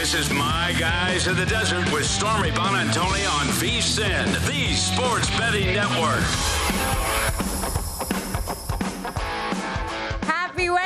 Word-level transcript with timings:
This 0.00 0.14
is 0.14 0.30
My 0.32 0.74
Guys 0.78 1.26
in 1.26 1.36
the 1.36 1.44
Desert 1.44 1.92
with 1.92 2.06
Stormy 2.06 2.50
Buonantony 2.50 3.28
on 3.38 3.48
VSIN, 3.48 4.32
the 4.46 4.72
Sports 4.72 5.28
Betting 5.36 5.74
Network. 5.74 6.59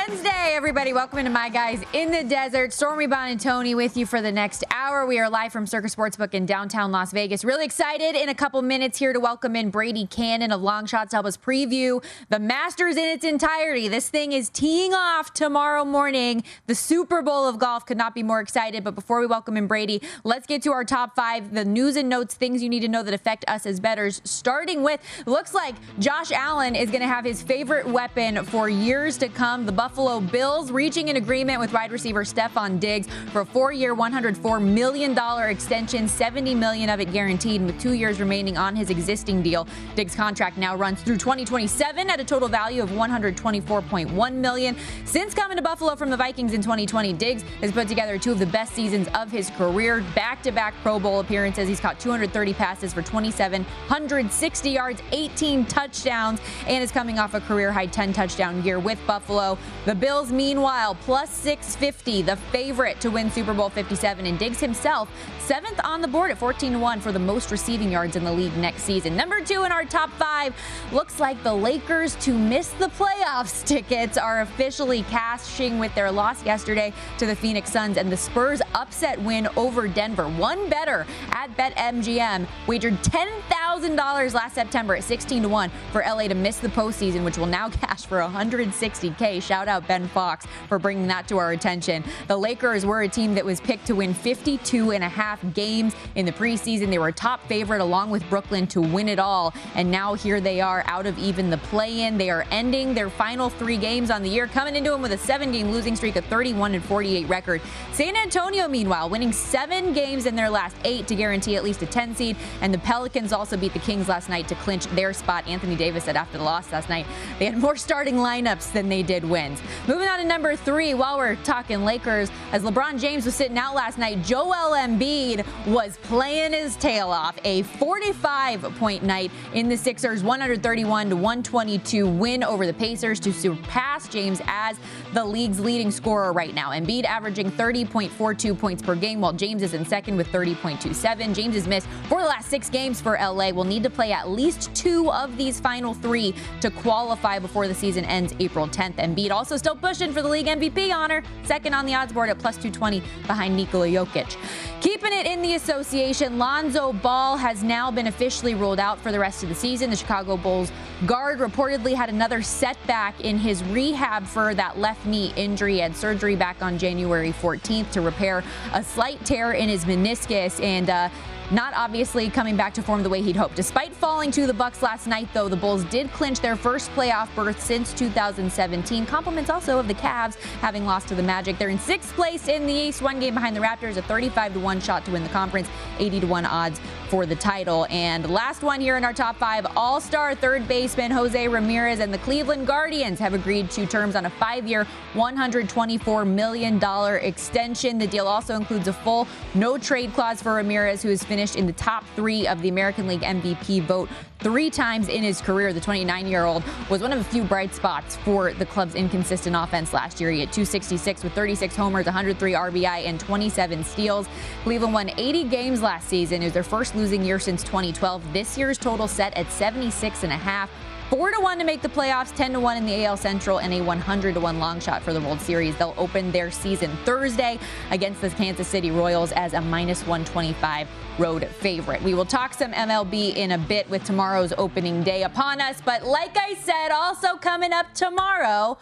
Wednesday, 0.07 0.51
everybody. 0.53 0.93
Welcome 0.93 1.19
into 1.19 1.31
My 1.31 1.49
Guys 1.49 1.81
in 1.93 2.11
the 2.11 2.23
Desert. 2.23 2.73
Stormy 2.73 3.07
Buonantony 3.07 3.75
with 3.75 3.97
you 3.97 4.05
for 4.05 4.21
the 4.21 4.31
next 4.31 4.63
hour. 4.69 5.05
We 5.05 5.19
are 5.19 5.29
live 5.29 5.51
from 5.51 5.65
Circa 5.65 5.87
Sportsbook 5.87 6.33
in 6.33 6.45
downtown 6.45 6.91
Las 6.91 7.11
Vegas. 7.11 7.43
Really 7.43 7.65
excited 7.65 8.15
in 8.15 8.29
a 8.29 8.35
couple 8.35 8.61
minutes 8.61 8.99
here 8.99 9.13
to 9.13 9.19
welcome 9.19 9.55
in 9.55 9.71
Brady 9.71 10.05
Cannon 10.05 10.51
of 10.51 10.61
Long 10.61 10.85
Shots 10.85 11.11
to 11.11 11.15
help 11.15 11.25
us 11.25 11.37
preview 11.37 12.03
the 12.29 12.39
Masters 12.39 12.97
in 12.97 13.05
its 13.05 13.23
entirety. 13.23 13.87
This 13.87 14.09
thing 14.09 14.33
is 14.33 14.49
teeing 14.49 14.93
off 14.93 15.33
tomorrow 15.33 15.83
morning. 15.83 16.43
The 16.67 16.75
Super 16.75 17.23
Bowl 17.23 17.47
of 17.47 17.57
golf 17.57 17.85
could 17.85 17.97
not 17.97 18.13
be 18.13 18.21
more 18.21 18.41
excited. 18.41 18.83
But 18.83 18.93
before 18.95 19.19
we 19.19 19.25
welcome 19.25 19.57
in 19.57 19.65
Brady, 19.65 20.01
let's 20.23 20.45
get 20.45 20.61
to 20.63 20.71
our 20.71 20.83
top 20.83 21.15
five, 21.15 21.53
the 21.53 21.65
news 21.65 21.95
and 21.95 22.09
notes, 22.09 22.35
things 22.35 22.61
you 22.61 22.69
need 22.69 22.81
to 22.81 22.89
know 22.89 23.01
that 23.01 23.13
affect 23.13 23.45
us 23.47 23.65
as 23.65 23.79
bettors. 23.79 24.21
Starting 24.23 24.83
with, 24.83 25.01
looks 25.25 25.53
like 25.53 25.73
Josh 25.97 26.31
Allen 26.31 26.75
is 26.75 26.89
going 26.89 27.01
to 27.01 27.07
have 27.07 27.25
his 27.25 27.41
favorite 27.41 27.87
weapon 27.87 28.43
for 28.45 28.69
years 28.69 29.17
to 29.17 29.29
come. 29.29 29.65
The 29.65 29.71
Buffalo 29.71 29.94
Bills 29.95 30.71
reaching 30.71 31.09
an 31.09 31.15
agreement 31.15 31.57
with 31.57 31.71
wide 31.71 31.89
receiver 31.89 32.25
Stefon 32.25 32.81
Diggs 32.81 33.07
for 33.31 33.41
a 33.41 33.45
four-year, 33.45 33.95
$104 33.95 34.61
million 34.61 35.17
extension, 35.49 36.09
70 36.09 36.53
million 36.53 36.89
of 36.89 36.99
it 36.99 37.13
guaranteed, 37.13 37.65
with 37.65 37.79
two 37.79 37.93
years 37.93 38.19
remaining 38.19 38.57
on 38.57 38.75
his 38.75 38.89
existing 38.89 39.41
deal. 39.41 39.65
Diggs' 39.95 40.13
contract 40.13 40.57
now 40.57 40.75
runs 40.75 41.01
through 41.01 41.17
2027 41.17 42.09
at 42.09 42.19
a 42.19 42.25
total 42.25 42.49
value 42.49 42.83
of 42.83 42.89
124.1 42.89 44.33
million. 44.33 44.75
Since 45.05 45.33
coming 45.33 45.55
to 45.55 45.63
Buffalo 45.63 45.95
from 45.95 46.09
the 46.09 46.17
Vikings 46.17 46.51
in 46.53 46.61
2020, 46.61 47.13
Diggs 47.13 47.43
has 47.61 47.71
put 47.71 47.87
together 47.87 48.17
two 48.17 48.33
of 48.33 48.39
the 48.39 48.45
best 48.47 48.73
seasons 48.73 49.07
of 49.15 49.31
his 49.31 49.49
career. 49.51 50.03
Back-to-back 50.13 50.73
Pro 50.83 50.99
Bowl 50.99 51.21
appearances. 51.21 51.69
He's 51.69 51.79
caught 51.79 52.01
230 52.01 52.53
passes 52.53 52.93
for 52.93 53.01
2,760 53.01 54.69
yards, 54.69 55.01
18 55.13 55.65
touchdowns, 55.67 56.41
and 56.67 56.83
is 56.83 56.91
coming 56.91 57.17
off 57.17 57.33
a 57.33 57.39
career-high 57.39 57.85
10 57.85 58.11
touchdown 58.11 58.61
year 58.61 58.77
with 58.77 58.99
Buffalo. 59.07 59.57
The 59.85 59.93
Bills, 59.93 60.31
meanwhile, 60.31 60.95
plus 60.95 61.29
650, 61.29 62.23
the 62.23 62.35
favorite 62.35 62.99
to 63.01 63.11
win 63.11 63.29
Super 63.29 63.53
Bowl 63.53 63.69
57, 63.69 64.25
and 64.25 64.39
Diggs 64.39 64.59
himself 64.59 65.11
seventh 65.45 65.79
on 65.83 66.01
the 66.01 66.07
board 66.07 66.31
at 66.31 66.39
14 66.39 66.81
1 66.81 66.99
for 66.99 67.11
the 67.11 67.19
most 67.19 67.51
receiving 67.51 67.91
yards 67.91 68.15
in 68.15 68.23
the 68.23 68.31
league 68.31 68.57
next 68.57 68.81
season. 68.81 69.15
Number 69.15 69.41
two 69.41 69.63
in 69.63 69.71
our 69.71 69.85
top 69.85 70.09
five 70.13 70.55
looks 70.91 71.19
like 71.19 71.41
the 71.43 71.53
Lakers 71.53 72.15
to 72.15 72.33
miss 72.33 72.69
the 72.69 72.87
playoffs 72.87 73.63
tickets 73.67 74.17
are 74.17 74.41
officially 74.41 75.03
cashing 75.03 75.77
with 75.77 75.93
their 75.93 76.11
loss 76.11 76.43
yesterday 76.43 76.91
to 77.19 77.27
the 77.27 77.35
Phoenix 77.35 77.71
Suns 77.71 77.97
and 77.97 78.11
the 78.11 78.17
Spurs 78.17 78.59
upset 78.73 79.21
win 79.21 79.47
over 79.55 79.87
Denver. 79.87 80.27
One 80.29 80.67
better 80.67 81.05
at 81.29 81.55
BetMGM 81.55 82.47
wagered 82.65 82.95
$10,000 83.03 84.33
last 84.33 84.55
September 84.55 84.95
at 84.95 85.03
16 85.03 85.43
to 85.43 85.49
1 85.49 85.71
for 85.91 86.01
LA 86.01 86.27
to 86.27 86.33
miss 86.33 86.57
the 86.57 86.69
postseason, 86.69 87.23
which 87.23 87.37
will 87.37 87.45
now 87.45 87.69
cash 87.81 88.07
for 88.07 88.17
160K. 88.17 89.43
Shout 89.43 89.67
out 89.67 89.87
Ben 89.87 90.07
Fox 90.07 90.47
for 90.67 90.79
bringing 90.79 91.05
that 91.05 91.27
to 91.27 91.37
our 91.37 91.51
attention. 91.51 92.03
The 92.27 92.37
Lakers 92.37 92.83
were 92.83 93.03
a 93.03 93.07
team 93.07 93.35
that 93.35 93.45
was 93.45 93.61
picked 93.61 93.85
to 93.87 93.93
win 93.93 94.11
52 94.15 94.89
and 94.89 95.03
a 95.03 95.09
half 95.09 95.34
games 95.53 95.95
in 96.15 96.25
the 96.25 96.31
preseason. 96.31 96.89
They 96.89 96.99
were 96.99 97.09
a 97.09 97.13
top 97.13 97.45
favorite 97.47 97.81
along 97.81 98.09
with 98.09 98.27
Brooklyn 98.29 98.67
to 98.67 98.81
win 98.81 99.09
it 99.09 99.19
all. 99.19 99.53
And 99.75 99.91
now 99.91 100.13
here 100.13 100.39
they 100.39 100.61
are 100.61 100.83
out 100.87 101.05
of 101.05 101.17
even 101.17 101.49
the 101.49 101.57
play 101.57 102.01
in. 102.01 102.17
They 102.17 102.29
are 102.29 102.45
ending 102.51 102.93
their 102.93 103.09
final 103.09 103.49
three 103.49 103.77
games 103.77 104.11
on 104.11 104.23
the 104.23 104.29
year, 104.29 104.47
coming 104.47 104.75
into 104.75 104.91
them 104.91 105.01
with 105.01 105.11
a 105.11 105.17
seven 105.17 105.51
game 105.51 105.71
losing 105.71 105.95
streak, 105.95 106.15
a 106.15 106.21
31 106.21 106.75
and 106.75 106.83
48 106.83 107.27
record. 107.27 107.61
San 107.91 108.15
Antonio, 108.15 108.67
meanwhile, 108.67 109.09
winning 109.09 109.31
seven 109.31 109.93
games 109.93 110.25
in 110.25 110.35
their 110.35 110.49
last 110.49 110.75
eight 110.83 111.07
to 111.07 111.15
guarantee 111.15 111.55
at 111.55 111.63
least 111.63 111.81
a 111.81 111.85
10 111.85 112.15
seed. 112.15 112.37
And 112.61 112.73
the 112.73 112.79
Pelicans 112.79 113.33
also 113.33 113.57
beat 113.57 113.73
the 113.73 113.79
Kings 113.79 114.07
last 114.07 114.29
night 114.29 114.47
to 114.47 114.55
clinch 114.55 114.85
their 114.87 115.13
spot. 115.13 115.47
Anthony 115.47 115.75
Davis 115.75 116.05
said 116.05 116.15
after 116.15 116.37
the 116.37 116.43
loss 116.43 116.71
last 116.71 116.89
night, 116.89 117.05
they 117.39 117.45
had 117.45 117.57
more 117.57 117.75
starting 117.75 118.15
lineups 118.15 118.71
than 118.73 118.89
they 118.89 119.03
did 119.03 119.23
wins. 119.23 119.61
Moving 119.87 120.07
on 120.07 120.19
to 120.19 120.25
number 120.25 120.55
three, 120.55 120.93
while 120.93 121.17
we're 121.17 121.35
talking 121.37 121.83
Lakers, 121.83 122.29
as 122.51 122.63
LeBron 122.63 122.99
James 122.99 123.25
was 123.25 123.35
sitting 123.35 123.57
out 123.57 123.75
last 123.75 123.97
night, 123.97 124.23
Joel 124.23 124.75
Embiid 124.75 125.24
was 125.67 125.97
playing 126.03 126.53
his 126.53 126.75
tail 126.77 127.09
off. 127.09 127.37
A 127.43 127.63
45 127.63 128.61
point 128.77 129.03
night 129.03 129.31
in 129.53 129.67
the 129.67 129.75
Sixers, 129.75 130.23
131 130.23 131.09
to 131.09 131.15
122 131.15 132.07
win 132.07 132.43
over 132.43 132.65
the 132.65 132.73
Pacers 132.73 133.19
to 133.21 133.33
surpass 133.33 134.07
James 134.07 134.41
as 134.47 134.77
the 135.13 135.25
league's 135.25 135.59
leading 135.59 135.91
scorer 135.91 136.31
right 136.31 136.53
now. 136.53 136.69
Embiid 136.69 137.05
averaging 137.05 137.51
30.42 137.51 138.57
points 138.57 138.81
per 138.81 138.95
game, 138.95 139.19
while 139.19 139.33
James 139.33 139.63
is 139.63 139.73
in 139.73 139.85
second 139.85 140.15
with 140.15 140.27
30.27. 140.27 141.33
James 141.33 141.55
has 141.55 141.67
missed 141.67 141.87
for 142.07 142.21
the 142.21 142.27
last 142.27 142.49
six 142.49 142.69
games 142.69 143.01
for 143.01 143.17
LA. 143.19 143.49
Will 143.49 143.63
need 143.63 143.83
to 143.83 143.89
play 143.89 144.11
at 144.11 144.29
least 144.29 144.73
two 144.75 145.11
of 145.11 145.35
these 145.37 145.59
final 145.59 145.93
three 145.93 146.33
to 146.61 146.69
qualify 146.69 147.39
before 147.39 147.67
the 147.67 147.75
season 147.75 148.05
ends 148.05 148.33
April 148.39 148.67
10th. 148.67 148.95
Embiid 148.95 149.31
also 149.31 149.57
still 149.57 149.75
pushing 149.75 149.95
pushing 149.95 150.13
for 150.13 150.21
the 150.21 150.27
league 150.27 150.47
MVP 150.47 150.93
honor, 150.93 151.23
second 151.43 151.73
on 151.73 151.85
the 151.85 151.95
odds 151.95 152.11
board 152.11 152.29
at 152.29 152.37
plus 152.37 152.57
220 152.57 153.01
behind 153.27 153.55
Nikola 153.55 153.87
Jokic. 153.87 154.35
Keeping 154.81 155.13
in 155.23 155.41
the 155.41 155.55
association, 155.55 156.37
Lonzo 156.37 156.91
Ball 156.91 157.37
has 157.37 157.63
now 157.63 157.89
been 157.91 158.07
officially 158.07 158.55
ruled 158.55 158.79
out 158.79 158.99
for 158.99 159.11
the 159.11 159.19
rest 159.19 159.43
of 159.43 159.49
the 159.49 159.55
season. 159.55 159.89
The 159.89 159.95
Chicago 159.95 160.35
Bulls 160.35 160.71
guard 161.05 161.39
reportedly 161.39 161.93
had 161.93 162.09
another 162.09 162.41
setback 162.41 163.19
in 163.21 163.37
his 163.37 163.63
rehab 163.65 164.25
for 164.25 164.53
that 164.55 164.77
left 164.79 165.05
knee 165.05 165.31
injury. 165.35 165.77
Had 165.77 165.95
surgery 165.95 166.35
back 166.35 166.61
on 166.61 166.77
January 166.77 167.31
14th 167.31 167.91
to 167.91 168.01
repair 168.01 168.43
a 168.73 168.83
slight 168.83 169.23
tear 169.25 169.53
in 169.53 169.69
his 169.69 169.85
meniscus, 169.85 170.61
and 170.61 170.89
uh, 170.89 171.09
not 171.51 171.73
obviously 171.75 172.29
coming 172.29 172.55
back 172.55 172.73
to 172.73 172.81
form 172.81 173.03
the 173.03 173.09
way 173.09 173.21
he'd 173.21 173.35
hoped. 173.35 173.55
Despite 173.55 173.93
falling 173.93 174.31
to 174.31 174.47
the 174.47 174.53
Bucks 174.53 174.81
last 174.81 175.07
night, 175.07 175.27
though, 175.33 175.47
the 175.47 175.55
Bulls 175.55 175.83
did 175.85 176.11
clinch 176.11 176.39
their 176.39 176.55
first 176.55 176.89
playoff 176.91 177.33
berth 177.35 177.61
since 177.61 177.93
2017. 177.93 179.05
Compliments 179.05 179.49
also 179.49 179.79
of 179.79 179.87
the 179.87 179.93
Cavs 179.93 180.35
having 180.61 180.85
lost 180.85 181.07
to 181.09 181.15
the 181.15 181.23
Magic. 181.23 181.57
They're 181.57 181.69
in 181.69 181.79
sixth 181.79 182.13
place 182.13 182.47
in 182.47 182.65
the 182.65 182.73
East, 182.73 183.01
one 183.01 183.19
game 183.19 183.33
behind 183.33 183.55
the 183.55 183.61
Raptors, 183.61 183.97
a 183.97 184.01
35 184.01 184.53
to 184.53 184.59
1 184.59 184.81
shot 184.81 185.05
to 185.05 185.11
win 185.11 185.23
the 185.23 185.29
conference, 185.29 185.67
80 185.99 186.21
to 186.21 186.27
1 186.27 186.45
odds 186.45 186.79
for 187.15 187.25
the 187.25 187.33
title. 187.33 187.87
And 187.89 188.29
last 188.29 188.61
one 188.61 188.81
here 188.81 188.97
in 188.97 189.05
our 189.05 189.13
top 189.13 189.37
five, 189.37 189.65
All-Star 189.77 190.35
third 190.35 190.67
baseman 190.67 191.11
Jose 191.11 191.47
Ramirez 191.47 192.01
and 192.01 192.13
the 192.13 192.17
Cleveland 192.17 192.67
Guardians 192.67 193.19
have 193.19 193.33
agreed 193.33 193.71
to 193.71 193.85
terms 193.85 194.17
on 194.17 194.25
a 194.25 194.29
five-year, 194.29 194.85
$124 195.13 196.27
million 196.27 196.77
extension. 197.23 197.97
The 197.97 198.07
deal 198.07 198.27
also 198.27 198.55
includes 198.55 198.89
a 198.89 198.93
full 198.93 199.29
no 199.53 199.77
trade 199.77 200.13
clause 200.13 200.41
for 200.41 200.55
Ramirez, 200.55 201.01
who 201.01 201.07
has 201.07 201.23
finished 201.23 201.55
in 201.55 201.65
the 201.65 201.73
top 201.73 202.03
three 202.17 202.49
of 202.49 202.61
the 202.61 202.67
American 202.67 203.07
League 203.07 203.21
MVP 203.21 203.83
vote 203.83 204.09
three 204.39 204.69
times 204.69 205.07
in 205.07 205.23
his 205.23 205.41
career. 205.41 205.73
The 205.73 205.81
29 205.81 206.27
year 206.27 206.45
old 206.45 206.63
was 206.89 207.01
one 207.01 207.11
of 207.11 207.19
a 207.19 207.23
few 207.23 207.43
bright 207.43 207.73
spots 207.73 208.15
for 208.17 208.53
the 208.53 208.65
club's 208.65 208.95
inconsistent 208.95 209.55
offense 209.55 209.93
last 209.93 210.19
year. 210.19 210.29
He 210.31 210.41
had 210.41 210.51
266 210.51 211.23
with 211.23 211.33
36 211.33 211.75
homers, 211.75 212.05
103 212.05 212.53
RBI, 212.53 213.05
and 213.05 213.19
27 213.19 213.83
steals. 213.83 214.27
Cleveland 214.63 214.93
won 214.93 215.09
80 215.17 215.45
games 215.45 215.81
last 215.81 216.07
season. 216.07 216.41
It 216.41 216.45
was 216.45 216.53
their 216.53 216.63
first 216.63 216.95
losing 217.05 217.23
year 217.23 217.37
since 217.37 217.61
2012. 217.61 218.33
This 218.33 218.57
year's 218.57 218.79
total 218.79 219.07
set 219.07 219.31
at 219.37 219.51
76 219.51 220.23
and 220.23 220.33
a 220.33 220.35
half. 220.35 220.71
Four 221.11 221.29
to 221.29 221.39
one 221.39 221.59
to 221.59 221.63
make 221.63 221.83
the 221.83 221.89
playoffs, 221.89 222.35
10 222.35 222.53
to 222.53 222.59
one 222.59 222.77
in 222.77 222.85
the 222.87 223.05
AL 223.05 223.17
Central, 223.17 223.59
and 223.59 223.71
a 223.71 223.79
100 223.79 224.33
to 224.33 224.39
one 224.39 224.57
long 224.57 224.79
shot 224.79 225.03
for 225.03 225.13
the 225.13 225.21
World 225.21 225.39
Series. 225.39 225.75
They'll 225.75 225.93
open 225.99 226.31
their 226.31 226.49
season 226.49 226.89
Thursday 227.05 227.59
against 227.91 228.21
the 228.21 228.31
Kansas 228.31 228.67
City 228.67 228.89
Royals 228.89 229.31
as 229.33 229.53
a 229.53 229.61
minus 229.61 229.99
125 230.07 230.87
road 231.19 231.45
favorite. 231.59 232.01
We 232.01 232.15
will 232.15 232.25
talk 232.25 232.55
some 232.55 232.71
MLB 232.71 233.35
in 233.35 233.51
a 233.51 233.59
bit 233.59 233.87
with 233.87 234.03
tomorrow's 234.03 234.51
opening 234.57 235.03
day 235.03 235.21
upon 235.21 235.61
us. 235.61 235.79
But 235.85 236.07
like 236.07 236.35
I 236.35 236.55
said, 236.55 236.89
also 236.89 237.37
coming 237.37 237.71
up 237.71 237.93
tomorrow, 237.93 238.79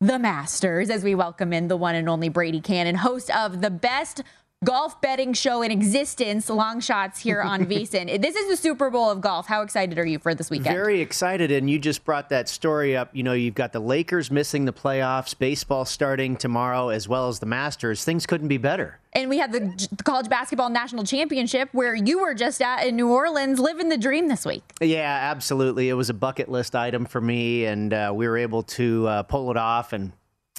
the 0.00 0.18
Masters, 0.18 0.88
as 0.88 1.04
we 1.04 1.14
welcome 1.14 1.52
in 1.52 1.68
the 1.68 1.76
one 1.76 1.94
and 1.94 2.08
only 2.08 2.30
Brady 2.30 2.62
Cannon, 2.62 2.94
host 2.94 3.30
of 3.36 3.60
the 3.60 3.70
best 3.70 4.22
golf 4.66 5.00
betting 5.00 5.32
show 5.32 5.62
in 5.62 5.70
existence, 5.70 6.50
long 6.50 6.80
shots 6.80 7.20
here 7.20 7.40
on 7.40 7.64
VSIN. 7.66 8.20
this 8.20 8.34
is 8.34 8.48
the 8.48 8.56
Super 8.56 8.90
Bowl 8.90 9.08
of 9.08 9.20
golf. 9.20 9.46
How 9.46 9.62
excited 9.62 9.96
are 9.96 10.04
you 10.04 10.18
for 10.18 10.34
this 10.34 10.50
weekend? 10.50 10.74
Very 10.74 11.00
excited. 11.00 11.52
And 11.52 11.70
you 11.70 11.78
just 11.78 12.04
brought 12.04 12.30
that 12.30 12.48
story 12.48 12.96
up. 12.96 13.14
You 13.14 13.22
know, 13.22 13.32
you've 13.32 13.54
got 13.54 13.72
the 13.72 13.78
Lakers 13.78 14.28
missing 14.28 14.64
the 14.64 14.72
playoffs, 14.72 15.38
baseball 15.38 15.84
starting 15.84 16.36
tomorrow, 16.36 16.88
as 16.88 17.08
well 17.08 17.28
as 17.28 17.38
the 17.38 17.46
Masters. 17.46 18.04
Things 18.04 18.26
couldn't 18.26 18.48
be 18.48 18.58
better. 18.58 18.98
And 19.12 19.30
we 19.30 19.38
have 19.38 19.52
the, 19.52 19.88
the 19.96 20.02
college 20.02 20.28
basketball 20.28 20.68
national 20.68 21.04
championship 21.04 21.68
where 21.70 21.94
you 21.94 22.18
were 22.18 22.34
just 22.34 22.60
at 22.60 22.84
in 22.86 22.96
New 22.96 23.08
Orleans, 23.08 23.60
living 23.60 23.88
the 23.88 23.96
dream 23.96 24.26
this 24.26 24.44
week. 24.44 24.64
Yeah, 24.80 25.30
absolutely. 25.30 25.88
It 25.88 25.94
was 25.94 26.10
a 26.10 26.14
bucket 26.14 26.50
list 26.50 26.74
item 26.74 27.06
for 27.06 27.20
me, 27.20 27.66
and 27.66 27.94
uh, 27.94 28.12
we 28.12 28.26
were 28.26 28.36
able 28.36 28.64
to 28.64 29.06
uh, 29.06 29.22
pull 29.22 29.52
it 29.52 29.56
off 29.56 29.92
and 29.92 30.12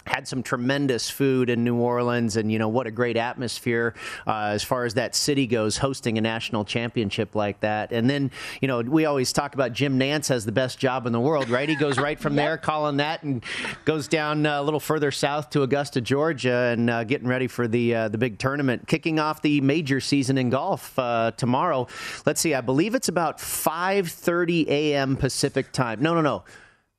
had 0.07 0.27
some 0.27 0.41
tremendous 0.41 1.09
food 1.09 1.49
in 1.49 1.63
New 1.63 1.75
Orleans, 1.75 2.37
and 2.37 2.51
you 2.51 2.59
know 2.59 2.69
what 2.69 2.87
a 2.87 2.91
great 2.91 3.17
atmosphere 3.17 3.93
uh, 4.25 4.51
as 4.53 4.63
far 4.63 4.85
as 4.85 4.95
that 4.95 5.15
city 5.15 5.47
goes, 5.47 5.77
hosting 5.77 6.17
a 6.17 6.21
national 6.21 6.65
championship 6.65 7.35
like 7.35 7.59
that. 7.59 7.91
And 7.91 8.09
then 8.09 8.31
you 8.61 8.67
know 8.67 8.81
we 8.81 9.05
always 9.05 9.33
talk 9.33 9.53
about 9.53 9.73
Jim 9.73 9.99
Nantz 9.99 10.29
has 10.29 10.45
the 10.45 10.51
best 10.51 10.79
job 10.79 11.05
in 11.05 11.13
the 11.13 11.19
world, 11.19 11.49
right? 11.49 11.67
He 11.67 11.75
goes 11.75 11.97
right 11.97 12.19
from 12.19 12.33
yep. 12.37 12.45
there, 12.45 12.57
calling 12.57 12.97
that, 12.97 13.23
and 13.23 13.43
goes 13.85 14.07
down 14.07 14.45
uh, 14.45 14.61
a 14.61 14.63
little 14.63 14.79
further 14.79 15.11
south 15.11 15.49
to 15.51 15.63
Augusta, 15.63 16.01
Georgia, 16.01 16.73
and 16.73 16.89
uh, 16.89 17.03
getting 17.03 17.27
ready 17.27 17.47
for 17.47 17.67
the 17.67 17.93
uh, 17.93 18.07
the 18.07 18.17
big 18.17 18.39
tournament, 18.39 18.87
kicking 18.87 19.19
off 19.19 19.41
the 19.41 19.61
major 19.61 19.99
season 19.99 20.37
in 20.37 20.49
golf 20.49 20.97
uh, 20.97 21.31
tomorrow. 21.37 21.87
Let's 22.25 22.41
see, 22.41 22.53
I 22.53 22.61
believe 22.61 22.95
it's 22.95 23.09
about 23.09 23.39
5:30 23.39 24.67
a.m. 24.67 25.17
Pacific 25.17 25.71
time. 25.71 26.01
No, 26.01 26.13
no, 26.13 26.21
no. 26.21 26.43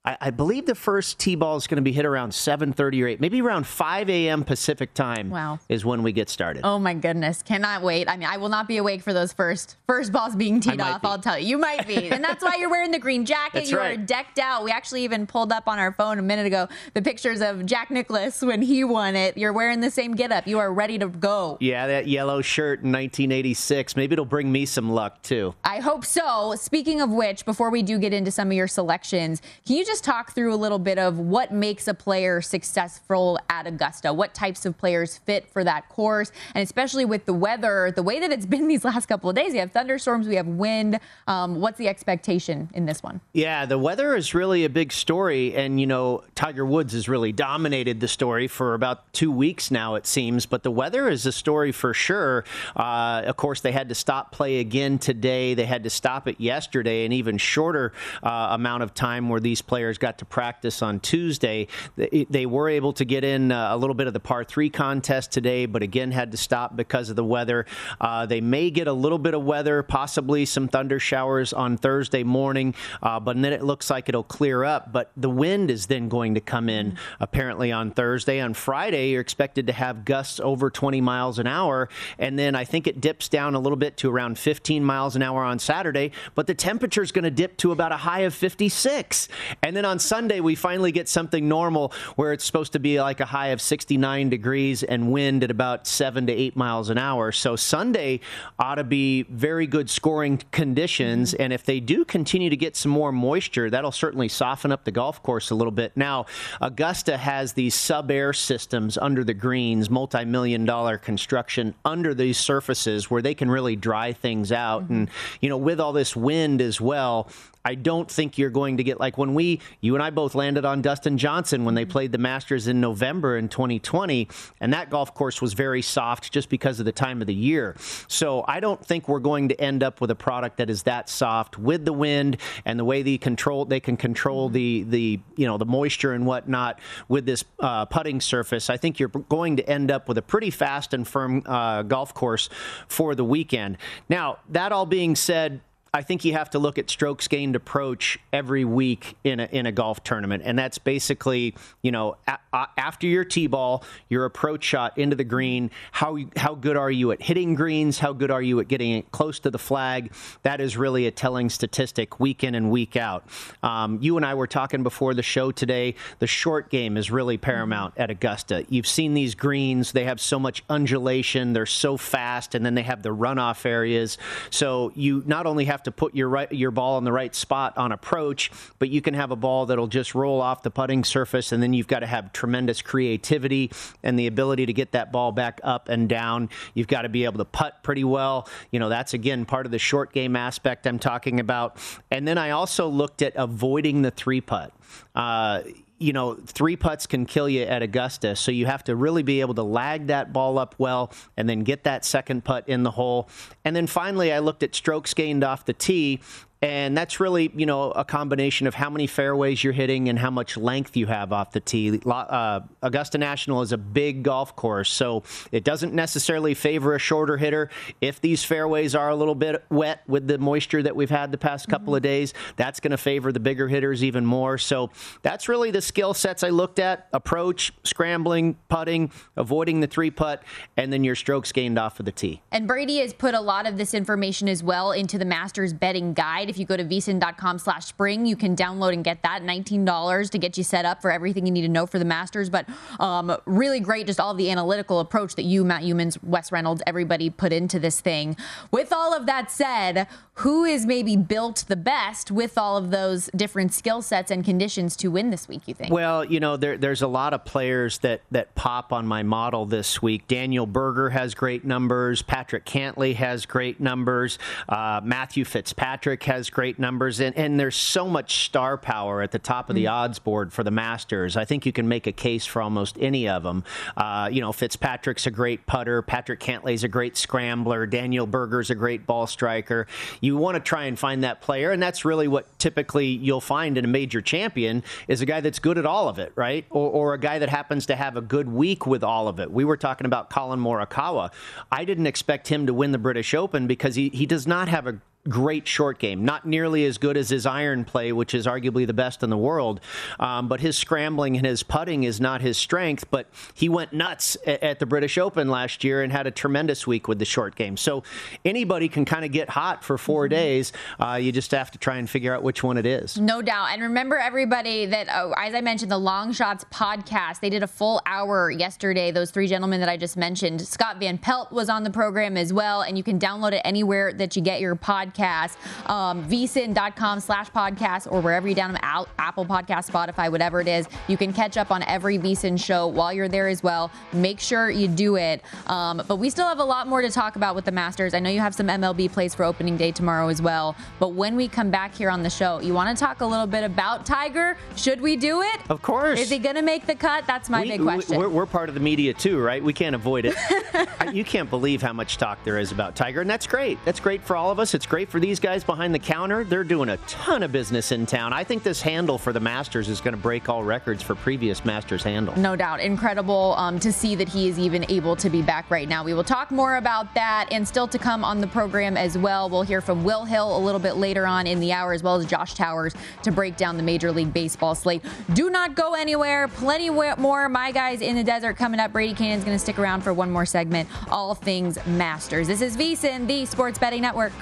I, 0.04 0.16
I 0.20 0.30
believe 0.30 0.64
the 0.64 0.74
first 0.76 1.18
T-ball 1.18 1.56
is 1.56 1.66
going 1.66 1.76
to 1.76 1.82
be 1.82 1.92
hit 1.92 2.06
around 2.06 2.30
7:30 2.30 3.02
or 3.02 3.08
8, 3.08 3.20
maybe 3.20 3.42
around 3.42 3.66
5 3.66 4.08
a.m. 4.08 4.44
Pacific 4.44 4.94
time. 4.94 5.30
Wow. 5.30 5.58
is 5.68 5.84
when 5.84 6.02
we 6.02 6.12
get 6.12 6.28
started. 6.28 6.62
Oh 6.64 6.78
my 6.78 6.94
goodness, 6.94 7.42
cannot 7.42 7.82
wait. 7.82 8.08
I 8.08 8.16
mean, 8.16 8.28
I 8.28 8.36
will 8.36 8.48
not 8.48 8.68
be 8.68 8.76
awake 8.76 9.02
for 9.02 9.12
those 9.12 9.32
first 9.32 9.76
first 9.86 10.12
balls 10.12 10.36
being 10.36 10.60
teed 10.60 10.80
off. 10.80 11.02
Be. 11.02 11.08
I'll 11.08 11.18
tell 11.18 11.38
you, 11.38 11.48
you 11.48 11.58
might 11.58 11.86
be, 11.86 12.08
and 12.10 12.22
that's 12.22 12.44
why 12.44 12.56
you're 12.56 12.70
wearing 12.70 12.92
the 12.92 12.98
green 12.98 13.24
jacket. 13.26 13.54
That's 13.54 13.70
you 13.70 13.78
right. 13.78 13.98
are 13.98 14.02
decked 14.02 14.38
out. 14.38 14.64
We 14.64 14.70
actually 14.70 15.02
even 15.02 15.26
pulled 15.26 15.52
up 15.52 15.66
on 15.66 15.78
our 15.78 15.92
phone 15.92 16.18
a 16.18 16.22
minute 16.22 16.46
ago 16.46 16.68
the 16.94 17.02
pictures 17.02 17.40
of 17.40 17.66
Jack 17.66 17.90
Nicklaus 17.90 18.40
when 18.40 18.62
he 18.62 18.84
won 18.84 19.16
it. 19.16 19.36
You're 19.36 19.52
wearing 19.52 19.80
the 19.80 19.90
same 19.90 20.14
getup. 20.14 20.46
You 20.46 20.60
are 20.60 20.72
ready 20.72 20.98
to 20.98 21.08
go. 21.08 21.58
Yeah, 21.60 21.88
that 21.88 22.06
yellow 22.06 22.40
shirt 22.40 22.80
in 22.80 22.92
1986. 22.92 23.96
Maybe 23.96 24.12
it'll 24.12 24.24
bring 24.24 24.52
me 24.52 24.64
some 24.64 24.90
luck 24.90 25.22
too. 25.22 25.54
I 25.64 25.80
hope 25.80 26.04
so. 26.04 26.54
Speaking 26.56 27.00
of 27.00 27.10
which, 27.10 27.44
before 27.44 27.70
we 27.70 27.82
do 27.82 27.98
get 27.98 28.12
into 28.12 28.30
some 28.30 28.48
of 28.48 28.54
your 28.54 28.68
selections, 28.68 29.42
can 29.66 29.76
you 29.76 29.84
just 29.88 30.04
talk 30.04 30.32
through 30.32 30.52
a 30.52 30.56
little 30.56 30.78
bit 30.78 30.98
of 30.98 31.18
what 31.18 31.50
makes 31.50 31.88
a 31.88 31.94
player 31.94 32.42
successful 32.42 33.38
at 33.48 33.66
Augusta, 33.66 34.12
what 34.12 34.34
types 34.34 34.66
of 34.66 34.76
players 34.76 35.16
fit 35.16 35.48
for 35.48 35.64
that 35.64 35.88
course, 35.88 36.30
and 36.54 36.62
especially 36.62 37.06
with 37.06 37.24
the 37.24 37.32
weather, 37.32 37.90
the 37.96 38.02
way 38.02 38.20
that 38.20 38.30
it's 38.30 38.44
been 38.44 38.68
these 38.68 38.84
last 38.84 39.06
couple 39.06 39.30
of 39.30 39.34
days. 39.34 39.52
We 39.52 39.58
have 39.58 39.72
thunderstorms, 39.72 40.28
we 40.28 40.36
have 40.36 40.46
wind. 40.46 41.00
Um, 41.26 41.60
what's 41.60 41.78
the 41.78 41.88
expectation 41.88 42.68
in 42.74 42.84
this 42.84 43.02
one? 43.02 43.22
Yeah, 43.32 43.64
the 43.64 43.78
weather 43.78 44.14
is 44.14 44.34
really 44.34 44.66
a 44.66 44.68
big 44.68 44.92
story, 44.92 45.54
and 45.54 45.80
you 45.80 45.86
know 45.86 46.22
Tiger 46.34 46.66
Woods 46.66 46.92
has 46.92 47.08
really 47.08 47.32
dominated 47.32 48.00
the 48.00 48.08
story 48.08 48.46
for 48.46 48.74
about 48.74 49.10
two 49.14 49.32
weeks 49.32 49.70
now, 49.70 49.94
it 49.94 50.06
seems. 50.06 50.44
But 50.44 50.64
the 50.64 50.70
weather 50.70 51.08
is 51.08 51.24
a 51.24 51.32
story 51.32 51.72
for 51.72 51.94
sure. 51.94 52.44
Uh, 52.76 53.22
of 53.24 53.38
course, 53.38 53.62
they 53.62 53.72
had 53.72 53.88
to 53.88 53.94
stop 53.94 54.32
play 54.32 54.60
again 54.60 54.98
today. 54.98 55.54
They 55.54 55.64
had 55.64 55.84
to 55.84 55.90
stop 55.90 56.28
it 56.28 56.38
yesterday, 56.38 57.06
an 57.06 57.12
even 57.12 57.38
shorter 57.38 57.94
uh, 58.22 58.48
amount 58.50 58.82
of 58.82 58.92
time 58.92 59.30
where 59.30 59.40
these 59.40 59.62
players 59.62 59.77
got 59.98 60.18
to 60.18 60.24
practice 60.24 60.82
on 60.82 61.00
Tuesday. 61.00 61.68
They, 61.96 62.46
were 62.46 62.68
able 62.68 62.92
to 62.94 63.04
get 63.04 63.24
in 63.24 63.52
uh, 63.52 63.68
a 63.74 63.76
little 63.76 63.94
bit 63.94 64.06
of 64.06 64.12
the 64.12 64.20
par 64.20 64.44
three 64.44 64.70
contest 64.70 65.30
today, 65.32 65.66
but 65.66 65.82
again 65.82 66.10
had 66.10 66.32
to 66.32 66.36
stop 66.36 66.76
because 66.76 67.10
of 67.10 67.16
the 67.16 67.24
weather. 67.24 67.66
Uh, 68.00 68.26
they 68.26 68.40
may 68.40 68.70
get 68.70 68.88
a 68.88 68.92
little 68.92 69.18
bit 69.18 69.34
of 69.34 69.44
weather, 69.44 69.82
possibly 69.82 70.44
some 70.44 70.68
thunder 70.68 70.98
showers 70.98 71.52
on 71.52 71.76
Thursday 71.76 72.22
morning, 72.22 72.74
uh, 73.02 73.20
but 73.20 73.40
then 73.40 73.52
it 73.52 73.62
looks 73.62 73.90
like 73.90 74.08
it'll 74.08 74.22
clear 74.22 74.64
up. 74.64 74.92
But 74.92 75.10
the 75.16 75.30
wind 75.30 75.70
is 75.70 75.86
then 75.86 76.08
going 76.08 76.34
to 76.34 76.40
come 76.40 76.68
in 76.68 76.96
apparently 77.20 77.70
on 77.72 77.90
Thursday. 77.90 78.40
On 78.40 78.54
Friday, 78.54 79.10
you're 79.10 79.20
expected 79.20 79.66
to 79.66 79.72
have 79.72 80.04
gusts 80.04 80.40
over 80.40 80.70
20 80.70 81.00
miles 81.00 81.38
an 81.38 81.46
hour, 81.46 81.88
and 82.18 82.38
then 82.38 82.54
I 82.54 82.64
think 82.64 82.86
it 82.86 83.00
dips 83.00 83.28
down 83.28 83.54
a 83.54 83.60
little 83.60 83.76
bit 83.76 83.96
to 83.98 84.10
around 84.10 84.38
15 84.38 84.82
miles 84.84 85.16
an 85.16 85.22
hour 85.22 85.44
on 85.44 85.58
Saturday. 85.58 86.12
But 86.34 86.46
the 86.46 86.54
temperature 86.54 87.02
is 87.02 87.12
going 87.12 87.24
to 87.24 87.30
dip 87.30 87.56
to 87.58 87.72
about 87.72 87.92
a 87.92 87.96
high 87.96 88.20
of 88.20 88.34
56, 88.34 89.28
and 89.68 89.76
then 89.76 89.84
on 89.84 89.98
Sunday 89.98 90.40
we 90.40 90.54
finally 90.54 90.92
get 90.92 91.10
something 91.10 91.46
normal 91.46 91.92
where 92.16 92.32
it's 92.32 92.44
supposed 92.44 92.72
to 92.72 92.78
be 92.78 92.98
like 93.00 93.20
a 93.20 93.26
high 93.26 93.48
of 93.48 93.60
69 93.60 94.30
degrees 94.30 94.82
and 94.82 95.12
wind 95.12 95.44
at 95.44 95.50
about 95.50 95.86
seven 95.86 96.26
to 96.26 96.32
eight 96.32 96.56
miles 96.56 96.88
an 96.88 96.96
hour. 96.96 97.32
So 97.32 97.54
Sunday 97.54 98.20
ought 98.58 98.76
to 98.76 98.84
be 98.84 99.24
very 99.24 99.66
good 99.66 99.90
scoring 99.90 100.40
conditions. 100.52 101.34
And 101.34 101.52
if 101.52 101.64
they 101.64 101.80
do 101.80 102.06
continue 102.06 102.48
to 102.48 102.56
get 102.56 102.76
some 102.76 102.90
more 102.90 103.12
moisture, 103.12 103.68
that'll 103.68 103.92
certainly 103.92 104.28
soften 104.28 104.72
up 104.72 104.84
the 104.84 104.90
golf 104.90 105.22
course 105.22 105.50
a 105.50 105.54
little 105.54 105.70
bit. 105.70 105.94
Now, 105.94 106.24
Augusta 106.62 107.18
has 107.18 107.52
these 107.52 107.74
sub 107.74 108.10
air 108.10 108.32
systems 108.32 108.96
under 108.96 109.22
the 109.22 109.34
greens, 109.34 109.90
multi 109.90 110.24
million 110.24 110.64
dollar 110.64 110.96
construction 110.96 111.74
under 111.84 112.14
these 112.14 112.38
surfaces 112.38 113.10
where 113.10 113.20
they 113.20 113.34
can 113.34 113.50
really 113.50 113.76
dry 113.76 114.14
things 114.14 114.50
out. 114.50 114.84
Mm-hmm. 114.84 114.94
And, 114.94 115.10
you 115.42 115.50
know, 115.50 115.58
with 115.58 115.78
all 115.78 115.92
this 115.92 116.16
wind 116.16 116.62
as 116.62 116.80
well, 116.80 117.28
I 117.64 117.74
don't 117.74 118.10
think 118.10 118.38
you're 118.38 118.50
going 118.50 118.78
to 118.78 118.84
get 118.84 119.00
like 119.00 119.18
when 119.18 119.34
we, 119.34 119.60
you 119.80 119.94
and 119.94 120.02
I 120.02 120.10
both 120.10 120.34
landed 120.34 120.64
on 120.64 120.82
Dustin 120.82 121.18
Johnson 121.18 121.64
when 121.64 121.74
they 121.74 121.82
mm-hmm. 121.82 121.92
played 121.92 122.12
the 122.12 122.18
Masters 122.18 122.68
in 122.68 122.80
November 122.80 123.36
in 123.36 123.48
2020, 123.48 124.28
and 124.60 124.72
that 124.72 124.90
golf 124.90 125.14
course 125.14 125.42
was 125.42 125.52
very 125.54 125.82
soft 125.82 126.32
just 126.32 126.48
because 126.48 126.78
of 126.80 126.86
the 126.86 126.92
time 126.92 127.20
of 127.20 127.26
the 127.26 127.34
year. 127.34 127.76
So 128.06 128.44
I 128.46 128.60
don't 128.60 128.84
think 128.84 129.08
we're 129.08 129.18
going 129.18 129.48
to 129.48 129.60
end 129.60 129.82
up 129.82 130.00
with 130.00 130.10
a 130.10 130.14
product 130.14 130.58
that 130.58 130.70
is 130.70 130.84
that 130.84 131.08
soft 131.08 131.58
with 131.58 131.84
the 131.84 131.92
wind 131.92 132.38
and 132.64 132.78
the 132.78 132.84
way 132.84 133.02
they 133.02 133.18
control, 133.18 133.64
they 133.64 133.80
can 133.80 133.96
control 133.96 134.48
mm-hmm. 134.48 134.54
the 134.54 134.82
the 134.84 135.20
you 135.36 135.46
know 135.46 135.58
the 135.58 135.66
moisture 135.66 136.12
and 136.12 136.26
whatnot 136.26 136.80
with 137.08 137.26
this 137.26 137.44
uh, 137.60 137.84
putting 137.84 138.20
surface. 138.20 138.70
I 138.70 138.76
think 138.76 138.98
you're 138.98 139.08
going 139.08 139.56
to 139.56 139.68
end 139.68 139.90
up 139.90 140.08
with 140.08 140.18
a 140.18 140.22
pretty 140.22 140.50
fast 140.50 140.94
and 140.94 141.06
firm 141.06 141.42
uh, 141.46 141.82
golf 141.82 142.14
course 142.14 142.48
for 142.88 143.14
the 143.14 143.24
weekend. 143.24 143.78
Now 144.08 144.38
that 144.48 144.72
all 144.72 144.86
being 144.86 145.16
said 145.16 145.60
I 145.92 146.02
think 146.02 146.24
you 146.24 146.34
have 146.34 146.50
to 146.50 146.58
look 146.58 146.78
at 146.78 146.90
strokes 146.90 147.28
gained 147.28 147.56
approach 147.56 148.18
every 148.32 148.64
week 148.64 149.16
in 149.24 149.40
a, 149.40 149.46
in 149.46 149.66
a 149.66 149.72
golf 149.72 150.04
tournament. 150.04 150.42
And 150.44 150.58
that's 150.58 150.78
basically, 150.78 151.54
you 151.82 151.90
know, 151.90 152.16
a, 152.26 152.38
a, 152.52 152.66
after 152.76 153.06
your 153.06 153.24
tee 153.24 153.46
ball, 153.46 153.82
your 154.08 154.24
approach 154.24 154.64
shot 154.64 154.98
into 154.98 155.16
the 155.16 155.24
green, 155.24 155.70
how, 155.92 156.18
how 156.36 156.54
good 156.54 156.76
are 156.76 156.90
you 156.90 157.12
at 157.12 157.22
hitting 157.22 157.54
greens? 157.54 157.98
How 157.98 158.12
good 158.12 158.30
are 158.30 158.42
you 158.42 158.60
at 158.60 158.68
getting 158.68 158.92
it 158.92 159.10
close 159.12 159.40
to 159.40 159.50
the 159.50 159.58
flag? 159.58 160.12
That 160.42 160.60
is 160.60 160.76
really 160.76 161.06
a 161.06 161.10
telling 161.10 161.48
statistic 161.48 162.20
week 162.20 162.44
in 162.44 162.54
and 162.54 162.70
week 162.70 162.96
out. 162.96 163.24
Um, 163.62 163.98
you 164.02 164.16
and 164.16 164.26
I 164.26 164.34
were 164.34 164.46
talking 164.46 164.82
before 164.82 165.14
the 165.14 165.22
show 165.22 165.50
today. 165.50 165.94
The 166.18 166.26
short 166.26 166.70
game 166.70 166.96
is 166.96 167.10
really 167.10 167.38
paramount 167.38 167.94
at 167.96 168.10
Augusta. 168.10 168.66
You've 168.68 168.86
seen 168.86 169.14
these 169.14 169.34
greens, 169.34 169.92
they 169.92 170.04
have 170.04 170.20
so 170.20 170.38
much 170.38 170.62
undulation, 170.68 171.54
they're 171.54 171.66
so 171.66 171.96
fast, 171.96 172.54
and 172.54 172.64
then 172.64 172.74
they 172.74 172.82
have 172.82 173.02
the 173.02 173.14
runoff 173.14 173.64
areas. 173.64 174.18
So 174.50 174.92
you 174.94 175.22
not 175.26 175.46
only 175.46 175.64
have 175.64 175.77
have 175.78 175.84
to 175.84 175.92
put 175.92 176.14
your 176.14 176.28
right, 176.28 176.50
your 176.50 176.72
ball 176.72 176.98
in 176.98 177.04
the 177.04 177.12
right 177.12 177.32
spot 177.34 177.78
on 177.78 177.92
approach, 177.92 178.50
but 178.80 178.88
you 178.88 179.00
can 179.00 179.14
have 179.14 179.30
a 179.30 179.36
ball 179.36 179.66
that'll 179.66 179.86
just 179.86 180.12
roll 180.14 180.40
off 180.40 180.62
the 180.62 180.70
putting 180.70 181.04
surface, 181.04 181.52
and 181.52 181.62
then 181.62 181.72
you've 181.72 181.86
got 181.86 182.00
to 182.00 182.06
have 182.06 182.32
tremendous 182.32 182.82
creativity 182.82 183.70
and 184.02 184.18
the 184.18 184.26
ability 184.26 184.66
to 184.66 184.72
get 184.72 184.90
that 184.92 185.12
ball 185.12 185.30
back 185.30 185.60
up 185.62 185.88
and 185.88 186.08
down. 186.08 186.48
You've 186.74 186.88
got 186.88 187.02
to 187.02 187.08
be 187.08 187.24
able 187.24 187.38
to 187.38 187.44
putt 187.44 187.82
pretty 187.84 188.04
well. 188.04 188.48
You 188.72 188.80
know, 188.80 188.88
that's 188.88 189.14
again 189.14 189.44
part 189.44 189.66
of 189.66 189.72
the 189.72 189.78
short 189.78 190.12
game 190.12 190.34
aspect 190.34 190.86
I'm 190.86 190.98
talking 190.98 191.38
about. 191.38 191.78
And 192.10 192.26
then 192.26 192.38
I 192.38 192.50
also 192.50 192.88
looked 192.88 193.22
at 193.22 193.34
avoiding 193.36 194.02
the 194.02 194.10
three 194.10 194.40
putt. 194.40 194.72
Uh, 195.14 195.62
you 195.98 196.12
know, 196.12 196.34
three 196.34 196.76
putts 196.76 197.06
can 197.06 197.26
kill 197.26 197.48
you 197.48 197.62
at 197.62 197.82
Augusta. 197.82 198.36
So 198.36 198.50
you 198.50 198.66
have 198.66 198.84
to 198.84 198.96
really 198.96 199.22
be 199.22 199.40
able 199.40 199.54
to 199.54 199.62
lag 199.62 200.06
that 200.08 200.32
ball 200.32 200.58
up 200.58 200.74
well 200.78 201.12
and 201.36 201.48
then 201.48 201.60
get 201.60 201.84
that 201.84 202.04
second 202.04 202.44
putt 202.44 202.68
in 202.68 202.82
the 202.82 202.92
hole. 202.92 203.28
And 203.64 203.74
then 203.74 203.86
finally, 203.86 204.32
I 204.32 204.38
looked 204.38 204.62
at 204.62 204.74
strokes 204.74 205.14
gained 205.14 205.42
off 205.42 205.64
the 205.64 205.72
tee 205.72 206.20
and 206.60 206.96
that's 206.96 207.20
really, 207.20 207.52
you 207.54 207.66
know, 207.66 207.92
a 207.92 208.04
combination 208.04 208.66
of 208.66 208.74
how 208.74 208.90
many 208.90 209.06
fairways 209.06 209.62
you're 209.62 209.72
hitting 209.72 210.08
and 210.08 210.18
how 210.18 210.30
much 210.30 210.56
length 210.56 210.96
you 210.96 211.06
have 211.06 211.32
off 211.32 211.52
the 211.52 211.60
tee. 211.60 212.00
Uh, 212.04 212.60
Augusta 212.82 213.16
National 213.16 213.62
is 213.62 213.70
a 213.70 213.78
big 213.78 214.24
golf 214.24 214.56
course, 214.56 214.90
so 214.90 215.22
it 215.52 215.62
doesn't 215.62 215.94
necessarily 215.94 216.54
favor 216.54 216.94
a 216.94 216.98
shorter 216.98 217.36
hitter. 217.36 217.70
If 218.00 218.20
these 218.20 218.42
fairways 218.42 218.96
are 218.96 219.08
a 219.08 219.14
little 219.14 219.36
bit 219.36 219.64
wet 219.70 220.02
with 220.08 220.26
the 220.26 220.38
moisture 220.38 220.82
that 220.82 220.96
we've 220.96 221.10
had 221.10 221.30
the 221.30 221.38
past 221.38 221.68
couple 221.68 221.92
mm-hmm. 221.92 221.96
of 221.96 222.02
days, 222.02 222.34
that's 222.56 222.80
going 222.80 222.90
to 222.90 222.96
favor 222.98 223.30
the 223.30 223.40
bigger 223.40 223.68
hitters 223.68 224.02
even 224.02 224.26
more. 224.26 224.58
So 224.58 224.90
that's 225.22 225.48
really 225.48 225.70
the 225.70 225.82
skill 225.82 226.12
sets 226.12 226.42
I 226.42 226.48
looked 226.48 226.80
at 226.80 227.08
approach, 227.12 227.72
scrambling, 227.84 228.56
putting, 228.68 229.12
avoiding 229.36 229.80
the 229.80 229.86
three 229.86 230.10
putt, 230.10 230.42
and 230.76 230.92
then 230.92 231.04
your 231.04 231.14
strokes 231.14 231.52
gained 231.52 231.78
off 231.78 232.00
of 232.00 232.06
the 232.06 232.12
tee. 232.12 232.42
And 232.50 232.66
Brady 232.66 232.98
has 232.98 233.12
put 233.12 233.34
a 233.34 233.40
lot 233.40 233.66
of 233.66 233.76
this 233.76 233.94
information 233.94 234.48
as 234.48 234.64
well 234.64 234.90
into 234.90 235.18
the 235.18 235.24
Masters 235.24 235.72
betting 235.72 236.14
guide 236.14 236.47
guide. 236.48 236.54
If 236.54 236.58
you 236.58 236.66
go 236.66 236.76
to 236.76 236.84
vsin.com 236.84 237.58
slash 237.58 237.86
spring, 237.86 238.26
you 238.26 238.36
can 238.36 238.56
download 238.56 238.92
and 238.92 239.04
get 239.04 239.22
that. 239.22 239.42
$19 239.42 240.30
to 240.30 240.38
get 240.38 240.58
you 240.58 240.64
set 240.64 240.84
up 240.84 241.02
for 241.02 241.10
everything 241.10 241.46
you 241.46 241.52
need 241.52 241.62
to 241.62 241.68
know 241.68 241.86
for 241.86 241.98
the 241.98 242.04
Masters. 242.04 242.50
But 242.50 242.66
um, 243.00 243.36
really 243.46 243.80
great, 243.80 244.06
just 244.06 244.20
all 244.20 244.34
the 244.34 244.50
analytical 244.50 245.00
approach 245.00 245.34
that 245.36 245.44
you, 245.44 245.64
Matt 245.64 245.82
Youmans, 245.82 246.22
Wes 246.22 246.50
Reynolds, 246.50 246.82
everybody 246.86 247.30
put 247.30 247.52
into 247.52 247.78
this 247.78 248.00
thing. 248.00 248.36
With 248.70 248.92
all 248.92 249.14
of 249.14 249.26
that 249.26 249.50
said, 249.50 250.06
who 250.38 250.64
is 250.64 250.86
maybe 250.86 251.16
built 251.16 251.64
the 251.66 251.74
best 251.74 252.30
with 252.30 252.56
all 252.56 252.76
of 252.76 252.90
those 252.90 253.28
different 253.34 253.72
skill 253.72 254.00
sets 254.02 254.30
and 254.30 254.44
conditions 254.44 254.94
to 254.96 255.08
win 255.08 255.30
this 255.30 255.48
week, 255.48 255.62
you 255.66 255.74
think? 255.74 255.92
Well, 255.92 256.24
you 256.24 256.38
know, 256.38 256.56
there, 256.56 256.78
there's 256.78 257.02
a 257.02 257.08
lot 257.08 257.34
of 257.34 257.44
players 257.44 257.98
that, 257.98 258.22
that 258.30 258.54
pop 258.54 258.92
on 258.92 259.04
my 259.04 259.24
model 259.24 259.66
this 259.66 260.00
week. 260.00 260.28
Daniel 260.28 260.64
Berger 260.64 261.10
has 261.10 261.34
great 261.34 261.64
numbers. 261.64 262.22
Patrick 262.22 262.64
Cantlay 262.64 263.16
has 263.16 263.46
great 263.46 263.80
numbers. 263.80 264.38
Uh, 264.68 265.00
Matthew 265.02 265.44
Fitzpatrick 265.44 266.22
has 266.22 266.37
has 266.38 266.50
great 266.50 266.78
numbers, 266.78 267.20
and, 267.20 267.36
and 267.36 267.60
there's 267.60 267.76
so 267.76 268.08
much 268.08 268.44
star 268.44 268.78
power 268.78 269.20
at 269.22 269.32
the 269.32 269.38
top 269.38 269.68
of 269.68 269.74
the 269.74 269.84
mm. 269.84 269.90
odds 269.90 270.18
board 270.18 270.52
for 270.52 270.64
the 270.64 270.70
Masters. 270.70 271.36
I 271.36 271.44
think 271.44 271.66
you 271.66 271.72
can 271.72 271.88
make 271.88 272.06
a 272.06 272.12
case 272.12 272.46
for 272.46 272.62
almost 272.62 272.96
any 273.00 273.28
of 273.28 273.42
them. 273.42 273.64
Uh, 273.96 274.30
you 274.32 274.40
know, 274.40 274.52
Fitzpatrick's 274.52 275.26
a 275.26 275.30
great 275.30 275.66
putter. 275.66 276.00
Patrick 276.00 276.40
Cantlay's 276.40 276.84
a 276.84 276.88
great 276.88 277.16
scrambler. 277.16 277.86
Daniel 277.86 278.26
Berger's 278.26 278.70
a 278.70 278.74
great 278.74 279.04
ball 279.06 279.26
striker. 279.26 279.86
You 280.20 280.36
want 280.36 280.54
to 280.54 280.60
try 280.60 280.84
and 280.84 280.98
find 280.98 281.24
that 281.24 281.40
player, 281.40 281.72
and 281.72 281.82
that's 281.82 282.04
really 282.04 282.28
what 282.28 282.58
typically 282.58 283.06
you'll 283.06 283.40
find 283.40 283.76
in 283.76 283.84
a 283.84 283.88
major 283.88 284.22
champion 284.22 284.84
is 285.08 285.20
a 285.20 285.26
guy 285.26 285.40
that's 285.40 285.58
good 285.58 285.76
at 285.76 285.84
all 285.86 286.08
of 286.08 286.18
it, 286.18 286.32
right? 286.36 286.64
Or, 286.70 286.90
or 286.90 287.14
a 287.14 287.18
guy 287.18 287.40
that 287.40 287.48
happens 287.48 287.86
to 287.86 287.96
have 287.96 288.16
a 288.16 288.22
good 288.22 288.48
week 288.48 288.86
with 288.86 289.02
all 289.02 289.26
of 289.26 289.40
it. 289.40 289.50
We 289.50 289.64
were 289.64 289.76
talking 289.76 290.06
about 290.06 290.30
Collin 290.30 290.60
Morikawa. 290.60 291.32
I 291.72 291.84
didn't 291.84 292.06
expect 292.06 292.48
him 292.48 292.66
to 292.66 292.72
win 292.72 292.92
the 292.92 292.98
British 292.98 293.34
Open 293.34 293.66
because 293.66 293.96
he, 293.96 294.08
he 294.10 294.24
does 294.24 294.46
not 294.46 294.68
have 294.68 294.86
a 294.86 295.00
great 295.28 295.68
short 295.68 295.98
game. 295.98 296.24
Not 296.24 296.46
nearly 296.46 296.84
as 296.86 296.98
good 296.98 297.16
as 297.16 297.28
his 297.28 297.46
iron 297.46 297.84
play, 297.84 298.12
which 298.12 298.34
is 298.34 298.46
arguably 298.46 298.86
the 298.86 298.94
best 298.94 299.22
in 299.22 299.30
the 299.30 299.36
world. 299.36 299.80
Um, 300.18 300.48
but 300.48 300.60
his 300.60 300.76
scrambling 300.76 301.36
and 301.36 301.46
his 301.46 301.62
putting 301.62 302.04
is 302.04 302.20
not 302.20 302.40
his 302.40 302.56
strength. 302.56 303.10
But 303.10 303.26
he 303.54 303.68
went 303.68 303.92
nuts 303.92 304.36
at, 304.46 304.62
at, 304.62 304.78
the 304.78 304.86
British 304.86 305.18
Open 305.18 305.48
last 305.48 305.82
year 305.82 306.02
and 306.02 306.12
had 306.12 306.26
a 306.26 306.30
tremendous 306.30 306.86
week 306.86 307.08
with 307.08 307.18
the 307.18 307.24
short 307.24 307.56
game. 307.56 307.76
So 307.76 308.04
anybody 308.44 308.88
can 308.88 309.04
kind 309.04 309.24
of 309.24 309.32
get 309.32 309.48
hot 309.48 309.84
for 309.84 309.98
4 309.98 310.24
mm-hmm. 310.24 310.30
days. 310.30 310.72
Uh, 310.98 311.18
you 311.20 311.32
just 311.32 311.50
have 311.50 311.70
to 311.72 311.78
try 311.78 311.96
and 311.96 312.08
figure 312.08 312.34
out 312.34 312.42
which 312.42 312.62
one 312.62 312.78
it 312.78 312.86
is. 312.86 313.18
No 313.18 313.42
doubt. 313.42 313.68
And 313.72 313.82
remember, 313.82 314.18
everybody, 314.18 314.86
that 314.86 315.08
oh, 315.12 315.34
as 315.36 315.54
I 315.54 315.60
mentioned, 315.60 315.90
the 315.90 315.98
Long 315.98 316.32
Shots 316.32 316.64
podcast, 316.72 317.40
they 317.40 317.50
did 317.50 317.62
a 317.62 317.66
full 317.66 318.00
hour 318.06 318.50
yesterday. 318.50 319.10
Those 319.10 319.30
three 319.30 319.48
gentlemen 319.48 319.80
that 319.80 319.88
I 319.88 319.96
just 319.96 320.16
mentioned. 320.16 320.62
Scott 320.62 320.98
Van 321.00 321.18
Pelt 321.18 321.52
was 321.52 321.68
on 321.68 321.82
the 321.82 321.90
program 321.90 322.36
as 322.36 322.52
well. 322.52 322.82
And 322.82 322.96
you 322.96 323.04
can 323.04 323.18
download 323.18 323.52
it 323.52 323.62
anywhere 323.64 324.12
that 324.12 324.36
you 324.36 324.42
get 324.42 324.60
your 324.60 324.76
podcast 324.76 325.07
podcast, 325.08 325.56
um, 325.90 326.24
vsin.com 326.24 327.20
slash 327.20 327.50
podcast, 327.50 328.10
or 328.10 328.20
wherever 328.20 328.48
you 328.48 328.54
download 328.54 329.06
Apple 329.18 329.44
Podcast, 329.44 329.90
Spotify, 329.90 330.30
whatever 330.30 330.60
it 330.60 330.68
is. 330.68 330.86
You 331.06 331.16
can 331.16 331.32
catch 331.32 331.56
up 331.56 331.70
on 331.70 331.82
every 331.84 332.18
VSIN 332.18 332.62
show 332.62 332.86
while 332.86 333.12
you're 333.12 333.28
there 333.28 333.48
as 333.48 333.62
well. 333.62 333.90
Make 334.12 334.40
sure 334.40 334.70
you 334.70 334.88
do 334.88 335.16
it. 335.16 335.42
Um, 335.66 336.02
but 336.06 336.16
we 336.16 336.30
still 336.30 336.46
have 336.46 336.58
a 336.58 336.64
lot 336.64 336.88
more 336.88 337.02
to 337.02 337.10
talk 337.10 337.36
about 337.36 337.54
with 337.54 337.64
the 337.64 337.72
Masters. 337.72 338.14
I 338.14 338.20
know 338.20 338.30
you 338.30 338.40
have 338.40 338.54
some 338.54 338.66
MLB 338.66 339.12
plays 339.12 339.34
for 339.34 339.44
opening 339.44 339.76
day 339.76 339.92
tomorrow 339.92 340.28
as 340.28 340.42
well. 340.42 340.76
But 340.98 341.10
when 341.10 341.36
we 341.36 341.48
come 341.48 341.70
back 341.70 341.94
here 341.94 342.10
on 342.10 342.22
the 342.22 342.30
show, 342.30 342.60
you 342.60 342.74
want 342.74 342.96
to 342.96 343.04
talk 343.04 343.20
a 343.20 343.26
little 343.26 343.46
bit 343.46 343.64
about 343.64 344.06
Tiger? 344.06 344.56
Should 344.76 345.00
we 345.00 345.16
do 345.16 345.42
it? 345.42 345.60
Of 345.68 345.82
course. 345.82 346.18
Is 346.18 346.30
he 346.30 346.38
going 346.38 346.56
to 346.56 346.62
make 346.62 346.86
the 346.86 346.94
cut? 346.94 347.26
That's 347.26 347.50
my 347.50 347.62
we, 347.62 347.68
big 347.68 347.82
question. 347.82 348.18
We're, 348.18 348.28
we're, 348.28 348.48
part 348.48 348.70
of 348.70 348.74
the 348.74 348.80
media 348.80 349.12
too, 349.12 349.38
right? 349.38 349.62
We 349.62 349.74
can't 349.74 349.94
avoid 349.94 350.24
it. 350.24 350.34
you 351.12 351.22
can't 351.22 351.50
believe 351.50 351.82
how 351.82 351.92
much 351.92 352.16
talk 352.16 352.42
there 352.44 352.58
is 352.58 352.72
about 352.72 352.96
Tiger, 352.96 353.20
and 353.20 353.28
that's 353.28 353.46
great. 353.46 353.78
That's 353.84 354.00
great 354.00 354.22
for 354.22 354.36
all 354.36 354.50
of 354.50 354.58
us. 354.58 354.74
It's 354.74 354.86
great 354.86 354.97
for 355.04 355.20
these 355.20 355.40
guys 355.40 355.64
behind 355.64 355.94
the 355.94 355.98
counter. 355.98 356.44
They're 356.44 356.64
doing 356.64 356.88
a 356.88 356.96
ton 357.08 357.42
of 357.42 357.52
business 357.52 357.92
in 357.92 358.06
town. 358.06 358.32
I 358.32 358.44
think 358.44 358.62
this 358.62 358.80
handle 358.80 359.18
for 359.18 359.32
the 359.32 359.40
Masters 359.40 359.88
is 359.88 360.00
going 360.00 360.14
to 360.14 360.20
break 360.20 360.48
all 360.48 360.62
records 360.62 361.02
for 361.02 361.14
previous 361.14 361.64
Masters 361.64 362.02
handle. 362.02 362.36
No 362.38 362.56
doubt. 362.56 362.80
Incredible 362.80 363.54
um, 363.56 363.78
to 363.80 363.92
see 363.92 364.14
that 364.14 364.28
he 364.28 364.48
is 364.48 364.58
even 364.58 364.84
able 364.90 365.16
to 365.16 365.30
be 365.30 365.42
back 365.42 365.70
right 365.70 365.88
now. 365.88 366.04
We 366.04 366.14
will 366.14 366.24
talk 366.24 366.50
more 366.50 366.76
about 366.76 367.14
that 367.14 367.48
and 367.50 367.66
still 367.66 367.88
to 367.88 367.98
come 367.98 368.24
on 368.24 368.40
the 368.40 368.46
program 368.46 368.96
as 368.96 369.18
well. 369.18 369.48
We'll 369.48 369.62
hear 369.62 369.80
from 369.80 370.04
Will 370.04 370.24
Hill 370.24 370.56
a 370.56 370.60
little 370.60 370.80
bit 370.80 370.96
later 370.96 371.26
on 371.26 371.46
in 371.46 371.60
the 371.60 371.72
hour, 371.72 371.92
as 371.92 372.02
well 372.02 372.16
as 372.16 372.26
Josh 372.26 372.54
Towers 372.54 372.94
to 373.22 373.30
break 373.30 373.56
down 373.56 373.76
the 373.76 373.82
Major 373.82 374.12
League 374.12 374.32
Baseball 374.32 374.74
slate. 374.74 375.04
Do 375.34 375.50
not 375.50 375.74
go 375.74 375.94
anywhere. 375.94 376.48
Plenty 376.48 376.90
more 376.90 377.48
My 377.48 377.72
Guys 377.72 378.00
in 378.00 378.16
the 378.16 378.24
Desert 378.24 378.56
coming 378.56 378.80
up. 378.80 378.92
Brady 378.92 379.14
Cannon's 379.14 379.44
going 379.44 379.54
to 379.54 379.58
stick 379.58 379.78
around 379.78 380.02
for 380.02 380.12
one 380.12 380.30
more 380.30 380.46
segment. 380.46 380.88
All 381.10 381.34
things 381.34 381.78
Masters. 381.86 382.46
This 382.46 382.60
is 382.60 382.76
VSIN, 382.76 383.26
the 383.26 383.46
Sports 383.46 383.78
Betting 383.78 384.02
Network. 384.02 384.32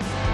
Bye. 0.00 0.33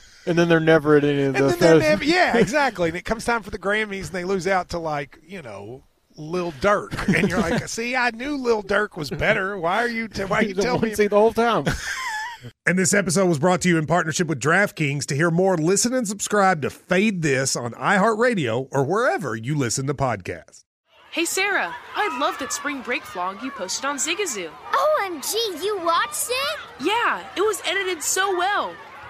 and 0.25 0.37
then 0.37 0.49
they're 0.49 0.59
never 0.59 0.97
at 0.97 1.03
any 1.03 1.23
of 1.23 1.35
and 1.35 1.49
the. 1.49 1.55
then 1.55 1.79
never, 1.79 2.03
yeah, 2.03 2.37
exactly. 2.39 2.89
And 2.89 2.97
it 2.97 3.05
comes 3.05 3.25
time 3.25 3.43
for 3.43 3.49
the 3.51 3.59
Grammys, 3.59 4.07
and 4.07 4.11
they 4.13 4.23
lose 4.23 4.47
out 4.47 4.69
to 4.69 4.79
like 4.79 5.19
you 5.25 5.41
know 5.41 5.83
Lil 6.17 6.51
Durk, 6.53 7.13
and 7.15 7.29
you're 7.29 7.39
like, 7.39 7.67
see, 7.69 7.95
I 7.95 8.11
knew 8.11 8.35
Lil 8.37 8.63
Durk 8.63 8.97
was 8.97 9.09
better. 9.09 9.57
Why 9.57 9.83
are 9.83 9.87
you? 9.87 10.07
T- 10.07 10.23
why 10.23 10.39
are 10.39 10.43
you 10.45 10.53
telling 10.53 10.81
me? 10.81 10.93
See 10.95 11.07
the 11.07 11.17
whole 11.17 11.33
time. 11.33 11.65
And 12.65 12.77
this 12.77 12.93
episode 12.93 13.27
was 13.27 13.37
brought 13.37 13.61
to 13.61 13.69
you 13.69 13.77
in 13.77 13.85
partnership 13.85 14.27
with 14.27 14.39
DraftKings. 14.39 15.05
To 15.07 15.15
hear 15.15 15.29
more, 15.29 15.57
listen 15.57 15.93
and 15.93 16.07
subscribe 16.07 16.63
to 16.63 16.71
Fade 16.71 17.21
This 17.21 17.55
on 17.55 17.73
iHeartRadio 17.73 18.67
or 18.71 18.83
wherever 18.83 19.35
you 19.35 19.55
listen 19.55 19.85
to 19.87 19.93
podcasts. 19.93 20.63
Hey 21.11 21.25
Sarah, 21.25 21.75
I 21.95 22.17
love 22.19 22.39
that 22.39 22.53
spring 22.53 22.81
break 22.81 23.03
vlog 23.03 23.43
you 23.43 23.51
posted 23.51 23.83
on 23.85 23.97
Zigazoo. 23.97 24.49
OMG, 24.71 25.33
you 25.61 25.77
watched 25.83 26.29
it? 26.29 26.59
Yeah, 26.79 27.21
it 27.35 27.41
was 27.41 27.61
edited 27.65 28.01
so 28.01 28.35
well. 28.37 28.73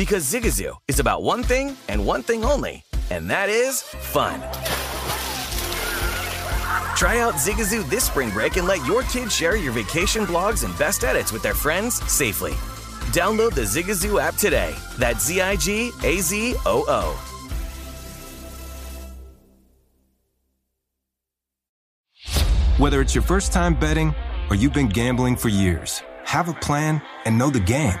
Because 0.00 0.24
Zigazoo 0.24 0.78
is 0.88 0.98
about 0.98 1.22
one 1.22 1.42
thing 1.42 1.76
and 1.88 2.06
one 2.06 2.22
thing 2.22 2.42
only, 2.42 2.82
and 3.10 3.28
that 3.28 3.50
is 3.50 3.82
fun. 3.82 4.40
Try 6.96 7.18
out 7.18 7.34
Zigazoo 7.34 7.86
this 7.90 8.04
spring 8.04 8.30
break 8.30 8.56
and 8.56 8.66
let 8.66 8.82
your 8.86 9.02
kids 9.02 9.36
share 9.36 9.56
your 9.56 9.72
vacation 9.72 10.24
blogs 10.24 10.64
and 10.64 10.72
best 10.78 11.04
edits 11.04 11.32
with 11.32 11.42
their 11.42 11.52
friends 11.52 11.96
safely. 12.10 12.52
Download 13.12 13.52
the 13.52 13.60
Zigazoo 13.60 14.18
app 14.18 14.36
today. 14.36 14.74
That's 14.96 15.26
Z 15.26 15.42
I 15.42 15.56
G 15.56 15.90
A 16.02 16.20
Z 16.20 16.54
O 16.64 16.86
O. 16.88 17.14
Whether 22.78 23.02
it's 23.02 23.14
your 23.14 23.20
first 23.20 23.52
time 23.52 23.78
betting 23.78 24.14
or 24.48 24.56
you've 24.56 24.72
been 24.72 24.88
gambling 24.88 25.36
for 25.36 25.50
years, 25.50 26.02
have 26.24 26.48
a 26.48 26.54
plan 26.54 27.02
and 27.26 27.36
know 27.36 27.50
the 27.50 27.60
game. 27.60 28.00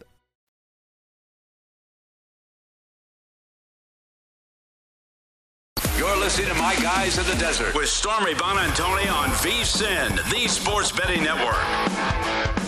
Listening 6.31 6.55
to 6.55 6.61
My 6.61 6.75
Guys 6.75 7.17
in 7.17 7.25
the 7.25 7.35
Desert 7.35 7.75
with 7.75 7.89
Stormy 7.89 8.33
Buonantony 8.33 9.11
on 9.11 9.27
VSIN, 9.31 10.15
the 10.31 10.47
Sports 10.47 10.89
Betting 10.89 11.23
Network. 11.25 12.60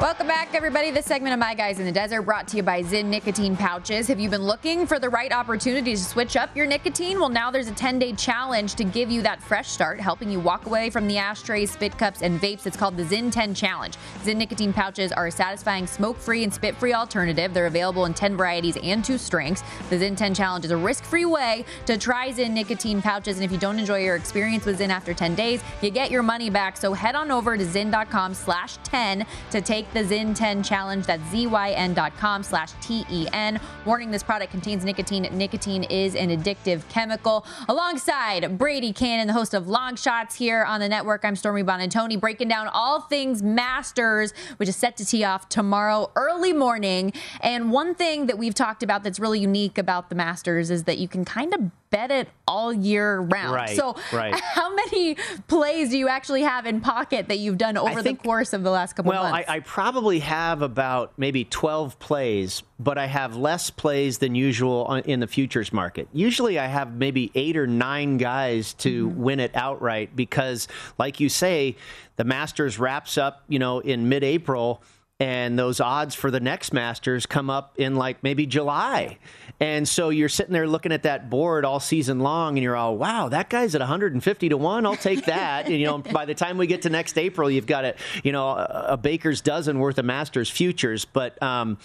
Welcome 0.00 0.28
back, 0.28 0.54
everybody. 0.54 0.92
This 0.92 1.06
segment 1.06 1.32
of 1.32 1.40
My 1.40 1.54
Guys 1.54 1.80
in 1.80 1.84
the 1.84 1.90
Desert 1.90 2.22
brought 2.22 2.46
to 2.48 2.56
you 2.56 2.62
by 2.62 2.84
Zyn 2.84 3.06
Nicotine 3.06 3.56
Pouches. 3.56 4.06
Have 4.06 4.20
you 4.20 4.30
been 4.30 4.44
looking 4.44 4.86
for 4.86 5.00
the 5.00 5.08
right 5.08 5.32
opportunity 5.32 5.96
to 5.96 6.00
switch 6.00 6.36
up 6.36 6.56
your 6.56 6.66
nicotine? 6.66 7.18
Well, 7.18 7.28
now 7.28 7.50
there's 7.50 7.66
a 7.66 7.74
10 7.74 7.98
day 7.98 8.12
challenge 8.12 8.76
to 8.76 8.84
give 8.84 9.10
you 9.10 9.22
that 9.22 9.42
fresh 9.42 9.66
start, 9.68 9.98
helping 9.98 10.30
you 10.30 10.38
walk 10.38 10.66
away 10.66 10.88
from 10.88 11.08
the 11.08 11.18
ashtrays, 11.18 11.72
spit 11.72 11.98
cups, 11.98 12.22
and 12.22 12.40
vapes. 12.40 12.64
It's 12.64 12.76
called 12.76 12.96
the 12.96 13.02
Zyn 13.02 13.32
10 13.32 13.54
Challenge. 13.54 13.96
Zyn 14.22 14.36
Nicotine 14.36 14.72
Pouches 14.72 15.10
are 15.10 15.26
a 15.26 15.32
satisfying 15.32 15.84
smoke 15.84 16.16
free 16.16 16.44
and 16.44 16.54
spit 16.54 16.76
free 16.76 16.94
alternative. 16.94 17.52
They're 17.52 17.66
available 17.66 18.04
in 18.04 18.14
10 18.14 18.36
varieties 18.36 18.76
and 18.80 19.04
two 19.04 19.18
strengths. 19.18 19.64
The 19.90 19.96
Zyn 19.96 20.16
10 20.16 20.32
Challenge 20.32 20.64
is 20.64 20.70
a 20.70 20.76
risk 20.76 21.02
free 21.02 21.24
way 21.24 21.64
to 21.86 21.98
try 21.98 22.30
Zyn 22.30 22.52
Nicotine 22.52 23.02
Pouches. 23.02 23.34
And 23.34 23.44
if 23.44 23.50
you 23.50 23.58
don't 23.58 23.80
enjoy 23.80 24.04
your 24.04 24.14
experience 24.14 24.64
with 24.64 24.78
Zyn 24.78 24.90
after 24.90 25.12
10 25.12 25.34
days, 25.34 25.60
you 25.82 25.90
get 25.90 26.12
your 26.12 26.22
money 26.22 26.50
back. 26.50 26.76
So 26.76 26.92
head 26.92 27.16
on 27.16 27.32
over 27.32 27.56
to 27.56 27.64
zyn.com 27.64 28.32
slash 28.34 28.76
10 28.84 29.26
to 29.50 29.60
take 29.60 29.87
the 29.92 30.00
Zyn 30.00 30.34
10 30.34 30.62
challenge. 30.62 31.06
That's 31.06 31.22
zyn.com 31.24 32.42
slash 32.42 32.72
T-E-N. 32.80 33.60
Warning, 33.84 34.10
this 34.10 34.22
product 34.22 34.50
contains 34.50 34.84
nicotine. 34.84 35.22
Nicotine 35.32 35.84
is 35.84 36.14
an 36.14 36.30
addictive 36.30 36.88
chemical. 36.88 37.46
Alongside 37.68 38.58
Brady 38.58 38.92
Cannon, 38.92 39.26
the 39.26 39.32
host 39.32 39.54
of 39.54 39.68
Long 39.68 39.96
Shots 39.96 40.34
here 40.34 40.64
on 40.64 40.80
the 40.80 40.88
network, 40.88 41.24
I'm 41.24 41.36
Stormy 41.36 41.62
Buonantony, 41.62 42.20
breaking 42.20 42.48
down 42.48 42.68
all 42.68 43.00
things 43.00 43.42
Masters, 43.42 44.32
which 44.58 44.68
is 44.68 44.76
set 44.76 44.96
to 44.98 45.04
tee 45.04 45.24
off 45.24 45.48
tomorrow 45.48 46.10
early 46.16 46.52
morning. 46.52 47.12
And 47.40 47.72
one 47.72 47.94
thing 47.94 48.26
that 48.26 48.38
we've 48.38 48.54
talked 48.54 48.82
about 48.82 49.04
that's 49.04 49.18
really 49.18 49.40
unique 49.40 49.78
about 49.78 50.08
the 50.08 50.14
Masters 50.14 50.70
is 50.70 50.84
that 50.84 50.98
you 50.98 51.08
can 51.08 51.24
kind 51.24 51.54
of 51.54 51.70
bet 51.90 52.10
it 52.10 52.28
all 52.46 52.72
year 52.72 53.20
round. 53.20 53.54
Right, 53.54 53.76
so 53.76 53.96
right. 54.12 54.34
how 54.54 54.74
many 54.74 55.16
plays 55.46 55.90
do 55.90 55.98
you 55.98 56.08
actually 56.08 56.42
have 56.42 56.66
in 56.66 56.80
pocket 56.80 57.28
that 57.28 57.38
you've 57.38 57.58
done 57.58 57.76
over 57.76 58.02
think- 58.02 58.20
the 58.20 58.28
course 58.28 58.52
of 58.52 58.62
the 58.62 58.70
last 58.70 58.94
couple 58.94 59.10
Well, 59.10 59.24
I, 59.24 59.30
months? 59.30 59.48
I 59.48 59.60
probably 59.60 60.18
have 60.20 60.62
about 60.62 61.12
maybe 61.16 61.44
12 61.44 61.98
plays, 61.98 62.62
but 62.78 62.98
I 62.98 63.06
have 63.06 63.36
less 63.36 63.70
plays 63.70 64.18
than 64.18 64.34
usual 64.34 64.84
on, 64.84 65.00
in 65.00 65.20
the 65.20 65.26
futures 65.26 65.72
market. 65.72 66.08
Usually 66.12 66.58
I 66.58 66.66
have 66.66 66.94
maybe 66.94 67.30
eight 67.34 67.56
or 67.56 67.66
nine 67.66 68.16
guys 68.16 68.74
to 68.74 69.08
mm-hmm. 69.08 69.22
win 69.22 69.40
it 69.40 69.52
outright 69.54 70.14
because, 70.14 70.68
like 70.98 71.20
you 71.20 71.28
say, 71.28 71.76
the 72.16 72.24
Masters 72.24 72.78
wraps 72.78 73.16
up, 73.16 73.44
you 73.48 73.58
know, 73.58 73.78
in 73.78 74.08
mid 74.08 74.24
April. 74.24 74.82
And 75.20 75.58
those 75.58 75.80
odds 75.80 76.14
for 76.14 76.30
the 76.30 76.38
next 76.38 76.72
Masters 76.72 77.26
come 77.26 77.50
up 77.50 77.74
in 77.76 77.96
like 77.96 78.22
maybe 78.22 78.46
July. 78.46 79.18
And 79.58 79.88
so 79.88 80.10
you're 80.10 80.28
sitting 80.28 80.52
there 80.52 80.68
looking 80.68 80.92
at 80.92 81.02
that 81.02 81.28
board 81.28 81.64
all 81.64 81.80
season 81.80 82.20
long 82.20 82.56
and 82.56 82.62
you're 82.62 82.76
all, 82.76 82.96
wow, 82.96 83.28
that 83.28 83.50
guy's 83.50 83.74
at 83.74 83.80
150 83.80 84.48
to 84.48 84.56
1. 84.56 84.86
I'll 84.86 84.94
take 84.94 85.24
that. 85.24 85.66
and, 85.66 85.74
you 85.74 85.86
know, 85.86 85.98
by 85.98 86.24
the 86.24 86.34
time 86.34 86.56
we 86.56 86.68
get 86.68 86.82
to 86.82 86.90
next 86.90 87.18
April, 87.18 87.50
you've 87.50 87.66
got 87.66 87.84
a, 87.84 87.94
you 88.22 88.30
know, 88.30 88.46
a, 88.50 88.86
a 88.90 88.96
baker's 88.96 89.40
dozen 89.40 89.80
worth 89.80 89.98
of 89.98 90.04
Masters 90.04 90.48
futures. 90.48 91.04
But, 91.04 91.42
um, 91.42 91.78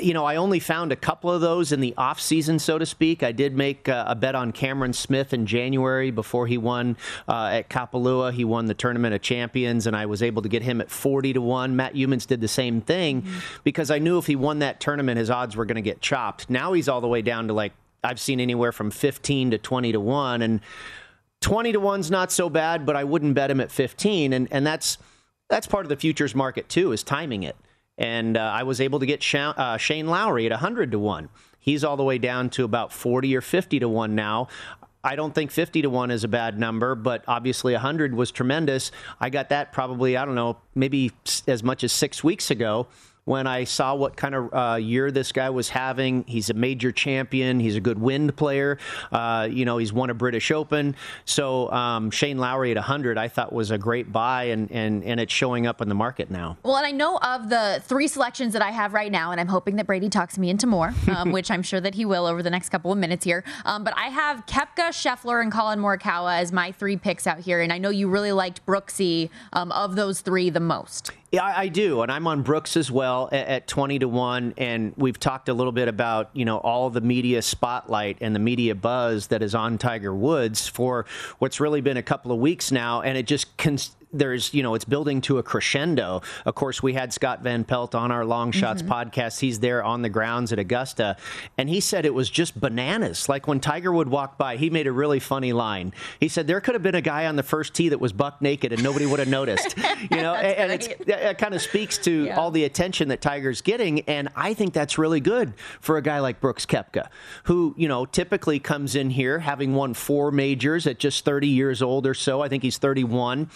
you 0.00 0.14
know, 0.14 0.24
I 0.24 0.36
only 0.36 0.58
found 0.58 0.90
a 0.90 0.96
couple 0.96 1.30
of 1.30 1.40
those 1.40 1.70
in 1.70 1.80
the 1.80 1.94
off 1.96 2.20
season, 2.20 2.58
so 2.58 2.76
to 2.76 2.84
speak. 2.84 3.22
I 3.22 3.30
did 3.30 3.56
make 3.56 3.88
uh, 3.88 4.04
a 4.08 4.16
bet 4.16 4.34
on 4.34 4.50
Cameron 4.50 4.92
Smith 4.92 5.32
in 5.32 5.46
January 5.46 6.10
before 6.10 6.48
he 6.48 6.58
won 6.58 6.96
uh, 7.28 7.50
at 7.52 7.70
Kapalua. 7.70 8.32
He 8.32 8.44
won 8.44 8.66
the 8.66 8.74
Tournament 8.74 9.14
of 9.14 9.22
Champions, 9.22 9.86
and 9.86 9.94
I 9.94 10.06
was 10.06 10.24
able 10.24 10.42
to 10.42 10.48
get 10.48 10.62
him 10.62 10.80
at 10.80 10.90
40 10.90 11.34
to 11.34 11.40
1. 11.40 11.76
Matt 11.76 11.94
Youmans 11.94 12.26
did 12.26 12.40
the 12.40 12.48
same 12.48 12.80
thing 12.80 13.24
because 13.62 13.90
I 13.90 14.00
knew 14.00 14.18
if 14.18 14.26
he 14.26 14.34
won 14.34 14.58
that 14.58 14.80
tournament, 14.80 15.18
his 15.18 15.30
odds 15.30 15.54
were 15.54 15.64
going 15.64 15.76
to 15.76 15.82
get 15.82 16.00
chopped. 16.00 16.50
Now 16.50 16.72
he's 16.72 16.88
all 16.88 17.00
the 17.00 17.08
way 17.08 17.22
down 17.22 17.46
to 17.46 17.52
like 17.52 17.72
I've 18.06 18.20
seen 18.20 18.40
anywhere 18.40 18.72
from 18.72 18.90
15 18.90 19.52
to 19.52 19.58
20 19.58 19.92
to 19.92 20.00
1. 20.00 20.42
And 20.42 20.60
20 21.40 21.72
to 21.72 21.80
1's 21.80 22.10
not 22.10 22.32
so 22.32 22.48
bad, 22.48 22.86
but 22.86 22.96
I 22.96 23.04
wouldn't 23.04 23.34
bet 23.34 23.50
him 23.50 23.60
at 23.60 23.70
15. 23.70 24.32
And, 24.32 24.48
and 24.50 24.66
that's, 24.66 24.98
that's 25.48 25.66
part 25.66 25.84
of 25.84 25.90
the 25.90 25.96
futures 25.96 26.34
market, 26.34 26.68
too, 26.68 26.92
is 26.92 27.02
timing 27.02 27.42
it. 27.42 27.56
And 27.98 28.36
uh, 28.36 28.40
I 28.40 28.62
was 28.62 28.80
able 28.80 28.98
to 28.98 29.06
get 29.06 29.34
uh, 29.34 29.76
Shane 29.76 30.06
Lowry 30.06 30.46
at 30.46 30.52
100 30.52 30.90
to 30.92 30.98
1. 30.98 31.28
He's 31.58 31.82
all 31.82 31.96
the 31.96 32.04
way 32.04 32.18
down 32.18 32.50
to 32.50 32.64
about 32.64 32.92
40 32.92 33.34
or 33.36 33.40
50 33.40 33.80
to 33.80 33.88
1 33.88 34.14
now. 34.14 34.48
I 35.02 35.14
don't 35.14 35.34
think 35.34 35.50
50 35.50 35.82
to 35.82 35.90
1 35.90 36.10
is 36.10 36.24
a 36.24 36.28
bad 36.28 36.58
number, 36.58 36.94
but 36.94 37.24
obviously 37.28 37.72
100 37.72 38.14
was 38.14 38.30
tremendous. 38.30 38.90
I 39.20 39.30
got 39.30 39.50
that 39.50 39.72
probably, 39.72 40.16
I 40.16 40.24
don't 40.24 40.34
know, 40.34 40.58
maybe 40.74 41.12
as 41.46 41.62
much 41.62 41.84
as 41.84 41.92
six 41.92 42.24
weeks 42.24 42.50
ago 42.50 42.88
when 43.26 43.46
I 43.46 43.64
saw 43.64 43.94
what 43.94 44.16
kind 44.16 44.34
of 44.34 44.54
uh, 44.54 44.76
year 44.76 45.10
this 45.10 45.32
guy 45.32 45.50
was 45.50 45.68
having. 45.68 46.24
He's 46.26 46.48
a 46.48 46.54
major 46.54 46.92
champion. 46.92 47.58
He's 47.60 47.74
a 47.74 47.80
good 47.80 47.98
wind 47.98 48.36
player. 48.36 48.78
Uh, 49.10 49.48
you 49.50 49.64
know, 49.64 49.78
he's 49.78 49.92
won 49.92 50.10
a 50.10 50.14
British 50.14 50.50
Open. 50.52 50.94
So 51.24 51.70
um, 51.72 52.10
Shane 52.12 52.38
Lowry 52.38 52.70
at 52.70 52.76
100, 52.76 53.18
I 53.18 53.26
thought 53.26 53.52
was 53.52 53.72
a 53.72 53.78
great 53.78 54.12
buy, 54.12 54.44
and, 54.44 54.70
and, 54.70 55.02
and 55.02 55.18
it's 55.18 55.32
showing 55.32 55.66
up 55.66 55.80
in 55.80 55.88
the 55.88 55.94
market 55.94 56.30
now. 56.30 56.56
Well, 56.62 56.76
and 56.76 56.86
I 56.86 56.92
know 56.92 57.18
of 57.18 57.50
the 57.50 57.82
three 57.84 58.06
selections 58.06 58.52
that 58.52 58.62
I 58.62 58.70
have 58.70 58.94
right 58.94 59.10
now, 59.10 59.32
and 59.32 59.40
I'm 59.40 59.48
hoping 59.48 59.74
that 59.76 59.86
Brady 59.86 60.08
talks 60.08 60.38
me 60.38 60.48
into 60.48 60.68
more, 60.68 60.94
um, 61.08 61.32
which 61.32 61.50
I'm 61.50 61.62
sure 61.62 61.80
that 61.80 61.96
he 61.96 62.04
will 62.04 62.26
over 62.26 62.44
the 62.44 62.50
next 62.50 62.68
couple 62.68 62.92
of 62.92 62.98
minutes 62.98 63.24
here. 63.24 63.42
Um, 63.64 63.82
but 63.82 63.92
I 63.96 64.06
have 64.06 64.46
Koepka, 64.46 64.90
Scheffler, 64.90 65.42
and 65.42 65.50
Collin 65.50 65.80
Morikawa 65.80 66.38
as 66.40 66.52
my 66.52 66.70
three 66.70 66.96
picks 66.96 67.26
out 67.26 67.40
here, 67.40 67.60
and 67.60 67.72
I 67.72 67.78
know 67.78 67.90
you 67.90 68.08
really 68.08 68.32
liked 68.32 68.64
Brooksy 68.66 69.30
um, 69.52 69.72
of 69.72 69.96
those 69.96 70.20
three 70.20 70.48
the 70.48 70.60
most. 70.60 71.10
Yeah, 71.32 71.44
I 71.44 71.66
do, 71.68 72.02
and 72.02 72.12
I'm 72.12 72.28
on 72.28 72.42
Brooks 72.42 72.76
as 72.76 72.88
well 72.90 73.28
at, 73.32 73.48
at, 73.48 73.66
20 73.66 73.98
to 73.98 74.08
one. 74.08 74.54
And 74.56 74.94
we've 74.96 75.18
talked 75.18 75.48
a 75.48 75.54
little 75.54 75.72
bit 75.72 75.88
about 75.88 76.30
you 76.34 76.44
know 76.44 76.58
all 76.58 76.88
the 76.88 77.00
media 77.00 77.42
spotlight 77.42 78.18
and 78.20 78.34
the 78.34 78.38
media 78.38 78.74
buzz 78.76 79.26
that 79.28 79.42
is 79.42 79.54
on 79.54 79.76
Tiger 79.76 80.14
Woods 80.14 80.68
for 80.68 81.04
what's 81.38 81.58
really 81.58 81.80
been 81.80 81.96
a 81.96 82.02
couple 82.02 82.30
of 82.30 82.38
weeks 82.38 82.70
now, 82.70 83.02
and 83.02 83.18
it 83.18 83.26
just 83.26 83.56
there's 84.18 84.52
you 84.54 84.62
know 84.62 84.74
it's 84.74 84.84
building 84.84 85.20
to 85.22 85.38
a 85.38 85.42
crescendo. 85.42 86.22
Of 86.44 86.54
course, 86.54 86.82
we 86.82 86.94
had 86.94 87.12
Scott 87.12 87.42
Van 87.42 87.64
Pelt 87.64 87.94
on 87.94 88.10
our 88.10 88.24
Long 88.24 88.52
Shots 88.52 88.82
mm-hmm. 88.82 88.92
podcast. 88.92 89.40
He's 89.40 89.60
there 89.60 89.82
on 89.82 90.02
the 90.02 90.08
grounds 90.08 90.52
at 90.52 90.58
Augusta, 90.58 91.16
and 91.58 91.68
he 91.68 91.80
said 91.80 92.04
it 92.04 92.14
was 92.14 92.30
just 92.30 92.58
bananas. 92.60 93.28
Like 93.28 93.46
when 93.46 93.60
Tiger 93.60 93.92
would 93.92 94.08
walk 94.08 94.38
by, 94.38 94.56
he 94.56 94.70
made 94.70 94.86
a 94.86 94.92
really 94.92 95.20
funny 95.20 95.52
line. 95.52 95.92
He 96.20 96.28
said 96.28 96.46
there 96.46 96.60
could 96.60 96.74
have 96.74 96.82
been 96.82 96.94
a 96.94 97.00
guy 97.00 97.26
on 97.26 97.36
the 97.36 97.42
first 97.42 97.74
tee 97.74 97.88
that 97.90 98.00
was 98.00 98.12
buck 98.12 98.40
naked 98.42 98.72
and 98.72 98.82
nobody 98.82 99.06
would 99.06 99.18
have 99.18 99.28
noticed. 99.28 99.74
You 100.10 100.18
know, 100.22 100.34
and, 100.34 100.72
and 100.72 101.08
it 101.08 101.38
kind 101.38 101.54
of 101.54 101.62
speaks 101.62 101.98
to 101.98 102.26
yeah. 102.26 102.38
all 102.38 102.50
the 102.50 102.64
attention 102.64 103.08
that 103.08 103.20
Tiger's 103.20 103.62
getting, 103.62 104.00
and 104.02 104.28
I 104.36 104.52
think 104.54 104.72
that's 104.72 104.98
really 104.98 105.20
good 105.20 105.54
for 105.80 105.96
a 105.96 106.02
guy 106.02 106.20
like 106.20 106.40
Brooks 106.40 106.66
Koepka, 106.66 107.08
who 107.44 107.74
you 107.76 107.88
know 107.88 108.04
typically 108.04 108.58
comes 108.58 108.94
in 108.94 109.10
here 109.10 109.38
having 109.38 109.74
won 109.74 109.94
four 109.94 110.30
majors 110.30 110.86
at 110.86 110.98
just 110.98 111.24
30 111.24 111.48
years 111.48 111.82
old 111.82 112.06
or 112.06 112.14
so. 112.14 112.42
I 112.42 112.48
think 112.48 112.62
he's 112.62 112.78
31. 112.78 113.48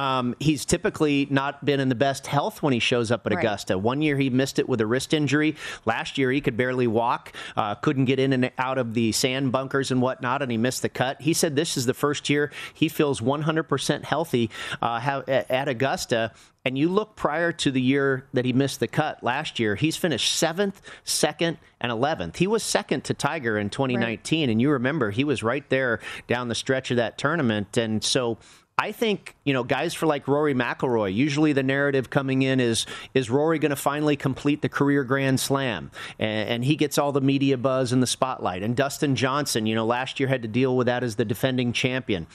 Um, 0.00 0.34
he's 0.40 0.64
typically 0.64 1.26
not 1.28 1.62
been 1.62 1.78
in 1.78 1.90
the 1.90 1.94
best 1.94 2.26
health 2.26 2.62
when 2.62 2.72
he 2.72 2.78
shows 2.78 3.10
up 3.10 3.26
at 3.26 3.34
right. 3.34 3.44
Augusta. 3.44 3.76
One 3.76 4.00
year 4.00 4.16
he 4.16 4.30
missed 4.30 4.58
it 4.58 4.66
with 4.66 4.80
a 4.80 4.86
wrist 4.86 5.12
injury. 5.12 5.56
Last 5.84 6.16
year 6.16 6.32
he 6.32 6.40
could 6.40 6.56
barely 6.56 6.86
walk, 6.86 7.34
uh, 7.54 7.74
couldn't 7.74 8.06
get 8.06 8.18
in 8.18 8.32
and 8.32 8.50
out 8.56 8.78
of 8.78 8.94
the 8.94 9.12
sand 9.12 9.52
bunkers 9.52 9.90
and 9.90 10.00
whatnot, 10.00 10.40
and 10.40 10.50
he 10.50 10.56
missed 10.56 10.80
the 10.80 10.88
cut. 10.88 11.20
He 11.20 11.34
said 11.34 11.54
this 11.54 11.76
is 11.76 11.84
the 11.84 11.92
first 11.92 12.30
year 12.30 12.50
he 12.72 12.88
feels 12.88 13.20
100% 13.20 14.04
healthy 14.04 14.48
uh, 14.80 15.22
at 15.28 15.68
Augusta. 15.68 16.32
And 16.64 16.76
you 16.76 16.88
look 16.88 17.16
prior 17.16 17.52
to 17.52 17.70
the 17.70 17.80
year 17.80 18.26
that 18.34 18.44
he 18.44 18.52
missed 18.52 18.80
the 18.80 18.88
cut 18.88 19.22
last 19.22 19.58
year, 19.58 19.76
he's 19.76 19.96
finished 19.96 20.34
seventh, 20.34 20.82
second, 21.04 21.58
and 21.80 21.90
11th. 21.90 22.36
He 22.36 22.46
was 22.46 22.62
second 22.62 23.04
to 23.04 23.14
Tiger 23.14 23.58
in 23.58 23.70
2019. 23.70 24.40
Right. 24.40 24.52
And 24.52 24.60
you 24.60 24.70
remember 24.70 25.10
he 25.10 25.24
was 25.24 25.42
right 25.42 25.68
there 25.70 26.00
down 26.26 26.48
the 26.48 26.54
stretch 26.54 26.90
of 26.90 26.98
that 26.98 27.16
tournament. 27.16 27.78
And 27.78 28.04
so 28.04 28.36
I 28.78 28.92
think 28.92 29.36
you 29.44 29.52
know 29.52 29.62
guys 29.62 29.92
for 29.92 30.06
like 30.06 30.26
Rory 30.26 30.54
McIlroy. 30.54 31.14
Usually 31.14 31.52
the 31.52 31.62
narrative 31.62 32.08
coming 32.08 32.42
in 32.42 32.60
is 32.60 32.86
is 33.12 33.28
Rory 33.28 33.58
going 33.58 33.70
to 33.70 33.76
finally 33.76 34.16
complete 34.16 34.62
the 34.62 34.70
career 34.70 35.04
Grand 35.04 35.38
Slam, 35.38 35.90
and, 36.18 36.48
and, 36.48 36.64
he 36.64 36.76
gets 36.76 36.96
all 36.96 37.12
the 37.12 37.20
media 37.20 37.58
buzz 37.58 37.92
and 37.92 38.02
the 38.02 38.06
spotlight. 38.06 38.62
And 38.62 38.74
Dustin 38.74 39.16
Johnson, 39.16 39.66
you 39.66 39.74
know, 39.74 39.84
last 39.84 40.18
year 40.18 40.28
had 40.28 40.42
to 40.42 40.48
deal 40.48 40.76
with 40.76 40.86
that 40.86 41.04
as 41.04 41.16
the 41.16 41.26
defending 41.26 41.72
champion 41.72 42.26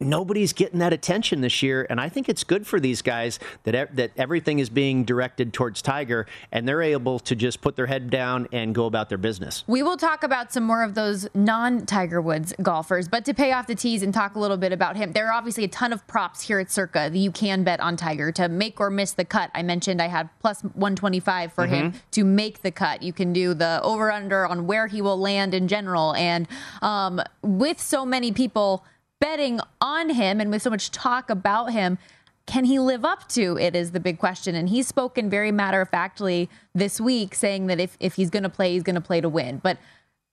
nobody's 0.00 0.52
getting 0.52 0.78
that 0.80 0.92
attention 0.92 1.40
this 1.40 1.62
year, 1.62 1.86
and 1.88 2.00
I 2.00 2.08
think 2.08 2.28
it's 2.28 2.44
good 2.44 2.66
for 2.66 2.78
these 2.78 3.02
guys 3.02 3.38
that 3.64 3.96
that 3.96 4.10
everything 4.16 4.58
is 4.58 4.68
being 4.68 5.04
directed 5.04 5.52
towards 5.52 5.80
Tiger, 5.80 6.26
and 6.52 6.68
they're 6.68 6.82
able 6.82 7.18
to 7.20 7.34
just 7.34 7.60
put 7.60 7.76
their 7.76 7.86
head 7.86 8.10
down 8.10 8.46
and 8.52 8.74
go 8.74 8.86
about 8.86 9.08
their 9.08 9.18
business. 9.18 9.64
We 9.66 9.82
will 9.82 9.96
talk 9.96 10.22
about 10.22 10.52
some 10.52 10.64
more 10.64 10.82
of 10.82 10.94
those 10.94 11.26
non-Tiger 11.34 12.20
Woods 12.20 12.54
golfers, 12.62 13.08
but 13.08 13.24
to 13.24 13.34
pay 13.34 13.52
off 13.52 13.66
the 13.66 13.74
tees 13.74 14.02
and 14.02 14.12
talk 14.12 14.34
a 14.34 14.38
little 14.38 14.56
bit 14.56 14.72
about 14.72 14.96
him, 14.96 15.12
there 15.12 15.28
are 15.28 15.32
obviously 15.32 15.64
a 15.64 15.68
ton 15.68 15.92
of 15.92 16.06
props 16.06 16.42
here 16.42 16.58
at 16.58 16.70
Circa 16.70 17.08
that 17.10 17.18
you 17.18 17.30
can 17.30 17.64
bet 17.64 17.80
on 17.80 17.96
Tiger 17.96 18.30
to 18.32 18.48
make 18.48 18.80
or 18.80 18.90
miss 18.90 19.12
the 19.12 19.24
cut. 19.24 19.50
I 19.54 19.62
mentioned 19.62 20.02
I 20.02 20.08
had 20.08 20.28
plus 20.40 20.62
125 20.62 21.52
for 21.52 21.64
mm-hmm. 21.64 21.74
him 21.74 21.94
to 22.12 22.24
make 22.24 22.62
the 22.62 22.70
cut. 22.70 23.02
You 23.02 23.12
can 23.12 23.32
do 23.32 23.54
the 23.54 23.80
over/under 23.82 24.46
on 24.46 24.66
where 24.66 24.88
he 24.88 25.00
will 25.00 25.18
land 25.18 25.54
in 25.54 25.68
general, 25.68 26.14
and 26.14 26.46
um, 26.82 27.22
with 27.42 27.80
so 27.80 28.04
many 28.04 28.30
people 28.32 28.84
betting 29.20 29.60
on 29.80 30.10
him 30.10 30.40
and 30.40 30.50
with 30.50 30.62
so 30.62 30.70
much 30.70 30.90
talk 30.90 31.30
about 31.30 31.72
him, 31.72 31.98
can 32.46 32.64
he 32.64 32.78
live 32.78 33.04
up 33.04 33.28
to 33.30 33.58
it 33.58 33.74
is 33.74 33.90
the 33.90 34.00
big 34.00 34.18
question. 34.18 34.54
And 34.54 34.68
he's 34.68 34.86
spoken 34.86 35.28
very 35.28 35.50
matter 35.50 35.80
of 35.80 35.88
factly 35.88 36.48
this 36.74 37.00
week, 37.00 37.34
saying 37.34 37.66
that 37.66 37.80
if, 37.80 37.96
if 37.98 38.14
he's 38.14 38.30
going 38.30 38.44
to 38.44 38.48
play, 38.48 38.72
he's 38.72 38.84
going 38.84 38.94
to 38.94 39.00
play 39.00 39.20
to 39.20 39.28
win. 39.28 39.58
But 39.62 39.78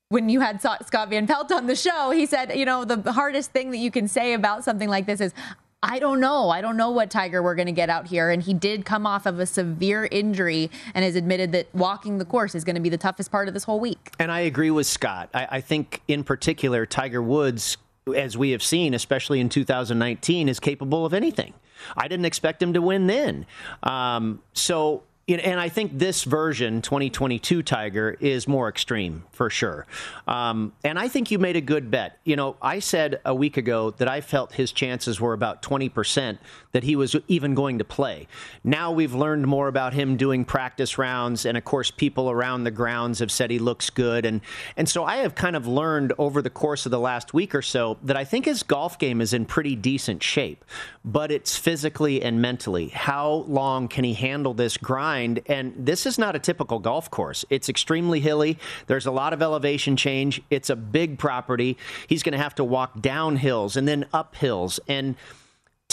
when 0.09 0.29
you 0.29 0.41
had 0.41 0.61
Scott 0.61 1.09
Van 1.09 1.25
Pelt 1.25 1.51
on 1.51 1.65
the 1.65 1.75
show, 1.75 2.11
he 2.11 2.27
said, 2.27 2.55
you 2.55 2.65
know, 2.65 2.85
the 2.85 3.11
hardest 3.11 3.51
thing 3.51 3.71
that 3.71 3.77
you 3.77 3.89
can 3.89 4.07
say 4.07 4.33
about 4.33 4.63
something 4.63 4.87
like 4.87 5.07
this 5.07 5.19
is, 5.21 5.33
I 5.81 5.99
don't 5.99 6.21
know. 6.21 6.49
I 6.49 6.61
don't 6.61 6.77
know 6.77 6.91
what 6.91 7.09
Tiger 7.09 7.43
we're 7.43 7.55
going 7.55 7.65
to 7.65 7.73
get 7.73 7.89
out 7.89 8.07
here. 8.07 8.29
And 8.29 8.41
he 8.41 8.53
did 8.53 8.85
come 8.85 9.05
off 9.05 9.25
of 9.25 9.39
a 9.39 9.45
severe 9.45 10.07
injury 10.11 10.71
and 10.93 11.03
has 11.03 11.15
admitted 11.15 11.51
that 11.51 11.67
walking 11.73 12.19
the 12.19 12.25
course 12.25 12.53
is 12.55 12.63
going 12.63 12.75
to 12.75 12.81
be 12.81 12.89
the 12.89 12.97
toughest 12.97 13.31
part 13.31 13.47
of 13.47 13.53
this 13.53 13.65
whole 13.65 13.79
week. 13.79 14.13
And 14.17 14.31
I 14.31 14.41
agree 14.41 14.71
with 14.71 14.87
Scott. 14.87 15.29
I, 15.33 15.47
I 15.51 15.61
think, 15.61 16.01
in 16.07 16.23
particular, 16.23 16.85
Tiger 16.85 17.21
Woods 17.21 17.77
as 18.15 18.37
we 18.37 18.51
have 18.51 18.63
seen, 18.63 18.93
especially 18.93 19.39
in 19.39 19.49
2019, 19.49 20.49
is 20.49 20.59
capable 20.59 21.05
of 21.05 21.13
anything. 21.13 21.53
I 21.95 22.07
didn't 22.07 22.25
expect 22.25 22.61
him 22.61 22.73
to 22.73 22.81
win 22.81 23.07
then. 23.07 23.45
Um, 23.83 24.41
so 24.53 25.03
and 25.25 25.57
I 25.57 25.69
think 25.69 25.97
this 25.97 26.25
version, 26.25 26.81
2022 26.81 27.63
Tiger, 27.63 28.17
is 28.19 28.45
more 28.45 28.67
extreme 28.67 29.23
for 29.31 29.49
sure. 29.49 29.85
Um, 30.27 30.73
and 30.83 30.99
I 30.99 31.07
think 31.07 31.31
you 31.31 31.39
made 31.39 31.55
a 31.55 31.61
good 31.61 31.89
bet. 31.89 32.19
You 32.25 32.35
know, 32.35 32.57
I 32.61 32.79
said 32.79 33.21
a 33.23 33.33
week 33.33 33.55
ago 33.55 33.91
that 33.91 34.09
I 34.09 34.19
felt 34.19 34.51
his 34.51 34.73
chances 34.73 35.21
were 35.21 35.31
about 35.31 35.61
20% 35.61 36.39
that 36.73 36.83
he 36.83 36.97
was 36.97 37.15
even 37.29 37.55
going 37.55 37.77
to 37.77 37.85
play. 37.85 38.27
Now 38.65 38.91
we've 38.91 39.13
learned 39.13 39.47
more 39.47 39.69
about 39.69 39.93
him 39.93 40.17
doing 40.17 40.43
practice 40.43 40.97
rounds. 40.97 41.45
And 41.45 41.57
of 41.57 41.63
course, 41.63 41.89
people 41.89 42.29
around 42.29 42.65
the 42.65 42.71
grounds 42.71 43.19
have 43.19 43.31
said 43.31 43.49
he 43.49 43.59
looks 43.59 43.89
good. 43.89 44.25
And, 44.25 44.41
and 44.75 44.89
so 44.89 45.05
I 45.05 45.17
have 45.17 45.35
kind 45.35 45.55
of 45.55 45.65
learned 45.67 46.11
over 46.17 46.41
the 46.41 46.49
course 46.49 46.85
of 46.85 46.91
the 46.91 46.99
last 46.99 47.33
week 47.33 47.55
or 47.55 47.61
so 47.61 47.97
that 48.03 48.17
I 48.17 48.25
think 48.25 48.43
his 48.43 48.61
golf 48.61 48.99
game 48.99 49.21
is 49.21 49.31
in 49.31 49.45
pretty 49.45 49.77
decent 49.77 50.21
shape, 50.21 50.65
but 51.05 51.31
it's 51.31 51.55
physically 51.55 52.21
and 52.21 52.41
mentally. 52.41 52.89
How 52.89 53.45
long 53.47 53.87
can 53.87 54.03
he 54.03 54.15
handle 54.15 54.53
this 54.53 54.75
grind? 54.75 55.12
And 55.47 55.73
this 55.77 56.05
is 56.05 56.17
not 56.17 56.35
a 56.35 56.39
typical 56.39 56.79
golf 56.79 57.09
course. 57.09 57.45
It's 57.49 57.69
extremely 57.69 58.19
hilly. 58.19 58.57
There's 58.87 59.05
a 59.05 59.11
lot 59.11 59.33
of 59.33 59.41
elevation 59.41 59.95
change. 59.95 60.41
It's 60.49 60.69
a 60.69 60.75
big 60.75 61.19
property. 61.19 61.77
He's 62.07 62.23
going 62.23 62.33
to 62.33 62.43
have 62.43 62.55
to 62.55 62.63
walk 62.63 63.01
down 63.01 63.37
hills 63.37 63.77
and 63.77 63.87
then 63.87 64.05
up 64.13 64.35
hills. 64.35 64.79
And 64.87 65.15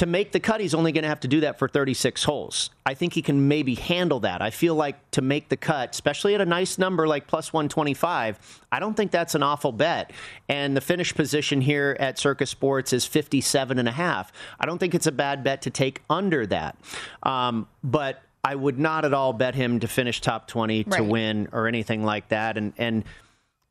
to 0.01 0.07
make 0.07 0.33
the 0.33 0.41
cut, 0.41 0.63
he's 0.63 0.73
only 0.73 0.93
going 0.93 1.03
to 1.03 1.11
have 1.11 1.21
to 1.21 1.29
do 1.29 1.41
that 1.41 1.59
for 1.59 1.69
36 1.69 2.25
holes. 2.25 2.71
I 2.87 2.95
think 2.95 3.13
he 3.13 3.21
can 3.21 3.49
maybe 3.49 3.75
handle 3.75 4.21
that. 4.21 4.41
I 4.41 4.49
feel 4.49 4.75
like 4.75 5.11
to 5.11 5.21
make 5.21 5.51
the 5.51 5.59
cut, 5.59 5.91
especially 5.91 6.35
at 6.35 6.41
a 6.41 6.47
nice 6.47 6.79
number 6.79 7.07
like 7.07 7.27
plus 7.27 7.53
125, 7.53 8.65
I 8.73 8.81
don't 8.81 8.97
think 8.97 9.11
that's 9.11 9.35
an 9.35 9.43
awful 9.43 9.73
bet. 9.73 10.11
And 10.49 10.75
the 10.75 10.81
finish 10.81 11.15
position 11.15 11.61
here 11.61 11.99
at 12.01 12.19
Circa 12.19 12.47
Sports 12.47 12.95
is 12.95 13.05
57 13.05 13.79
and 13.79 13.89
a 13.89 13.93
half. 13.93 14.33
I 14.59 14.65
don't 14.65 14.79
think 14.79 14.95
it's 14.95 15.07
a 15.07 15.13
bad 15.13 15.45
bet 15.45 15.61
to 15.63 15.71
take 15.71 16.03
under 16.09 16.47
that. 16.47 16.79
Um, 17.23 17.69
but 17.85 18.23
I 18.43 18.55
would 18.55 18.79
not 18.79 19.05
at 19.05 19.13
all 19.13 19.33
bet 19.33 19.55
him 19.55 19.81
to 19.81 19.89
finish 19.89 20.21
top 20.21 20.49
20 20.49 20.85
to 20.85 21.03
win 21.03 21.49
or 21.53 21.67
anything 21.67 22.05
like 22.05 22.29
that. 22.29 22.57
And, 22.57 22.73
and, 22.79 23.05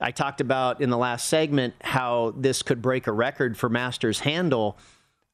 I 0.02 0.12
talked 0.12 0.40
about 0.40 0.80
in 0.80 0.90
the 0.90 0.98
last 0.98 1.28
segment 1.28 1.74
how 1.82 2.34
this 2.38 2.62
could 2.62 2.82
break 2.82 3.08
a 3.08 3.12
record 3.12 3.58
for 3.58 3.68
Masters 3.68 4.22
handle. 4.22 4.78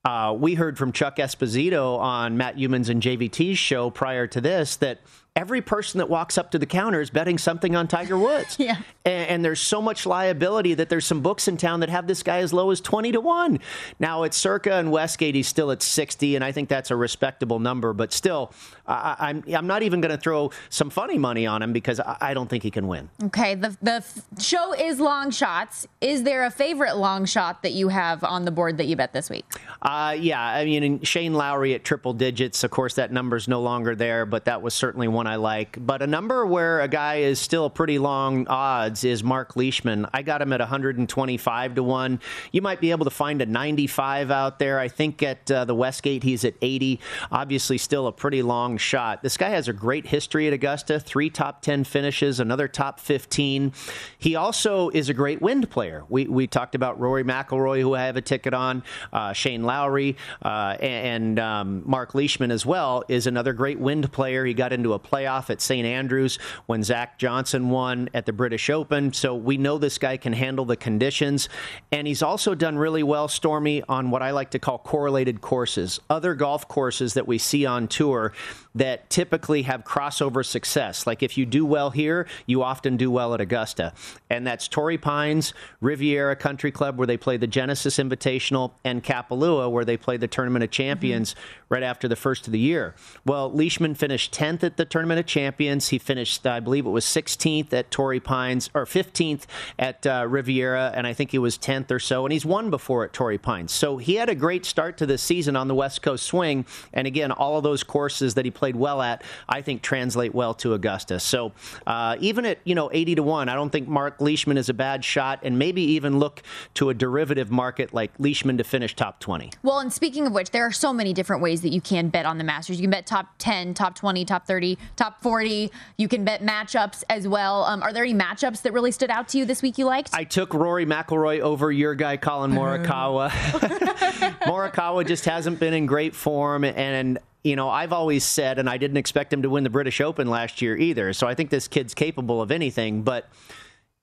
Uh, 0.03 0.35
we 0.37 0.55
heard 0.55 0.77
from 0.77 0.91
Chuck 0.91 1.17
Esposito 1.17 1.99
on 1.99 2.37
Matt 2.37 2.57
Youmans 2.57 2.89
and 2.89 3.01
JVT's 3.01 3.59
show 3.59 3.91
prior 3.91 4.25
to 4.27 4.41
this 4.41 4.75
that 4.77 5.01
every 5.35 5.61
person 5.61 5.97
that 5.97 6.09
walks 6.09 6.37
up 6.37 6.51
to 6.51 6.57
the 6.57 6.65
counter 6.65 7.01
is 7.01 7.09
betting 7.09 7.37
something 7.37 7.75
on 7.75 7.87
Tiger 7.87 8.17
Woods. 8.17 8.55
yeah. 8.59 8.77
And, 9.03 9.29
and, 9.29 9.45
there's 9.45 9.59
so 9.59 9.81
much 9.81 10.05
liability 10.05 10.73
that 10.75 10.89
there's 10.89 11.05
some 11.05 11.21
books 11.21 11.47
in 11.47 11.57
town 11.57 11.81
that 11.81 11.89
have 11.89 12.07
this 12.07 12.23
guy 12.23 12.37
as 12.37 12.53
low 12.53 12.71
as 12.71 12.79
20 12.79 13.11
to 13.11 13.21
1. 13.21 13.59
Now, 13.99 14.23
at 14.23 14.33
Circa 14.33 14.73
and 14.75 14.91
Westgate, 14.91 15.35
he's 15.35 15.47
still 15.47 15.71
at 15.71 15.83
60, 15.83 16.35
and 16.35 16.43
I 16.43 16.51
think 16.51 16.69
that's 16.69 16.89
a 16.89 16.95
respectable 16.95 17.59
number. 17.59 17.93
But 17.93 18.13
still, 18.13 18.53
I, 18.87 19.15
I'm, 19.19 19.43
I'm 19.53 19.67
not 19.67 19.83
even 19.83 19.99
going 19.99 20.11
to 20.11 20.17
throw 20.17 20.51
some 20.69 20.89
funny 20.89 21.17
money 21.17 21.45
on 21.45 21.61
him 21.61 21.73
because 21.73 21.99
I, 21.99 22.17
I 22.21 22.33
don't 22.33 22.49
think 22.49 22.63
he 22.63 22.71
can 22.71 22.87
win. 22.87 23.09
Okay. 23.25 23.55
The, 23.55 23.77
the 23.81 24.03
show 24.39 24.73
is 24.73 24.99
long 24.99 25.31
shots. 25.31 25.85
Is 25.99 26.23
there 26.23 26.45
a 26.45 26.51
favorite 26.51 26.95
long 26.95 27.25
shot 27.25 27.61
that 27.63 27.73
you 27.73 27.89
have 27.89 28.23
on 28.23 28.45
the 28.45 28.51
board 28.51 28.77
that 28.77 28.85
you 28.85 28.95
bet 28.95 29.11
this 29.11 29.29
week? 29.29 29.45
Uh, 29.81 30.15
yeah. 30.17 30.41
I 30.41 30.63
mean, 30.65 31.01
Shane 31.01 31.33
Lowry 31.33 31.73
at 31.73 31.83
triple 31.83 32.13
digits. 32.13 32.63
Of 32.63 32.71
course, 32.71 32.95
that 32.95 33.11
number's 33.11 33.47
no 33.49 33.61
longer 33.61 33.95
there, 33.95 34.25
but 34.25 34.45
that 34.45 34.61
was 34.61 34.73
certainly 34.73 35.09
one 35.09 35.24
I 35.27 35.35
like. 35.35 35.77
But 35.79 36.01
a 36.01 36.07
number 36.07 36.45
where 36.45 36.81
a 36.81 36.87
guy 36.87 37.15
is 37.15 37.39
still 37.39 37.69
pretty 37.69 37.99
long 37.99 38.47
odds 38.47 39.03
is 39.03 39.23
Mark 39.23 39.55
Leishman. 39.55 40.07
I 40.13 40.21
got 40.21 40.41
him 40.41 40.51
at 40.53 40.59
125 40.59 41.75
to 41.75 41.83
1. 41.83 42.19
You 42.51 42.61
might 42.61 42.81
be 42.81 42.91
able 42.91 43.05
to 43.05 43.11
find 43.11 43.41
a 43.41 43.45
95 43.45 44.31
out 44.31 44.59
there. 44.59 44.79
I 44.79 44.87
think 44.87 45.23
at 45.23 45.49
uh, 45.49 45.65
the 45.65 45.75
Westgate, 45.75 46.23
he's 46.23 46.43
at 46.43 46.55
80. 46.61 46.99
Obviously, 47.31 47.77
still 47.77 48.07
a 48.07 48.11
pretty 48.11 48.41
long 48.41 48.77
shot. 48.77 49.23
This 49.23 49.37
guy 49.37 49.49
has 49.49 49.67
a 49.67 49.73
great 49.73 50.07
history 50.07 50.47
at 50.47 50.53
Augusta 50.53 50.99
three 50.99 51.29
top 51.29 51.61
10 51.61 51.83
finishes, 51.83 52.39
another 52.39 52.67
top 52.67 52.99
15. 52.99 53.73
He 54.17 54.35
also 54.35 54.89
is 54.89 55.09
a 55.09 55.13
great 55.13 55.41
wind 55.41 55.69
player. 55.69 56.03
We, 56.09 56.25
we 56.25 56.47
talked 56.47 56.75
about 56.75 56.99
Rory 56.99 57.23
McIlroy, 57.23 57.81
who 57.81 57.95
I 57.95 58.03
have 58.03 58.17
a 58.17 58.21
ticket 58.21 58.53
on, 58.53 58.83
uh, 59.13 59.33
Shane 59.33 59.63
Lowry, 59.63 60.17
uh, 60.41 60.77
and 60.79 61.39
um, 61.39 61.83
Mark 61.85 62.15
Leishman 62.15 62.51
as 62.51 62.65
well, 62.65 63.03
is 63.07 63.27
another 63.27 63.53
great 63.53 63.79
wind 63.79 64.11
player. 64.11 64.45
He 64.45 64.53
got 64.53 64.73
into 64.73 64.93
a 64.93 64.99
playoff 65.15 65.49
at 65.49 65.61
St. 65.61 65.85
Andrews 65.85 66.37
when 66.65 66.83
Zach 66.83 67.17
Johnson 67.17 67.69
won 67.69 68.09
at 68.13 68.25
the 68.25 68.33
British 68.33 68.69
Open. 68.69 69.13
So 69.13 69.33
we 69.33 69.57
know 69.57 69.77
this 69.77 69.97
guy 69.97 70.17
can 70.17 70.33
handle 70.33 70.65
the 70.65 70.75
conditions. 70.75 71.47
And 71.91 72.05
he's 72.05 72.21
also 72.21 72.53
done 72.53 72.77
really 72.77 73.03
well, 73.03 73.27
Stormy, 73.27 73.81
on 73.87 74.11
what 74.11 74.21
I 74.21 74.31
like 74.31 74.51
to 74.51 74.59
call 74.59 74.77
correlated 74.79 75.39
courses, 75.39 76.01
other 76.09 76.35
golf 76.35 76.67
courses 76.67 77.13
that 77.13 77.27
we 77.27 77.37
see 77.37 77.65
on 77.65 77.87
tour 77.87 78.33
that 78.75 79.09
typically 79.09 79.63
have 79.63 79.83
crossover 79.83 80.45
success. 80.45 81.07
Like 81.07 81.23
if 81.23 81.37
you 81.37 81.45
do 81.45 81.65
well 81.65 81.89
here, 81.89 82.27
you 82.45 82.61
often 82.61 82.97
do 82.97 83.09
well 83.09 83.33
at 83.33 83.41
Augusta. 83.41 83.93
And 84.29 84.45
that's 84.45 84.67
Torrey 84.67 84.97
Pines, 84.97 85.53
Riviera 85.81 86.35
Country 86.35 86.71
Club, 86.71 86.97
where 86.97 87.07
they 87.07 87.17
play 87.17 87.37
the 87.37 87.47
Genesis 87.47 87.97
Invitational, 87.97 88.71
and 88.83 89.03
Kapalua, 89.03 89.71
where 89.71 89.85
they 89.85 89.97
play 89.97 90.17
the 90.17 90.27
Tournament 90.27 90.63
of 90.63 90.71
Champions 90.71 91.33
mm-hmm. 91.33 91.73
right 91.73 91.83
after 91.83 92.07
the 92.07 92.15
first 92.15 92.47
of 92.47 92.51
the 92.51 92.59
year. 92.59 92.95
Well, 93.25 93.51
Leishman 93.51 93.95
finished 93.95 94.33
10th 94.33 94.63
at 94.63 94.77
the 94.77 94.85
Tournament 94.85 95.19
of 95.19 95.25
Champions. 95.25 95.89
He 95.89 95.97
finished, 95.97 96.45
I 96.45 96.59
believe 96.59 96.85
it 96.85 96.89
was 96.89 97.05
16th 97.05 97.71
at 97.71 97.91
Torrey 97.91 98.19
Pines, 98.19 98.69
or 98.73 98.85
15th 98.85 99.43
at 99.79 100.05
uh, 100.05 100.25
Riviera, 100.27 100.91
and 100.93 101.07
I 101.07 101.13
think 101.13 101.31
he 101.31 101.37
was 101.37 101.57
10th 101.57 101.91
or 101.91 101.99
so. 101.99 102.25
And 102.25 102.33
he's 102.33 102.45
won 102.45 102.69
before 102.69 103.05
at 103.05 103.13
Torrey 103.13 103.37
Pines. 103.37 103.71
So 103.71 103.97
he 103.97 104.15
had 104.15 104.27
a 104.27 104.35
great 104.35 104.65
start 104.65 104.97
to 104.97 105.05
the 105.05 105.17
season 105.17 105.55
on 105.55 105.67
the 105.67 105.75
West 105.75 106.01
Coast 106.01 106.25
swing. 106.25 106.65
And 106.93 107.07
again, 107.07 107.31
all 107.31 107.57
of 107.57 107.63
those 107.63 107.83
courses 107.83 108.33
that 108.33 108.45
he 108.45 108.51
played 108.51 108.64
played 108.65 108.75
well 108.75 108.99
at, 108.99 109.23
I 109.47 109.61
think 109.61 109.83
translate 109.83 110.33
well 110.33 110.55
to 110.55 110.73
Augusta. 110.73 111.19
So 111.19 111.51
uh, 111.85 112.15
even 112.19 112.45
at 112.45 112.57
you 112.63 112.73
know 112.73 112.89
80 112.91 113.15
to 113.15 113.23
one, 113.23 113.47
I 113.47 113.53
don't 113.53 113.69
think 113.69 113.87
Mark 113.87 114.19
Leishman 114.19 114.57
is 114.57 114.69
a 114.69 114.73
bad 114.73 115.05
shot, 115.05 115.39
and 115.43 115.59
maybe 115.59 115.83
even 115.83 116.17
look 116.17 116.41
to 116.73 116.89
a 116.89 116.95
derivative 116.95 117.51
market 117.51 117.93
like 117.93 118.11
Leishman 118.17 118.57
to 118.57 118.63
finish 118.63 118.95
top 118.95 119.19
20. 119.19 119.51
Well, 119.61 119.77
and 119.77 119.93
speaking 119.93 120.25
of 120.25 120.33
which, 120.33 120.49
there 120.49 120.65
are 120.65 120.71
so 120.71 120.91
many 120.91 121.13
different 121.13 121.43
ways 121.43 121.61
that 121.61 121.69
you 121.69 121.79
can 121.79 122.09
bet 122.09 122.25
on 122.25 122.39
the 122.39 122.43
Masters. 122.43 122.79
You 122.79 122.85
can 122.85 122.89
bet 122.89 123.05
top 123.05 123.27
10, 123.37 123.75
top 123.75 123.93
20, 123.93 124.25
top 124.25 124.47
30, 124.47 124.79
top 124.95 125.21
40. 125.21 125.71
You 125.97 126.07
can 126.07 126.25
bet 126.25 126.41
matchups 126.41 127.03
as 127.07 127.27
well. 127.27 127.65
Um, 127.65 127.83
are 127.83 127.93
there 127.93 128.03
any 128.03 128.15
matchups 128.15 128.63
that 128.63 128.73
really 128.73 128.91
stood 128.91 129.11
out 129.11 129.27
to 129.29 129.37
you 129.37 129.45
this 129.45 129.61
week 129.61 129.77
you 129.77 129.85
liked? 129.85 130.09
I 130.11 130.23
took 130.23 130.55
Rory 130.55 130.87
McIlroy 130.87 131.39
over 131.41 131.71
your 131.71 131.93
guy 131.93 132.17
Collin 132.17 132.51
Morikawa. 132.51 133.29
Morikawa 134.41 135.05
just 135.05 135.25
hasn't 135.25 135.59
been 135.59 135.75
in 135.75 135.85
great 135.85 136.15
form, 136.15 136.63
and 136.63 137.19
you 137.45 137.55
know, 137.55 137.69
I've 137.69 137.93
always 137.93 138.23
said, 138.23 138.57
and 138.57 138.67
I 138.67 138.77
didn't 138.77 138.97
expect 138.97 139.31
him 139.31 139.43
to 139.43 139.49
win 139.51 139.63
the 139.63 139.69
British 139.69 140.01
Open 140.01 140.27
last 140.27 140.63
year 140.63 140.75
either. 140.75 141.13
So 141.13 141.27
I 141.27 141.35
think 141.35 141.51
this 141.51 141.67
kid's 141.67 141.93
capable 141.93 142.41
of 142.41 142.49
anything, 142.49 143.03
but 143.03 143.29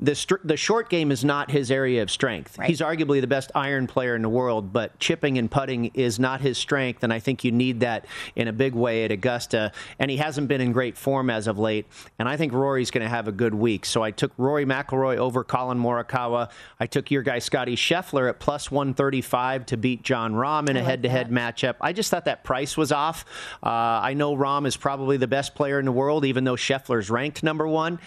the 0.02 0.16
str- 0.16 0.34
the 0.42 0.56
short 0.56 0.90
game 0.90 1.12
is 1.12 1.24
not 1.24 1.50
his 1.50 1.70
area 1.70 2.02
of 2.02 2.10
strength. 2.10 2.58
Right. 2.58 2.68
He's 2.68 2.80
arguably 2.80 3.20
the 3.20 3.28
best 3.28 3.52
iron 3.54 3.86
player 3.86 4.16
in 4.16 4.22
the 4.22 4.28
world, 4.28 4.72
but 4.72 4.98
chipping 4.98 5.38
and 5.38 5.48
putting 5.48 5.86
is 5.94 6.18
not 6.18 6.40
his 6.40 6.58
strength, 6.58 7.04
and 7.04 7.12
I 7.12 7.20
think 7.20 7.44
you 7.44 7.52
need 7.52 7.80
that 7.80 8.06
in 8.34 8.48
a 8.48 8.52
big 8.52 8.74
way 8.74 9.04
at 9.04 9.12
Augusta. 9.12 9.70
And 10.00 10.10
he 10.10 10.16
hasn't 10.16 10.48
been 10.48 10.60
in 10.60 10.72
great 10.72 10.98
form 10.98 11.30
as 11.30 11.46
of 11.46 11.58
late, 11.58 11.86
and 12.18 12.28
I 12.28 12.36
think 12.36 12.52
Rory's 12.52 12.90
going 12.90 13.04
to 13.04 13.08
have 13.08 13.28
a 13.28 13.32
good 13.32 13.54
week. 13.54 13.86
So 13.86 14.02
I 14.02 14.10
took 14.10 14.32
Rory 14.36 14.66
McIlroy 14.66 15.18
over 15.18 15.44
Collin 15.44 15.78
Morikawa. 15.78 16.50
I 16.80 16.86
took 16.86 17.10
your 17.12 17.22
guy 17.22 17.38
Scotty 17.38 17.76
Scheffler 17.76 18.28
at 18.28 18.40
plus 18.40 18.72
135 18.72 19.66
to 19.66 19.76
beat 19.76 20.02
Jon 20.02 20.34
Rahm 20.34 20.68
in 20.68 20.76
a 20.76 20.82
head-to-head 20.82 21.30
matchup. 21.30 21.76
I 21.80 21.92
just 21.92 22.10
thought 22.10 22.24
that 22.24 22.42
price 22.42 22.76
was 22.76 22.90
off. 22.90 23.24
Uh, 23.62 23.68
I 23.68 24.14
know 24.14 24.36
Rahm 24.36 24.66
is 24.66 24.76
probably 24.76 25.16
the 25.16 25.28
best 25.28 25.54
player 25.54 25.78
in 25.78 25.84
the 25.84 25.92
world, 25.92 26.24
even 26.24 26.42
though 26.42 26.56
Scheffler's 26.56 27.08
ranked 27.08 27.44
number 27.44 27.68
one. 27.68 28.00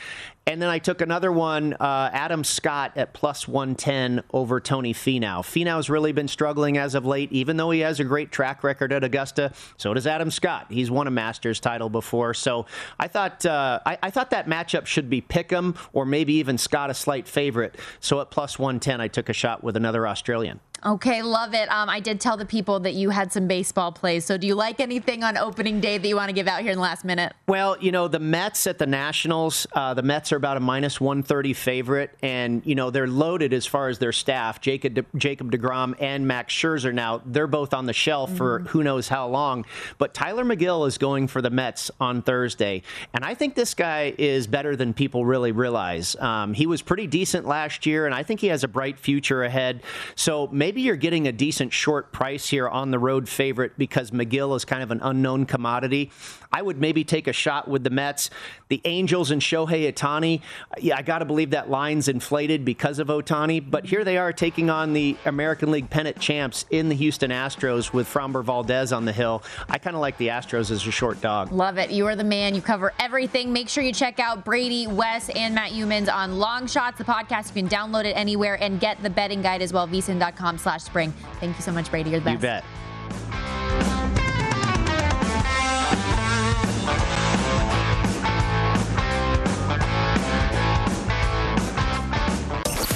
And 0.48 0.62
then 0.62 0.70
I 0.70 0.78
took 0.78 1.02
another 1.02 1.32
one, 1.32 1.74
uh, 1.74 2.12
Adam 2.14 2.44
Scott 2.44 2.92
at 2.96 3.14
plus 3.14 3.48
110 3.48 4.22
over 4.32 4.60
Tony 4.60 4.94
Finau. 4.94 5.40
Finau's 5.40 5.90
really 5.90 6.12
been 6.12 6.28
struggling 6.28 6.78
as 6.78 6.94
of 6.94 7.04
late, 7.04 7.32
even 7.32 7.58
though 7.58 7.72
he 7.72 7.80
has 7.80 8.00
a 8.00 8.04
great 8.04 8.32
track 8.32 8.64
record 8.64 8.94
at 8.94 9.04
Augusta. 9.04 9.54
So 9.78 9.92
does 9.96 10.06
Adam 10.06 10.30
Scott. 10.30 10.68
He's 10.70 10.92
won 10.92 11.08
a 11.08 11.12
Masters 11.12 11.60
title 11.60 11.90
before. 11.90 12.36
So 12.36 12.68
I 13.00 13.08
thought 13.08 13.44
uh, 13.44 13.80
I, 13.88 13.98
I, 14.04 14.12
thought 14.12 14.30
that 14.30 14.46
matchup 14.46 14.86
should 14.86 15.10
be 15.10 15.20
Pick'em 15.20 15.76
or 15.94 16.06
maybe 16.06 16.34
even 16.34 16.60
Scott 16.60 16.92
a 16.92 16.94
slight 16.94 17.28
favorite. 17.28 17.76
So 18.00 18.22
at 18.22 18.30
plus 18.30 18.60
110, 18.60 19.02
I 19.02 19.08
took 19.08 19.30
a 19.30 19.34
shot 19.34 19.64
with 19.64 19.76
another 19.76 20.08
Australian. 20.08 20.60
Okay, 20.86 21.24
love 21.24 21.56
it. 21.56 21.68
Um, 21.72 21.90
I 21.90 22.00
did 22.00 22.22
tell 22.22 22.38
the 22.38 22.46
people 22.46 22.80
that 22.82 22.94
you 22.94 23.10
had 23.10 23.34
some 23.34 23.48
baseball 23.48 23.92
plays. 23.92 24.24
So, 24.24 24.38
do 24.38 24.46
you 24.46 24.54
like 24.54 24.80
anything 24.80 25.24
on 25.24 25.36
opening 25.36 25.80
day 25.80 25.98
that 25.98 26.08
you 26.08 26.16
want 26.16 26.30
to 26.30 26.34
give 26.34 26.48
out 26.48 26.62
here 26.62 26.70
in 26.70 26.78
the 26.78 26.84
last 26.84 27.04
minute? 27.04 27.34
Well, 27.48 27.76
you 27.80 27.92
know, 27.92 28.08
the 28.08 28.20
Mets 28.20 28.68
at 28.68 28.78
the 28.78 28.86
Nationals, 28.86 29.66
uh, 29.74 29.96
the 29.96 30.04
Mets 30.04 30.32
are 30.32 30.36
about 30.36 30.58
a 30.58 30.60
minus 30.60 31.02
130 31.02 31.54
favorite, 31.54 32.16
and, 32.22 32.64
you 32.68 32.76
know, 32.76 32.92
they're 32.92 33.08
loaded 33.08 33.52
as 33.52 33.66
far 33.66 33.90
as 33.90 33.98
their 33.98 34.12
staff. 34.12 34.62
Jacob, 34.62 34.94
De- 34.94 35.06
Jacob 35.18 35.52
DeGrom 35.52 35.96
and 36.00 36.28
Max 36.28 36.54
Scherzer 36.54 36.94
now, 36.94 37.20
they're 37.26 37.48
both 37.48 37.74
on 37.74 37.88
the 37.88 37.94
shelf 37.94 38.30
mm-hmm. 38.30 38.38
for 38.38 38.60
who 38.60 38.84
knows 38.84 39.08
how 39.08 39.28
long. 39.28 39.66
But 39.98 40.14
Tylor 40.14 40.46
Megill 40.46 40.88
is 40.88 41.00
going 41.00 41.28
for 41.28 41.42
the 41.42 41.50
Mets 41.50 41.90
on 42.00 42.22
Thursday. 42.22 42.84
And 43.12 43.26
I 43.26 43.34
think 43.34 43.56
this 43.56 43.74
guy 43.74 44.14
is 44.20 44.46
better 44.46 44.76
than 44.76 44.94
people 44.94 45.26
really 45.26 45.52
realize. 45.52 46.16
Um, 46.18 46.54
he 46.54 46.68
was 46.68 46.84
pretty 46.84 47.08
decent 47.08 47.48
last 47.48 47.88
year, 47.88 48.06
and 48.06 48.14
I 48.14 48.22
think 48.22 48.40
he 48.40 48.48
has 48.48 48.64
a 48.64 48.68
bright 48.68 49.00
future 49.00 49.44
ahead. 49.44 49.82
So, 50.14 50.48
maybe 50.52 50.75
maybe 50.76 50.82
you're 50.82 50.98
getting 50.98 51.26
a 51.26 51.32
decent 51.32 51.72
short 51.72 52.12
price 52.12 52.50
here 52.50 52.68
on 52.68 52.92
the 52.92 53.00
road 53.00 53.30
favorite 53.30 53.78
because 53.78 54.12
Megill 54.12 54.58
is 54.58 54.66
kind 54.66 54.84
of 54.84 54.92
an 54.92 55.00
unknown 55.02 55.46
commodity. 55.46 56.12
I 56.52 56.62
would 56.62 56.82
maybe 56.82 57.06
take 57.06 57.28
a 57.28 57.34
shot 57.34 57.70
with 57.70 57.86
the 57.86 57.90
Mets. 57.90 58.30
The 58.68 58.82
Angels 58.84 59.32
and 59.32 59.42
Shohei 59.42 59.92
Ohtani, 59.92 60.42
yeah, 60.80 60.98
I 60.98 61.02
got 61.02 61.20
to 61.20 61.26
believe 61.26 61.52
that 61.52 61.70
line's 61.70 62.08
inflated 62.08 62.66
because 62.66 63.00
of 63.00 63.08
Ohtani, 63.08 63.64
but 63.70 63.86
here 63.86 64.04
they 64.04 64.18
are 64.18 64.34
taking 64.34 64.70
on 64.70 64.92
the 64.94 65.16
American 65.26 65.72
League 65.72 65.90
pennant 65.90 66.20
champs 66.20 66.66
in 66.72 66.90
the 66.90 66.96
Houston 66.96 67.32
Astros 67.32 67.94
with 67.94 68.08
Framber 68.08 68.44
Valdez 68.44 68.92
on 68.92 69.06
the 69.06 69.14
hill. 69.14 69.44
I 69.70 69.78
kind 69.78 69.96
of 69.96 70.02
like 70.02 70.18
the 70.18 70.30
Astros 70.30 70.72
as 70.72 70.86
a 70.86 70.92
short 70.92 71.22
dog. 71.22 71.52
Love 71.52 71.78
it. 71.78 71.92
You 71.92 72.08
are 72.08 72.16
the 72.16 72.24
man. 72.24 72.54
You 72.54 72.62
cover 72.62 72.92
everything. 73.00 73.54
Make 73.54 73.70
sure 73.70 73.84
you 73.84 73.94
check 73.94 74.20
out 74.20 74.44
Brady, 74.44 74.88
Wes, 74.88 75.30
and 75.30 75.56
Matt 75.56 75.72
Youmans 75.72 76.14
on 76.14 76.40
Long 76.40 76.68
Shots, 76.68 76.98
the 76.98 77.06
podcast. 77.06 77.56
You 77.56 77.62
can 77.62 77.70
download 77.70 78.06
it 78.06 78.14
anywhere 78.18 78.62
and 78.62 78.80
get 78.80 79.02
the 79.04 79.10
betting 79.10 79.42
guide 79.42 79.62
as 79.62 79.72
well, 79.72 79.88
vsin.com 79.88 80.55
slash 80.58 80.84
spring. 80.84 81.14
Thank 81.40 81.56
you 81.58 81.62
so 81.62 81.72
much, 81.72 81.90
Brady. 81.90 82.12
You're 82.12 82.20
the 82.20 82.36
best. 82.36 82.36
You 82.36 82.48
bet. 82.48 83.76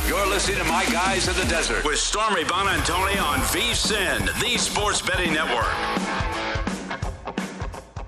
You're 0.08 0.28
listening 0.28 0.58
to 0.58 0.64
My 0.66 0.86
Guys 0.86 1.28
in 1.28 1.36
the 1.36 1.46
Desert 1.46 1.86
with 1.86 2.00
Stormy 2.00 2.44
Buonantony 2.44 3.22
on 3.22 3.40
VSIN, 3.40 4.26
the 4.42 4.58
Sports 4.58 5.02
Betting 5.02 5.34
Network. 5.34 5.68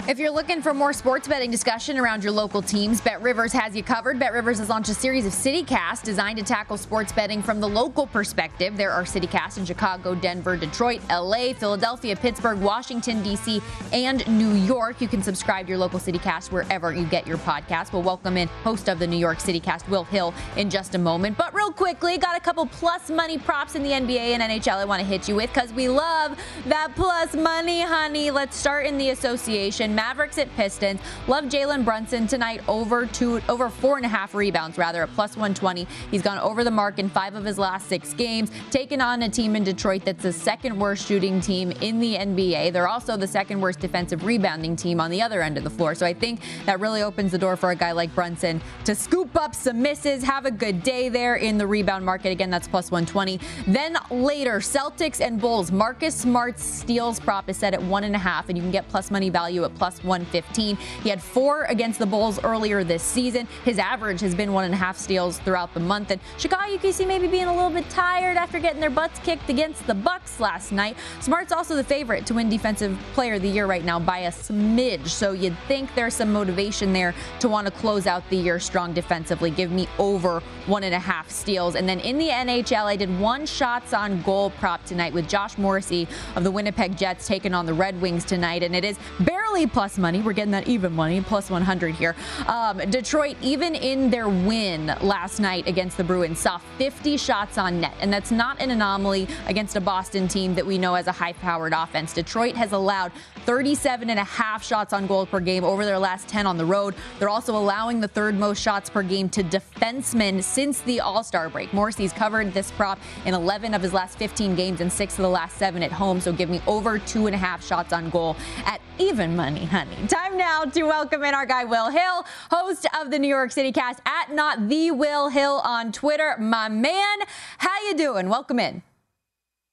If 0.07 0.17
you're 0.17 0.31
looking 0.31 0.63
for 0.63 0.73
more 0.73 0.93
sports 0.93 1.27
betting 1.27 1.51
discussion 1.51 1.97
around 1.99 2.23
your 2.23 2.33
local 2.33 2.61
teams, 2.61 2.99
Bet 2.99 3.21
Rivers 3.21 3.53
has 3.53 3.75
you 3.75 3.83
covered. 3.83 4.17
Bet 4.17 4.33
Rivers 4.33 4.57
has 4.57 4.67
launched 4.67 4.89
a 4.89 4.95
series 4.95 5.27
of 5.27 5.31
CityCasts 5.31 6.01
designed 6.01 6.39
to 6.39 6.43
tackle 6.43 6.75
sports 6.75 7.11
betting 7.11 7.43
from 7.43 7.61
the 7.61 7.69
local 7.69 8.07
perspective. 8.07 8.75
There 8.75 8.89
are 8.89 9.03
CityCasts 9.03 9.59
in 9.59 9.65
Chicago, 9.65 10.15
Denver, 10.15 10.57
Detroit, 10.57 11.01
LA, 11.07 11.53
Philadelphia, 11.53 12.15
Pittsburgh, 12.15 12.59
Washington, 12.59 13.21
D.C., 13.21 13.61
and 13.93 14.27
New 14.27 14.53
York. 14.53 15.01
You 15.01 15.07
can 15.07 15.21
subscribe 15.21 15.67
to 15.67 15.69
your 15.69 15.77
local 15.77 15.99
CityCast 15.99 16.51
wherever 16.51 16.91
you 16.91 17.05
get 17.05 17.27
your 17.27 17.37
podcast. 17.37 17.93
We'll 17.93 18.01
welcome 18.01 18.37
in 18.37 18.47
host 18.63 18.89
of 18.89 18.97
the 18.97 19.05
New 19.05 19.19
York 19.19 19.37
CityCast, 19.37 19.87
Will 19.87 20.05
Hill, 20.05 20.33
in 20.57 20.71
just 20.71 20.95
a 20.95 20.99
moment. 20.99 21.37
But 21.37 21.53
real 21.53 21.71
quickly, 21.71 22.17
got 22.17 22.35
a 22.35 22.41
couple 22.41 22.65
plus 22.65 23.11
money 23.11 23.37
props 23.37 23.75
in 23.75 23.83
the 23.83 23.91
NBA 23.91 24.39
and 24.39 24.41
NHL 24.41 24.77
I 24.77 24.85
want 24.85 24.99
to 24.99 25.07
hit 25.07 25.29
you 25.29 25.35
with 25.35 25.53
because 25.53 25.71
we 25.71 25.89
love 25.89 26.37
that 26.65 26.95
plus 26.95 27.35
money, 27.35 27.81
honey. 27.81 28.31
Let's 28.31 28.57
start 28.57 28.87
in 28.87 28.97
the 28.97 29.11
association. 29.11 29.90
Mavericks 29.95 30.37
at 30.37 30.53
Pistons. 30.55 30.99
Love 31.27 31.45
Jalen 31.45 31.85
Brunson 31.85 32.27
tonight 32.27 32.61
over 32.67 33.05
two, 33.05 33.41
over 33.49 33.69
four 33.69 33.97
and 33.97 34.05
a 34.05 34.09
half 34.09 34.33
rebounds, 34.33 34.77
rather, 34.77 35.03
at 35.03 35.09
plus 35.13 35.31
120. 35.31 35.87
He's 36.09 36.21
gone 36.21 36.37
over 36.39 36.63
the 36.63 36.71
mark 36.71 36.99
in 36.99 37.09
five 37.09 37.35
of 37.35 37.45
his 37.45 37.57
last 37.57 37.87
six 37.87 38.13
games, 38.13 38.51
taken 38.69 39.01
on 39.01 39.23
a 39.23 39.29
team 39.29 39.55
in 39.55 39.63
Detroit 39.63 40.05
that's 40.05 40.23
the 40.23 40.33
second 40.33 40.77
worst 40.79 41.07
shooting 41.07 41.41
team 41.41 41.71
in 41.81 41.99
the 41.99 42.15
NBA. 42.15 42.73
They're 42.73 42.87
also 42.87 43.17
the 43.17 43.27
second 43.27 43.61
worst 43.61 43.79
defensive 43.79 44.25
rebounding 44.25 44.75
team 44.75 44.99
on 44.99 45.11
the 45.11 45.21
other 45.21 45.41
end 45.41 45.57
of 45.57 45.63
the 45.63 45.69
floor. 45.69 45.95
So 45.95 46.05
I 46.05 46.13
think 46.13 46.41
that 46.65 46.79
really 46.79 47.01
opens 47.01 47.31
the 47.31 47.37
door 47.37 47.55
for 47.55 47.71
a 47.71 47.75
guy 47.75 47.91
like 47.91 48.13
Brunson 48.15 48.61
to 48.85 48.95
scoop 48.95 49.35
up 49.35 49.55
some 49.55 49.81
misses, 49.81 50.23
have 50.23 50.45
a 50.45 50.51
good 50.51 50.83
day 50.83 51.09
there 51.09 51.35
in 51.35 51.57
the 51.57 51.67
rebound 51.67 52.05
market. 52.05 52.31
Again, 52.31 52.49
that's 52.49 52.67
plus 52.67 52.91
120. 52.91 53.39
Then 53.67 53.97
later, 54.09 54.59
Celtics 54.59 55.21
and 55.21 55.39
Bulls. 55.39 55.71
Marcus 55.71 56.15
Smart's 56.15 56.63
steals 56.63 57.19
prop 57.19 57.49
is 57.49 57.57
set 57.57 57.73
at 57.73 57.81
one 57.81 58.03
and 58.03 58.15
a 58.15 58.19
half, 58.19 58.49
and 58.49 58.57
you 58.57 58.63
can 58.63 58.71
get 58.71 58.87
plus 58.87 59.11
money 59.11 59.29
value 59.29 59.63
at 59.63 59.73
plus 59.81 60.03
115. 60.03 60.77
He 61.01 61.09
had 61.09 61.19
four 61.19 61.63
against 61.63 61.97
the 61.97 62.05
Bulls 62.05 62.39
earlier 62.43 62.83
this 62.83 63.01
season. 63.01 63.47
His 63.65 63.79
average 63.79 64.21
has 64.21 64.35
been 64.35 64.53
one 64.53 64.63
and 64.63 64.75
a 64.75 64.77
half 64.77 64.95
steals 64.95 65.39
throughout 65.39 65.73
the 65.73 65.79
month. 65.79 66.11
And 66.11 66.21
Chicago, 66.37 66.71
you 66.71 66.77
can 66.77 66.93
see 66.93 67.03
maybe 67.03 67.25
being 67.25 67.47
a 67.47 67.51
little 67.51 67.71
bit 67.71 67.89
tired 67.89 68.37
after 68.37 68.59
getting 68.59 68.79
their 68.79 68.91
butts 68.91 69.19
kicked 69.21 69.49
against 69.49 69.87
the 69.87 69.95
Bucks 69.95 70.39
last 70.39 70.71
night. 70.71 70.97
Smart's 71.19 71.51
also 71.51 71.75
the 71.75 71.83
favorite 71.83 72.27
to 72.27 72.35
win 72.35 72.47
Defensive 72.47 72.95
Player 73.13 73.33
of 73.33 73.41
the 73.41 73.49
Year 73.49 73.65
right 73.65 73.83
now 73.83 73.99
by 73.99 74.19
a 74.19 74.31
smidge. 74.31 75.07
So 75.07 75.31
you'd 75.31 75.57
think 75.67 75.95
there's 75.95 76.13
some 76.13 76.31
motivation 76.31 76.93
there 76.93 77.15
to 77.39 77.49
want 77.49 77.65
to 77.65 77.71
close 77.71 78.05
out 78.05 78.29
the 78.29 78.37
year 78.37 78.59
strong 78.59 78.93
defensively. 78.93 79.49
Give 79.49 79.71
me 79.71 79.87
over 79.97 80.43
one 80.67 80.83
and 80.83 80.93
a 80.93 80.99
half 80.99 81.31
steals. 81.31 81.73
And 81.73 81.89
then 81.89 81.99
in 82.01 82.19
the 82.19 82.29
NHL, 82.29 82.85
I 82.85 82.95
did 82.95 83.19
one 83.19 83.47
shots 83.47 83.95
on 83.95 84.21
goal 84.21 84.51
prop 84.51 84.85
tonight 84.85 85.11
with 85.11 85.27
Josh 85.27 85.57
Morrissey 85.57 86.07
of 86.35 86.43
the 86.43 86.51
Winnipeg 86.51 86.95
Jets 86.95 87.25
taking 87.25 87.55
on 87.55 87.65
the 87.65 87.73
Red 87.73 87.99
Wings 87.99 88.23
tonight. 88.23 88.61
And 88.61 88.75
it 88.75 88.85
is 88.85 88.99
barely 89.21 89.65
plus 89.71 89.97
money. 89.97 90.21
We're 90.21 90.33
getting 90.33 90.51
that 90.51 90.67
even 90.67 90.93
money, 90.93 91.21
plus 91.21 91.49
100 91.49 91.95
here. 91.95 92.15
Um, 92.47 92.77
Detroit, 92.89 93.37
even 93.41 93.75
in 93.75 94.09
their 94.09 94.29
win 94.29 94.87
last 95.01 95.39
night 95.39 95.67
against 95.67 95.97
the 95.97 96.03
Bruins, 96.03 96.39
saw 96.39 96.57
50 96.77 97.17
shots 97.17 97.57
on 97.57 97.81
net. 97.81 97.93
And 97.99 98.11
that's 98.11 98.31
not 98.31 98.61
an 98.61 98.71
anomaly 98.71 99.27
against 99.47 99.75
a 99.75 99.81
Boston 99.81 100.27
team 100.27 100.55
that 100.55 100.65
we 100.65 100.77
know 100.77 100.95
as 100.95 101.07
a 101.07 101.11
high 101.11 101.33
powered 101.33 101.73
offense. 101.73 102.13
Detroit 102.13 102.55
has 102.55 102.71
allowed 102.71 103.11
37 103.45 104.09
and 104.09 104.19
a 104.19 104.23
half 104.23 104.63
shots 104.63 104.93
on 104.93 105.07
goal 105.07 105.25
per 105.25 105.39
game 105.39 105.63
over 105.63 105.85
their 105.85 105.99
last 105.99 106.27
10 106.27 106.45
on 106.45 106.57
the 106.57 106.65
road. 106.65 106.95
They're 107.19 107.29
also 107.29 107.55
allowing 107.55 107.99
the 107.99 108.07
third 108.07 108.37
most 108.37 108.61
shots 108.61 108.89
per 108.89 109.03
game 109.03 109.29
to 109.29 109.43
defensemen 109.43 110.43
since 110.43 110.81
the 110.81 110.99
All 110.99 111.23
Star 111.23 111.49
break. 111.49 111.73
Morrissey's 111.73 112.13
covered 112.13 112.53
this 112.53 112.71
prop 112.71 112.99
in 113.25 113.33
11 113.33 113.73
of 113.73 113.81
his 113.81 113.93
last 113.93 114.17
15 114.17 114.55
games 114.55 114.81
and 114.81 114.91
six 114.91 115.17
of 115.17 115.23
the 115.23 115.29
last 115.29 115.57
seven 115.57 115.83
at 115.83 115.91
home. 115.91 116.19
So 116.19 116.31
give 116.31 116.49
me 116.49 116.61
over 116.67 116.99
two 116.99 117.27
and 117.27 117.35
a 117.35 117.37
half 117.37 117.65
shots 117.65 117.93
on 117.93 118.09
goal 118.09 118.35
at 118.65 118.81
even 118.99 119.35
money, 119.35 119.60
honey. 119.65 119.95
Time 120.07 120.37
now 120.37 120.65
to 120.65 120.83
welcome 120.83 121.23
in 121.23 121.33
our 121.33 121.45
guy 121.45 121.63
Will 121.63 121.89
Hill, 121.89 122.25
host 122.49 122.87
of 122.99 123.11
the 123.11 123.19
New 123.19 123.27
York 123.27 123.51
City 123.51 123.71
Cast 123.71 124.01
at 124.05 124.33
not 124.33 124.69
the 124.69 124.91
Will 124.91 125.29
Hill 125.29 125.61
on 125.63 125.91
Twitter. 125.91 126.35
My 126.39 126.69
man, 126.69 127.17
how 127.57 127.87
you 127.87 127.95
doing? 127.95 128.29
Welcome 128.29 128.59
in. 128.59 128.83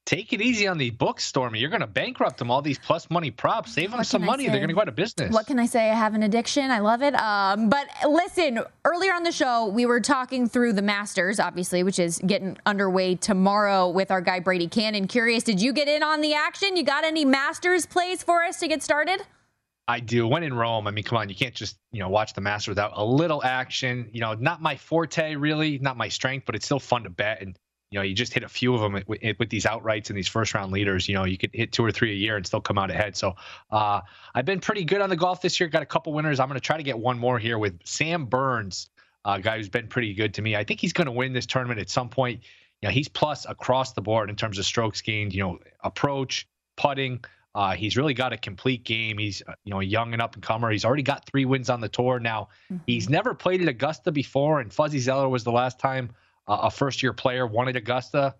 Take 0.08 0.32
it 0.32 0.40
easy 0.40 0.66
on 0.66 0.78
the 0.78 0.88
books, 0.88 1.26
Stormy. 1.26 1.58
You're 1.58 1.68
going 1.68 1.82
to 1.82 1.86
bankrupt 1.86 2.38
them. 2.38 2.50
All 2.50 2.62
these 2.62 2.78
plus 2.78 3.10
money 3.10 3.30
props. 3.30 3.74
Save 3.74 3.90
them 3.90 3.98
What 3.98 4.06
some 4.06 4.24
money. 4.24 4.46
They're 4.46 4.56
going 4.56 4.68
to 4.68 4.74
go 4.74 4.80
out 4.80 4.88
of 4.88 4.96
business. 4.96 5.30
What 5.30 5.46
can 5.46 5.58
I 5.58 5.66
say? 5.66 5.90
I 5.90 5.94
have 5.94 6.14
an 6.14 6.22
addiction. 6.22 6.70
I 6.70 6.78
love 6.78 7.02
it. 7.02 7.14
Um, 7.14 7.68
but 7.68 7.86
listen, 8.08 8.60
earlier 8.86 9.12
on 9.12 9.22
the 9.22 9.32
show, 9.32 9.66
we 9.66 9.84
were 9.84 10.00
talking 10.00 10.48
through 10.48 10.72
the 10.72 10.80
Masters, 10.80 11.38
obviously, 11.38 11.82
which 11.82 11.98
is 11.98 12.22
getting 12.26 12.56
underway 12.64 13.16
tomorrow 13.16 13.90
with 13.90 14.10
our 14.10 14.22
guy 14.22 14.40
Brady 14.40 14.66
Kannon. 14.66 15.08
Curious, 15.08 15.44
did 15.44 15.60
you 15.60 15.74
get 15.74 15.88
in 15.88 16.02
on 16.02 16.22
the 16.22 16.32
action? 16.32 16.74
You 16.78 16.84
got 16.84 17.04
any 17.04 17.26
Masters 17.26 17.84
plays 17.84 18.22
for 18.22 18.42
us 18.42 18.58
to 18.60 18.66
get 18.66 18.82
started? 18.82 19.20
I 19.88 20.00
do. 20.00 20.28
When 20.28 20.42
in 20.42 20.52
Rome, 20.52 20.86
I 20.86 20.90
mean, 20.90 21.02
come 21.02 21.16
on, 21.16 21.30
you 21.30 21.34
can't 21.34 21.54
just 21.54 21.78
you 21.90 22.00
know 22.00 22.10
watch 22.10 22.34
the 22.34 22.42
Masters 22.42 22.72
without 22.72 22.92
a 22.94 23.04
little 23.04 23.42
action. 23.42 24.10
You 24.12 24.20
know, 24.20 24.34
not 24.34 24.60
my 24.60 24.76
forte, 24.76 25.34
really, 25.34 25.78
not 25.78 25.96
my 25.96 26.08
strength, 26.08 26.44
but 26.44 26.54
it's 26.54 26.66
still 26.66 26.78
fun 26.78 27.04
to 27.04 27.10
bet. 27.10 27.40
And 27.40 27.58
you 27.90 27.98
know, 27.98 28.02
you 28.02 28.14
just 28.14 28.34
hit 28.34 28.42
a 28.44 28.48
few 28.48 28.74
of 28.74 28.82
them 28.82 29.02
with, 29.06 29.38
with 29.38 29.48
these 29.48 29.64
outrights 29.64 30.10
and 30.10 30.18
these 30.18 30.28
first 30.28 30.52
round 30.52 30.72
leaders. 30.72 31.08
You 31.08 31.14
know, 31.14 31.24
you 31.24 31.38
could 31.38 31.50
hit 31.54 31.72
two 31.72 31.82
or 31.82 31.90
three 31.90 32.12
a 32.12 32.14
year 32.14 32.36
and 32.36 32.46
still 32.46 32.60
come 32.60 32.76
out 32.76 32.90
ahead. 32.90 33.16
So 33.16 33.34
uh, 33.70 34.02
I've 34.34 34.44
been 34.44 34.60
pretty 34.60 34.84
good 34.84 35.00
on 35.00 35.08
the 35.08 35.16
golf 35.16 35.40
this 35.40 35.58
year. 35.58 35.70
Got 35.70 35.82
a 35.82 35.86
couple 35.86 36.12
winners. 36.12 36.38
I'm 36.38 36.48
going 36.48 36.60
to 36.60 36.64
try 36.66 36.76
to 36.76 36.82
get 36.82 36.98
one 36.98 37.18
more 37.18 37.38
here 37.38 37.58
with 37.58 37.78
Sam 37.84 38.26
Burns, 38.26 38.90
a 39.24 39.40
guy 39.40 39.56
who's 39.56 39.70
been 39.70 39.88
pretty 39.88 40.12
good 40.12 40.34
to 40.34 40.42
me. 40.42 40.54
I 40.54 40.64
think 40.64 40.80
he's 40.80 40.92
going 40.92 41.06
to 41.06 41.12
win 41.12 41.32
this 41.32 41.46
tournament 41.46 41.80
at 41.80 41.88
some 41.88 42.10
point. 42.10 42.42
You 42.82 42.88
know, 42.88 42.92
he's 42.92 43.08
plus 43.08 43.46
across 43.46 43.94
the 43.94 44.02
board 44.02 44.28
in 44.28 44.36
terms 44.36 44.58
of 44.58 44.66
strokes 44.66 45.00
gained. 45.00 45.32
You 45.32 45.42
know, 45.42 45.58
approach, 45.82 46.46
putting. 46.76 47.24
Uh, 47.58 47.74
he's 47.74 47.96
really 47.96 48.14
got 48.14 48.32
a 48.32 48.36
complete 48.36 48.84
game. 48.84 49.18
He's 49.18 49.42
uh, 49.48 49.52
you 49.64 49.72
know 49.72 49.80
a 49.80 49.84
young 49.84 50.12
and 50.12 50.22
up 50.22 50.34
and 50.34 50.42
comer. 50.44 50.70
He's 50.70 50.84
already 50.84 51.02
got 51.02 51.26
three 51.26 51.44
wins 51.44 51.68
on 51.68 51.80
the 51.80 51.88
tour 51.88 52.20
now. 52.20 52.50
He's 52.86 53.10
never 53.10 53.34
played 53.34 53.60
at 53.60 53.66
Augusta 53.66 54.12
before, 54.12 54.60
and 54.60 54.72
Fuzzy 54.72 55.00
Zoeller 55.00 55.28
was 55.28 55.42
the 55.42 55.50
last 55.50 55.80
time 55.80 56.10
uh, 56.46 56.58
a 56.62 56.70
first 56.70 57.02
year 57.02 57.12
player 57.12 57.48
won 57.48 57.66
at 57.66 57.74
Augusta. 57.74 58.36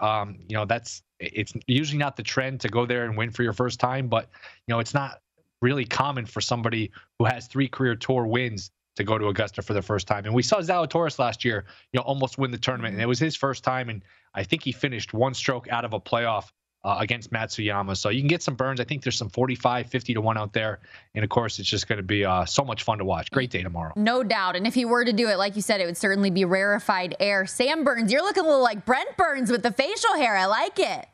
Um, 0.00 0.40
you 0.48 0.56
know 0.56 0.64
that's 0.64 1.04
it's 1.20 1.52
usually 1.68 1.98
not 1.98 2.16
the 2.16 2.24
trend 2.24 2.60
to 2.62 2.68
go 2.68 2.84
there 2.84 3.04
and 3.04 3.16
win 3.16 3.30
for 3.30 3.44
your 3.44 3.52
first 3.52 3.78
time, 3.78 4.08
but 4.08 4.28
you 4.66 4.74
know 4.74 4.80
it's 4.80 4.92
not 4.92 5.20
really 5.62 5.84
common 5.84 6.26
for 6.26 6.40
somebody 6.40 6.90
who 7.20 7.26
has 7.26 7.46
three 7.46 7.68
career 7.68 7.94
tour 7.94 8.26
wins 8.26 8.72
to 8.96 9.04
go 9.04 9.18
to 9.18 9.28
Augusta 9.28 9.62
for 9.62 9.72
the 9.72 9.82
first 9.82 10.08
time. 10.08 10.24
And 10.24 10.34
we 10.34 10.42
saw 10.42 10.56
Zalatoris 10.56 11.20
last 11.20 11.44
year, 11.44 11.64
you 11.92 11.98
know, 11.98 12.02
almost 12.02 12.38
win 12.38 12.50
the 12.50 12.58
tournament, 12.58 12.94
and 12.94 13.00
it 13.00 13.06
was 13.06 13.20
his 13.20 13.36
first 13.36 13.62
time, 13.62 13.88
and 13.88 14.02
I 14.34 14.42
think 14.42 14.64
he 14.64 14.72
finished 14.72 15.14
one 15.14 15.32
stroke 15.32 15.68
out 15.68 15.84
of 15.84 15.92
a 15.92 16.00
playoff 16.00 16.50
uh, 16.84 16.96
against 17.00 17.30
Matsuyama. 17.32 17.96
So 17.96 18.08
you 18.08 18.20
can 18.20 18.28
get 18.28 18.42
some 18.42 18.54
burns. 18.54 18.80
I 18.80 18.84
think 18.84 19.02
there's 19.02 19.16
some 19.16 19.28
45, 19.28 19.88
50 19.88 20.14
to 20.14 20.20
1 20.20 20.38
out 20.38 20.52
there. 20.52 20.80
And 21.14 21.24
of 21.24 21.30
course, 21.30 21.58
it's 21.58 21.68
just 21.68 21.88
going 21.88 21.96
to 21.96 22.02
be 22.02 22.24
uh, 22.24 22.44
so 22.44 22.64
much 22.64 22.82
fun 22.82 22.98
to 22.98 23.04
watch. 23.04 23.30
Great 23.30 23.50
day 23.50 23.62
tomorrow. 23.62 23.92
No 23.96 24.22
doubt. 24.22 24.56
And 24.56 24.66
if 24.66 24.74
he 24.74 24.84
were 24.84 25.04
to 25.04 25.12
do 25.12 25.28
it, 25.28 25.36
like 25.36 25.56
you 25.56 25.62
said, 25.62 25.80
it 25.80 25.86
would 25.86 25.96
certainly 25.96 26.30
be 26.30 26.44
rarefied 26.44 27.16
air. 27.20 27.46
Sam 27.46 27.84
Burns, 27.84 28.12
you're 28.12 28.22
looking 28.22 28.44
a 28.44 28.46
little 28.46 28.62
like 28.62 28.84
Brent 28.86 29.16
Burns 29.16 29.50
with 29.50 29.62
the 29.62 29.72
facial 29.72 30.14
hair. 30.16 30.36
I 30.36 30.46
like 30.46 30.78
it. 30.78 31.06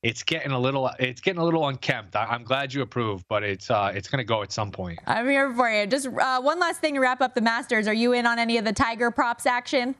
It's 0.00 0.22
getting 0.22 0.52
a 0.52 0.58
little, 0.58 0.88
it's 1.00 1.20
getting 1.20 1.40
a 1.40 1.44
little 1.44 1.66
unkempt. 1.66 2.14
I, 2.14 2.24
I'm 2.26 2.44
glad 2.44 2.72
you 2.72 2.82
approve, 2.82 3.26
but 3.28 3.42
it's, 3.42 3.68
uh, 3.68 3.90
it's 3.92 4.08
going 4.08 4.18
to 4.18 4.24
go 4.24 4.42
at 4.42 4.52
some 4.52 4.70
point. 4.70 5.00
I'm 5.06 5.28
here 5.28 5.52
for 5.52 5.68
you. 5.68 5.86
Just 5.86 6.06
uh, 6.06 6.40
one 6.40 6.60
last 6.60 6.80
thing 6.80 6.94
to 6.94 7.00
wrap 7.00 7.20
up 7.20 7.34
the 7.34 7.40
Masters. 7.40 7.88
Are 7.88 7.94
you 7.94 8.12
in 8.12 8.24
on 8.24 8.38
any 8.38 8.58
of 8.58 8.64
the 8.64 8.72
Tiger 8.72 9.10
props 9.10 9.44
action? 9.44 9.96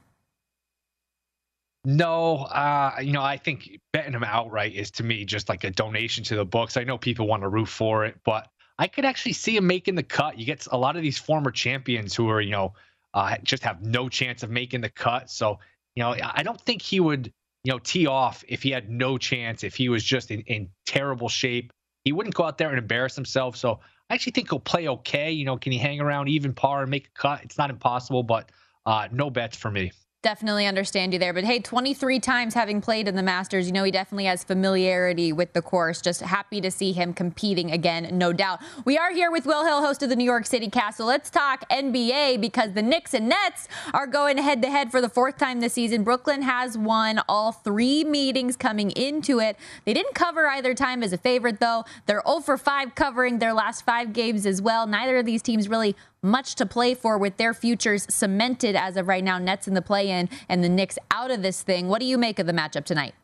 No, 1.84 2.38
uh, 2.38 2.96
you 3.00 3.12
know, 3.12 3.22
I 3.22 3.36
think 3.36 3.80
betting 3.92 4.12
him 4.12 4.24
outright 4.24 4.74
is 4.74 4.90
to 4.92 5.02
me 5.04 5.24
just 5.24 5.48
like 5.48 5.64
a 5.64 5.70
donation 5.70 6.24
to 6.24 6.36
the 6.36 6.44
books. 6.44 6.76
I 6.76 6.84
know 6.84 6.98
people 6.98 7.26
want 7.26 7.42
to 7.42 7.48
root 7.48 7.68
for 7.68 8.04
it, 8.04 8.16
but 8.24 8.48
I 8.78 8.88
could 8.88 9.04
actually 9.04 9.32
see 9.32 9.56
him 9.56 9.66
making 9.66 9.94
the 9.94 10.02
cut. 10.02 10.38
You 10.38 10.44
get 10.44 10.66
a 10.70 10.76
lot 10.76 10.96
of 10.96 11.02
these 11.02 11.18
former 11.18 11.50
champions 11.50 12.14
who 12.14 12.28
are, 12.28 12.40
you 12.40 12.50
know, 12.50 12.74
uh, 13.14 13.36
just 13.42 13.62
have 13.62 13.80
no 13.80 14.08
chance 14.08 14.42
of 14.42 14.50
making 14.50 14.80
the 14.82 14.90
cut. 14.90 15.30
So, 15.30 15.58
you 15.94 16.02
know, 16.02 16.14
I 16.20 16.42
don't 16.42 16.60
think 16.60 16.82
he 16.82 17.00
would, 17.00 17.32
you 17.64 17.72
know, 17.72 17.78
tee 17.78 18.06
off 18.06 18.44
if 18.48 18.62
he 18.62 18.70
had 18.70 18.90
no 18.90 19.16
chance, 19.16 19.64
if 19.64 19.74
he 19.74 19.88
was 19.88 20.04
just 20.04 20.30
in, 20.30 20.40
in 20.42 20.68
terrible 20.84 21.28
shape. 21.28 21.72
He 22.04 22.12
wouldn't 22.12 22.34
go 22.34 22.44
out 22.44 22.58
there 22.58 22.68
and 22.68 22.78
embarrass 22.78 23.16
himself. 23.16 23.56
So 23.56 23.80
I 24.10 24.14
actually 24.14 24.32
think 24.32 24.50
he'll 24.50 24.60
play 24.60 24.88
okay. 24.88 25.30
You 25.32 25.44
know, 25.44 25.56
can 25.56 25.72
he 25.72 25.78
hang 25.78 26.00
around 26.00 26.28
even 26.28 26.54
par 26.54 26.82
and 26.82 26.90
make 26.90 27.06
a 27.06 27.20
cut? 27.20 27.42
It's 27.42 27.58
not 27.58 27.70
impossible, 27.70 28.22
but 28.22 28.50
uh, 28.86 29.08
no 29.10 29.30
bets 29.30 29.56
for 29.56 29.70
me. 29.70 29.92
Definitely 30.20 30.66
understand 30.66 31.12
you 31.12 31.20
there. 31.20 31.32
But 31.32 31.44
hey, 31.44 31.60
23 31.60 32.18
times 32.18 32.52
having 32.52 32.80
played 32.80 33.06
in 33.06 33.14
the 33.14 33.22
Masters, 33.22 33.68
you 33.68 33.72
know, 33.72 33.84
he 33.84 33.92
definitely 33.92 34.24
has 34.24 34.42
familiarity 34.42 35.32
with 35.32 35.52
the 35.52 35.62
course. 35.62 36.00
Just 36.00 36.22
happy 36.22 36.60
to 36.60 36.72
see 36.72 36.90
him 36.90 37.14
competing 37.14 37.70
again, 37.70 38.08
no 38.18 38.32
doubt. 38.32 38.58
We 38.84 38.98
are 38.98 39.12
here 39.12 39.30
with 39.30 39.46
Will 39.46 39.64
Hill, 39.64 39.80
host 39.80 40.02
of 40.02 40.08
the 40.08 40.16
New 40.16 40.24
York 40.24 40.44
City 40.44 40.68
Cast. 40.68 40.98
Let's 40.98 41.30
talk 41.30 41.70
NBA 41.70 42.40
because 42.40 42.72
the 42.72 42.82
Knicks 42.82 43.14
and 43.14 43.28
Nets 43.28 43.68
are 43.94 44.08
going 44.08 44.38
head 44.38 44.60
to 44.62 44.70
head 44.70 44.90
for 44.90 45.00
the 45.00 45.08
fourth 45.08 45.38
time 45.38 45.60
this 45.60 45.74
season. 45.74 46.02
Brooklyn 46.02 46.42
has 46.42 46.76
won 46.76 47.20
all 47.28 47.52
three 47.52 48.02
meetings 48.02 48.56
coming 48.56 48.90
into 48.90 49.38
it. 49.38 49.56
They 49.84 49.94
didn't 49.94 50.16
cover 50.16 50.48
either 50.48 50.74
time 50.74 51.04
as 51.04 51.12
a 51.12 51.18
favorite, 51.18 51.60
though. 51.60 51.84
They're 52.06 52.24
0 52.26 52.40
for 52.40 52.58
5 52.58 52.96
covering 52.96 53.38
their 53.38 53.52
last 53.52 53.84
five 53.84 54.12
games 54.12 54.46
as 54.46 54.60
well. 54.60 54.88
Neither 54.88 55.18
of 55.18 55.26
these 55.26 55.42
teams 55.42 55.68
really 55.68 55.94
much 56.22 56.54
to 56.56 56.66
play 56.66 56.94
for 56.94 57.18
with 57.18 57.36
their 57.36 57.54
futures 57.54 58.06
cemented 58.08 58.76
as 58.76 58.96
of 58.96 59.08
right 59.08 59.24
now. 59.24 59.38
Nets 59.38 59.68
in 59.68 59.74
the 59.74 59.82
play 59.82 60.10
in 60.10 60.28
and 60.48 60.62
the 60.62 60.68
Knicks 60.68 60.98
out 61.10 61.30
of 61.30 61.42
this 61.42 61.62
thing. 61.62 61.88
What 61.88 62.00
do 62.00 62.06
you 62.06 62.18
make 62.18 62.38
of 62.38 62.46
the 62.46 62.52
matchup 62.52 62.84
tonight? 62.84 63.14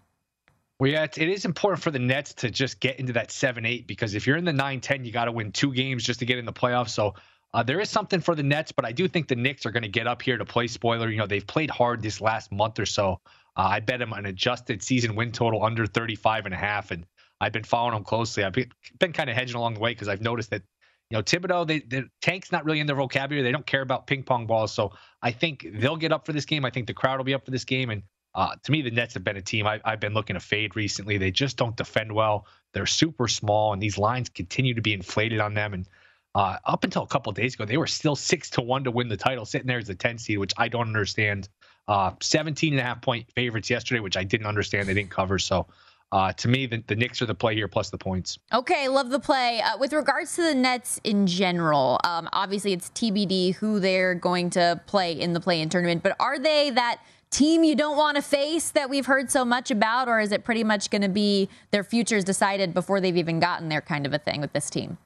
Well, 0.80 0.90
yeah, 0.90 1.04
it 1.04 1.28
is 1.28 1.44
important 1.44 1.82
for 1.82 1.90
the 1.90 2.00
Nets 2.00 2.34
to 2.34 2.50
just 2.50 2.80
get 2.80 2.98
into 2.98 3.12
that 3.12 3.30
7 3.30 3.64
8 3.64 3.86
because 3.86 4.14
if 4.14 4.26
you're 4.26 4.36
in 4.36 4.44
the 4.44 4.52
9 4.52 4.80
10, 4.80 5.04
you 5.04 5.12
got 5.12 5.26
to 5.26 5.32
win 5.32 5.52
two 5.52 5.72
games 5.72 6.02
just 6.02 6.18
to 6.18 6.26
get 6.26 6.38
in 6.38 6.44
the 6.44 6.52
playoffs. 6.52 6.90
So 6.90 7.14
uh, 7.52 7.62
there 7.62 7.80
is 7.80 7.88
something 7.88 8.20
for 8.20 8.34
the 8.34 8.42
Nets, 8.42 8.72
but 8.72 8.84
I 8.84 8.90
do 8.90 9.06
think 9.06 9.28
the 9.28 9.36
Knicks 9.36 9.64
are 9.64 9.70
going 9.70 9.84
to 9.84 9.88
get 9.88 10.08
up 10.08 10.20
here 10.20 10.36
to 10.36 10.44
play 10.44 10.66
spoiler. 10.66 11.08
You 11.08 11.18
know, 11.18 11.26
they've 11.28 11.46
played 11.46 11.70
hard 11.70 12.02
this 12.02 12.20
last 12.20 12.50
month 12.50 12.80
or 12.80 12.86
so. 12.86 13.20
Uh, 13.56 13.62
I 13.62 13.80
bet 13.80 14.00
them 14.00 14.12
an 14.12 14.26
adjusted 14.26 14.82
season 14.82 15.14
win 15.14 15.30
total 15.30 15.64
under 15.64 15.86
35 15.86 16.46
and 16.46 16.54
a 16.54 16.56
half. 16.56 16.90
And 16.90 17.06
I've 17.40 17.52
been 17.52 17.62
following 17.62 17.94
them 17.94 18.02
closely. 18.02 18.42
I've 18.42 18.52
been, 18.52 18.72
been 18.98 19.12
kind 19.12 19.30
of 19.30 19.36
hedging 19.36 19.54
along 19.54 19.74
the 19.74 19.80
way 19.80 19.92
because 19.92 20.08
I've 20.08 20.20
noticed 20.20 20.50
that 20.50 20.62
you 21.10 21.16
know, 21.16 21.22
Thibodeau, 21.22 21.66
they, 21.66 21.80
the 21.80 22.08
tank's 22.22 22.50
not 22.50 22.64
really 22.64 22.80
in 22.80 22.86
their 22.86 22.96
vocabulary. 22.96 23.42
They 23.42 23.52
don't 23.52 23.66
care 23.66 23.82
about 23.82 24.06
ping 24.06 24.22
pong 24.22 24.46
balls. 24.46 24.72
So 24.72 24.92
I 25.22 25.30
think 25.32 25.66
they'll 25.74 25.96
get 25.96 26.12
up 26.12 26.26
for 26.26 26.32
this 26.32 26.44
game. 26.44 26.64
I 26.64 26.70
think 26.70 26.86
the 26.86 26.94
crowd 26.94 27.18
will 27.18 27.24
be 27.24 27.34
up 27.34 27.44
for 27.44 27.50
this 27.50 27.64
game. 27.64 27.90
And 27.90 28.02
Uh, 28.34 28.56
to 28.64 28.72
me, 28.72 28.82
the 28.82 28.90
Nets 28.90 29.14
have 29.14 29.22
been 29.22 29.36
a 29.36 29.42
team 29.42 29.64
I, 29.66 29.80
have 29.84 30.00
been 30.00 30.14
looking 30.14 30.34
to 30.34 30.40
fade 30.40 30.74
recently. 30.74 31.18
They 31.18 31.30
just 31.30 31.56
don't 31.56 31.76
defend 31.76 32.10
well. 32.10 32.46
They're 32.72 32.86
super 32.86 33.28
small, 33.28 33.72
and 33.72 33.80
these 33.80 33.96
lines 33.96 34.28
continue 34.28 34.74
to 34.74 34.82
be 34.82 34.92
inflated 34.92 35.38
on 35.38 35.54
them. 35.54 35.72
And 35.72 35.88
uh, 36.34 36.56
up 36.64 36.82
until 36.82 37.02
a 37.04 37.06
couple 37.06 37.30
days 37.32 37.54
ago, 37.54 37.64
they 37.64 37.76
were 37.76 37.86
still 37.86 38.16
six 38.16 38.50
to 38.50 38.60
one 38.60 38.82
to 38.84 38.90
win 38.90 39.08
the 39.08 39.16
title, 39.16 39.44
sitting 39.44 39.68
there 39.68 39.78
as 39.78 39.88
a 39.88 39.94
10 39.94 40.18
seed, 40.18 40.38
which 40.38 40.52
I 40.56 40.66
don't 40.68 40.88
understand. 40.88 41.48
Uh, 41.86 42.12
17 42.20 42.72
and 42.72 42.80
a 42.80 42.82
half 42.82 43.02
point 43.02 43.30
favorites 43.30 43.70
yesterday, 43.70 44.00
which 44.00 44.16
I 44.16 44.24
didn't 44.24 44.46
understand. 44.46 44.88
They 44.88 44.94
didn't 44.94 45.10
cover. 45.10 45.38
So 45.38 45.68
uh, 46.14 46.32
to 46.32 46.46
me, 46.46 46.64
the, 46.64 46.80
the 46.86 46.94
Knicks 46.94 47.20
are 47.20 47.26
the 47.26 47.34
play 47.34 47.56
here 47.56 47.66
plus 47.66 47.90
the 47.90 47.98
points. 47.98 48.38
Okay, 48.52 48.86
love 48.86 49.10
the 49.10 49.18
play. 49.18 49.60
Uh, 49.60 49.76
with 49.78 49.92
regards 49.92 50.36
to 50.36 50.42
the 50.42 50.54
Nets 50.54 51.00
in 51.02 51.26
general, 51.26 51.98
um, 52.04 52.28
obviously 52.32 52.72
it's 52.72 52.88
TBD 52.90 53.56
who 53.56 53.80
they're 53.80 54.14
going 54.14 54.48
to 54.50 54.80
play 54.86 55.12
in 55.12 55.32
the 55.32 55.40
play 55.40 55.60
in 55.60 55.68
tournament, 55.68 56.04
but 56.04 56.14
are 56.20 56.38
they 56.38 56.70
that 56.70 57.00
team 57.30 57.64
you 57.64 57.74
don't 57.74 57.96
want 57.96 58.14
to 58.14 58.22
face 58.22 58.70
that 58.70 58.88
we've 58.88 59.06
heard 59.06 59.28
so 59.28 59.44
much 59.44 59.72
about, 59.72 60.06
or 60.06 60.20
is 60.20 60.30
it 60.30 60.44
pretty 60.44 60.62
much 60.62 60.88
going 60.88 61.02
to 61.02 61.08
be 61.08 61.48
their 61.72 61.82
futures 61.82 62.22
decided 62.22 62.72
before 62.72 63.00
they've 63.00 63.16
even 63.16 63.40
gotten 63.40 63.68
there 63.68 63.80
kind 63.80 64.06
of 64.06 64.12
a 64.14 64.18
thing 64.18 64.40
with 64.40 64.52
this 64.52 64.70
team? 64.70 64.96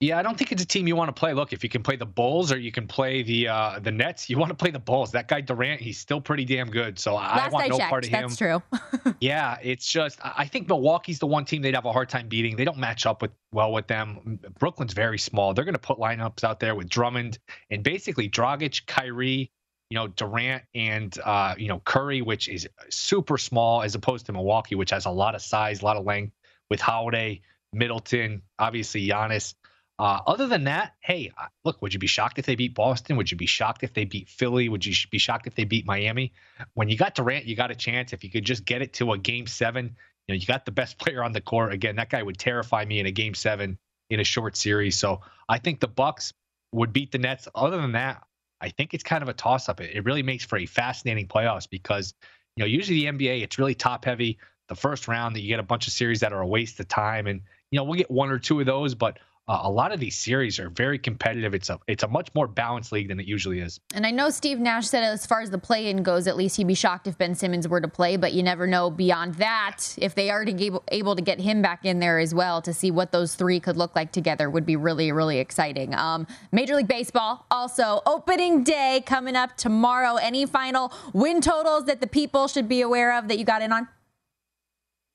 Yeah, 0.00 0.16
I 0.16 0.22
don't 0.22 0.38
think 0.38 0.52
it's 0.52 0.62
a 0.62 0.66
team 0.66 0.86
you 0.86 0.94
want 0.94 1.08
to 1.08 1.18
play. 1.18 1.32
Look, 1.32 1.52
if 1.52 1.64
you 1.64 1.68
can 1.68 1.82
play 1.82 1.96
the 1.96 2.06
Bulls 2.06 2.52
or 2.52 2.58
you 2.58 2.70
can 2.70 2.86
play 2.86 3.22
the 3.24 3.48
uh, 3.48 3.80
the 3.80 3.90
Nets, 3.90 4.30
you 4.30 4.38
want 4.38 4.50
to 4.50 4.54
play 4.54 4.70
the 4.70 4.78
Bulls. 4.78 5.10
That 5.10 5.26
guy 5.26 5.40
Durant, 5.40 5.80
he's 5.80 5.98
still 5.98 6.20
pretty 6.20 6.44
damn 6.44 6.70
good. 6.70 7.00
So 7.00 7.14
Last 7.14 7.46
I 7.46 7.48
want 7.48 7.64
I 7.64 7.68
no 7.68 7.78
checked, 7.78 7.90
part 7.90 8.04
of 8.04 8.10
him. 8.10 8.28
That's 8.28 8.36
true. 8.36 8.62
yeah, 9.20 9.58
it's 9.60 9.90
just 9.90 10.20
I 10.22 10.46
think 10.46 10.68
Milwaukee's 10.68 11.18
the 11.18 11.26
one 11.26 11.44
team 11.44 11.62
they'd 11.62 11.74
have 11.74 11.84
a 11.84 11.92
hard 11.92 12.08
time 12.08 12.28
beating. 12.28 12.54
They 12.54 12.64
don't 12.64 12.78
match 12.78 13.06
up 13.06 13.22
with 13.22 13.32
well 13.50 13.72
with 13.72 13.88
them. 13.88 14.38
Brooklyn's 14.60 14.92
very 14.92 15.18
small. 15.18 15.52
They're 15.52 15.64
going 15.64 15.74
to 15.74 15.80
put 15.80 15.98
lineups 15.98 16.44
out 16.44 16.60
there 16.60 16.76
with 16.76 16.88
Drummond 16.88 17.38
and 17.70 17.82
basically 17.82 18.30
Dragic, 18.30 18.86
Kyrie, 18.86 19.50
you 19.90 19.94
know 19.96 20.06
Durant 20.06 20.62
and 20.76 21.16
uh, 21.24 21.54
you 21.58 21.66
know 21.66 21.80
Curry, 21.80 22.22
which 22.22 22.48
is 22.48 22.68
super 22.88 23.36
small 23.36 23.82
as 23.82 23.96
opposed 23.96 24.26
to 24.26 24.32
Milwaukee, 24.32 24.76
which 24.76 24.90
has 24.90 25.06
a 25.06 25.10
lot 25.10 25.34
of 25.34 25.42
size, 25.42 25.82
a 25.82 25.84
lot 25.84 25.96
of 25.96 26.04
length 26.04 26.34
with 26.70 26.80
Holiday, 26.80 27.40
Middleton, 27.72 28.42
obviously 28.58 29.06
Giannis. 29.06 29.54
Uh, 29.98 30.20
other 30.28 30.46
than 30.46 30.64
that, 30.64 30.94
hey, 31.00 31.32
uh, 31.36 31.46
look, 31.64 31.82
would 31.82 31.92
you 31.92 31.98
be 31.98 32.06
shocked 32.06 32.38
if 32.38 32.46
they 32.46 32.54
beat 32.54 32.74
Boston? 32.74 33.16
Would 33.16 33.30
you 33.32 33.36
be 33.36 33.46
shocked 33.46 33.82
if 33.82 33.94
they 33.94 34.04
beat 34.04 34.28
Philly? 34.28 34.68
Would 34.68 34.86
you 34.86 34.94
be 35.10 35.18
shocked 35.18 35.48
if 35.48 35.56
they 35.56 35.64
beat 35.64 35.86
Miami? 35.86 36.32
When 36.74 36.88
you 36.88 36.96
got 36.96 37.16
Durant, 37.16 37.46
you 37.46 37.56
got 37.56 37.72
a 37.72 37.74
chance. 37.74 38.12
If 38.12 38.22
you 38.22 38.30
could 38.30 38.44
just 38.44 38.64
get 38.64 38.80
it 38.80 38.92
to 38.94 39.12
a 39.12 39.18
game 39.18 39.48
seven, 39.48 39.96
you 40.26 40.34
know, 40.34 40.38
you 40.38 40.46
got 40.46 40.64
the 40.64 40.70
best 40.70 40.98
player 41.04 41.24
on 41.24 41.32
the 41.32 41.40
court. 41.40 41.72
Again, 41.72 41.96
that 41.96 42.10
guy 42.10 42.22
would 42.22 42.38
terrify 42.38 42.84
me 42.84 43.00
in 43.00 43.06
a 43.06 43.10
game 43.10 43.34
seven 43.34 43.76
in 44.08 44.20
a 44.20 44.24
short 44.24 44.56
series. 44.56 44.96
So 44.96 45.20
I 45.48 45.58
think 45.58 45.80
the 45.80 45.88
Bucks 45.88 46.32
would 46.72 46.92
beat 46.92 47.10
the 47.10 47.18
Nets. 47.18 47.48
Other 47.54 47.80
than 47.80 47.92
that, 47.92 48.22
I 48.60 48.68
think 48.70 48.94
it's 48.94 49.04
kind 49.04 49.22
of 49.22 49.28
a 49.28 49.34
toss 49.34 49.68
up. 49.68 49.80
It, 49.80 49.96
it 49.96 50.04
really 50.04 50.22
makes 50.22 50.44
for 50.44 50.58
a 50.58 50.66
fascinating 50.66 51.26
playoffs 51.26 51.68
because, 51.68 52.14
you 52.54 52.62
know, 52.62 52.66
usually 52.66 53.00
the 53.00 53.18
NBA, 53.18 53.42
it's 53.42 53.58
really 53.58 53.74
top 53.74 54.04
heavy. 54.04 54.38
The 54.68 54.76
first 54.76 55.08
round 55.08 55.34
that 55.34 55.40
you 55.40 55.48
get 55.48 55.60
a 55.60 55.64
bunch 55.64 55.86
of 55.86 55.92
series 55.92 56.20
that 56.20 56.32
are 56.32 56.40
a 56.40 56.46
waste 56.46 56.78
of 56.78 56.86
time. 56.86 57.26
And, 57.26 57.40
you 57.70 57.78
know, 57.78 57.84
we'll 57.84 57.98
get 57.98 58.10
one 58.10 58.30
or 58.30 58.38
two 58.38 58.60
of 58.60 58.66
those, 58.66 58.94
but 58.94 59.18
uh, 59.48 59.60
a 59.62 59.70
lot 59.70 59.92
of 59.92 60.00
these 60.00 60.16
series 60.16 60.58
are 60.58 60.68
very 60.68 60.98
competitive. 60.98 61.54
It's 61.54 61.70
a 61.70 61.80
it's 61.86 62.02
a 62.02 62.08
much 62.08 62.28
more 62.34 62.46
balanced 62.46 62.92
league 62.92 63.08
than 63.08 63.18
it 63.18 63.26
usually 63.26 63.60
is. 63.60 63.80
And 63.94 64.06
I 64.06 64.10
know 64.10 64.30
Steve 64.30 64.58
Nash 64.58 64.88
said 64.88 65.02
as 65.02 65.24
far 65.26 65.40
as 65.40 65.50
the 65.50 65.58
play-in 65.58 66.02
goes, 66.02 66.26
at 66.26 66.36
least 66.36 66.56
he'd 66.56 66.66
be 66.66 66.74
shocked 66.74 67.06
if 67.06 67.16
Ben 67.16 67.34
Simmons 67.34 67.66
were 67.66 67.80
to 67.80 67.88
play, 67.88 68.16
but 68.16 68.32
you 68.32 68.42
never 68.42 68.66
know 68.66 68.90
beyond 68.90 69.36
that 69.36 69.94
if 69.96 70.14
they 70.14 70.30
are 70.30 70.44
to 70.44 70.64
able, 70.64 70.84
able 70.88 71.16
to 71.16 71.22
get 71.22 71.40
him 71.40 71.62
back 71.62 71.84
in 71.84 71.98
there 71.98 72.18
as 72.18 72.34
well 72.34 72.60
to 72.62 72.74
see 72.74 72.90
what 72.90 73.12
those 73.12 73.34
three 73.34 73.58
could 73.58 73.76
look 73.76 73.96
like 73.96 74.12
together 74.12 74.50
would 74.50 74.66
be 74.66 74.76
really 74.76 75.10
really 75.12 75.38
exciting. 75.38 75.94
Um, 75.94 76.26
Major 76.52 76.76
League 76.76 76.88
Baseball 76.88 77.46
also 77.50 78.02
opening 78.04 78.64
day 78.64 79.02
coming 79.06 79.36
up 79.36 79.56
tomorrow. 79.56 80.16
Any 80.16 80.44
final 80.44 80.92
win 81.12 81.40
totals 81.40 81.86
that 81.86 82.00
the 82.00 82.06
people 82.06 82.48
should 82.48 82.68
be 82.68 82.82
aware 82.82 83.16
of 83.16 83.28
that 83.28 83.38
you 83.38 83.44
got 83.44 83.62
in 83.62 83.72
on? 83.72 83.88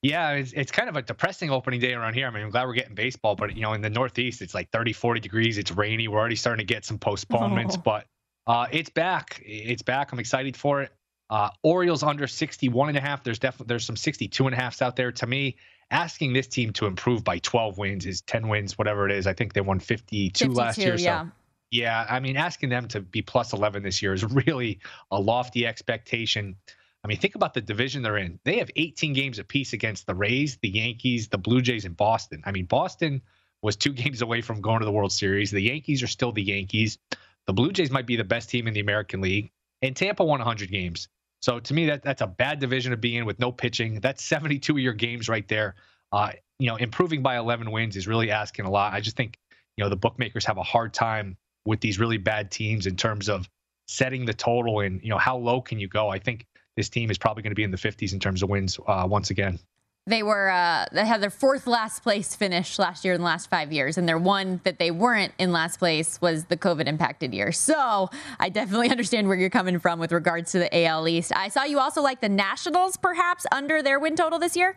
Yeah, 0.04 0.32
it's, 0.32 0.52
it's 0.52 0.72
kind 0.72 0.90
of 0.90 0.98
a 0.98 1.02
depressing 1.02 1.50
opening 1.50 1.80
day 1.80 1.94
around 1.94 2.14
here. 2.14 2.28
I 2.28 2.30
mean, 2.30 2.44
I'm 2.44 2.50
glad 2.50 2.68
we're 2.68 2.74
getting 2.74 2.94
baseball, 2.94 3.36
but 3.36 3.56
you 3.56 3.62
know, 3.62 3.74
in 3.74 3.82
the 3.82 3.90
Northeast, 3.90 4.42
it's 4.42 4.54
like 4.54 4.70
30, 4.72 4.94
40 4.94 5.22
degrees. 5.22 5.58
It's 5.58 5.72
rainy. 5.72 6.08
We're 6.08 6.20
already 6.20 6.36
starting 6.36 6.66
to 6.66 6.74
get 6.74 6.84
some 6.84 7.00
postponements, 7.00 7.78
oh. 7.78 7.82
but 7.84 8.06
uh, 8.46 8.68
it's 8.72 8.90
back. 8.90 9.42
It's 9.46 9.82
back. 9.82 10.12
I'm 10.12 10.20
excited 10.20 10.58
for 10.58 10.82
it. 10.82 10.92
Uh, 11.30 11.50
Orioles 11.64 12.04
under 12.04 12.28
61 12.28 12.90
and 12.90 12.98
a 12.98 13.02
half. 13.02 13.24
There's 13.24 13.40
definitely 13.40 13.68
there's 13.70 13.86
some 13.86 13.96
62 13.96 14.46
and 14.46 14.54
a 14.54 14.58
halfs 14.58 14.82
out 14.82 14.98
there. 14.98 15.12
To 15.14 15.26
me, 15.26 15.56
asking 15.90 16.34
this 16.34 16.48
team 16.48 16.74
to 16.74 16.86
improve 16.86 17.24
by 17.24 17.40
12 17.40 17.78
wins 17.78 18.06
is 18.06 18.22
10 18.22 18.50
wins, 18.50 18.78
whatever 18.78 19.08
it 19.10 19.16
is. 19.16 19.26
I 19.26 19.34
think 19.34 19.54
they 19.54 19.62
won 19.62 19.80
52, 19.80 20.48
52 20.48 20.54
last 20.54 20.78
year. 20.80 20.96
Yeah. 20.96 21.24
So 21.24 21.32
yeah, 21.72 22.06
I 22.08 22.20
mean, 22.20 22.38
asking 22.38 22.70
them 22.70 22.88
to 22.90 23.02
be 23.02 23.24
plus 23.24 23.52
11 23.52 23.82
this 23.82 24.02
year 24.02 24.14
is 24.14 24.24
really 24.48 24.80
a 25.12 25.20
lofty 25.20 25.66
expectation. 25.66 26.56
I 27.04 27.08
mean, 27.08 27.18
think 27.18 27.36
about 27.36 27.54
the 27.54 27.62
division 27.62 28.02
they're 28.02 28.18
in. 28.18 28.40
They 28.46 28.60
have 28.60 28.72
18 28.76 29.14
games 29.14 29.38
apiece 29.38 29.74
against 29.74 30.08
the 30.08 30.16
Rays, 30.16 30.58
the 30.62 30.70
Yankees, 30.70 31.28
the 31.28 31.38
Blue 31.38 31.62
Jays, 31.62 31.84
and 31.84 31.98
Boston. 31.98 32.42
I 32.46 32.52
mean, 32.52 32.66
Boston 32.66 33.22
was 33.62 33.76
two 33.76 33.94
games 33.94 34.22
away 34.22 34.42
from 34.42 34.62
going 34.62 34.80
to 34.80 34.86
the 34.86 34.92
World 34.92 35.12
Series. 35.12 35.52
The 35.52 35.62
Yankees 35.62 36.02
are 36.02 36.08
still 36.08 36.32
the 36.32 36.44
Yankees. 36.44 36.98
The 37.46 37.54
Blue 37.54 37.72
Jays 37.72 37.92
might 37.92 38.08
be 38.08 38.16
the 38.16 38.24
best 38.24 38.50
team 38.50 38.68
in 38.68 38.74
the 38.74 38.80
American 38.80 39.20
League, 39.20 39.52
and 39.82 39.96
Tampa 39.96 40.24
won 40.24 40.40
100 40.40 40.72
games. 40.72 41.10
So 41.42 41.60
to 41.60 41.74
me, 41.74 41.88
that 41.88 42.04
that's 42.04 42.22
a 42.22 42.28
bad 42.28 42.60
division 42.60 42.92
to 42.92 42.98
be 42.98 43.18
in 43.18 43.26
with 43.26 43.38
no 43.38 43.52
pitching. 43.52 44.00
That's 44.00 44.24
72 44.26 44.72
of 44.72 44.80
your 44.80 44.94
games 44.94 45.28
right 45.28 45.48
there. 45.48 45.76
Uh, 46.14 46.32
you 46.60 46.68
know, 46.68 46.78
improving 46.78 47.22
by 47.22 47.38
11 47.38 47.70
wins 47.70 47.98
is 47.98 48.08
really 48.08 48.32
asking 48.32 48.66
a 48.66 48.72
lot. 48.72 48.94
I 48.94 49.02
just 49.02 49.18
think 49.18 49.38
you 49.76 49.84
know 49.84 49.90
the 49.90 49.98
bookmakers 49.98 50.46
have 50.46 50.58
a 50.58 50.64
hard 50.64 50.94
time 50.94 51.36
with 51.66 51.82
these 51.82 52.00
really 52.00 52.18
bad 52.18 52.50
teams 52.50 52.88
in 52.88 52.96
terms 52.96 53.28
of 53.28 53.50
setting 53.88 54.26
the 54.26 54.34
total 54.34 54.80
and 54.80 55.02
you 55.04 55.10
know 55.10 55.18
how 55.18 55.36
low 55.36 55.60
can 55.60 55.80
you 55.80 55.90
go. 55.90 56.08
I 56.08 56.20
think 56.20 56.46
this 56.76 56.90
team 56.90 57.12
is 57.12 57.18
probably 57.18 57.44
going 57.44 57.52
to 57.52 57.56
be 57.56 57.64
in 57.64 57.72
the 57.72 57.78
50s 57.78 58.14
in 58.14 58.20
terms 58.20 58.44
of 58.44 58.50
wins 58.50 58.80
uh, 58.88 59.06
once 59.10 59.30
again. 59.30 59.60
They 60.06 60.22
were 60.22 60.50
uh, 60.50 60.88
they 60.92 61.06
had 61.06 61.22
their 61.22 61.30
fourth 61.30 61.66
last 61.66 62.04
place 62.04 62.36
finish 62.36 62.78
last 62.78 63.06
year 63.06 63.14
in 63.14 63.22
the 63.22 63.26
last 63.26 63.50
five 63.50 63.72
years, 63.72 63.98
and 63.98 64.08
their 64.08 64.18
one 64.18 64.60
that 64.66 64.78
they 64.78 64.92
weren't 64.92 65.32
in 65.38 65.54
last 65.54 65.80
place 65.80 66.20
was 66.20 66.46
the 66.46 66.58
COVID 66.58 66.88
impacted 66.88 67.34
year. 67.34 67.54
So 67.54 68.10
I 68.38 68.50
definitely 68.50 68.90
understand 68.92 69.30
where 69.30 69.38
you're 69.38 69.50
coming 69.50 69.80
from 69.80 70.00
with 70.00 70.12
regards 70.12 70.52
to 70.52 70.60
the 70.60 70.86
AL 70.86 71.08
East. 71.08 71.32
I 71.34 71.48
saw 71.48 71.64
you 71.64 71.80
also 71.80 72.02
like 72.02 72.20
the 72.20 72.28
Nationals, 72.28 72.98
perhaps 72.98 73.46
under 73.50 73.82
their 73.82 73.98
win 73.98 74.18
total 74.18 74.40
this 74.40 74.58
year. 74.58 74.76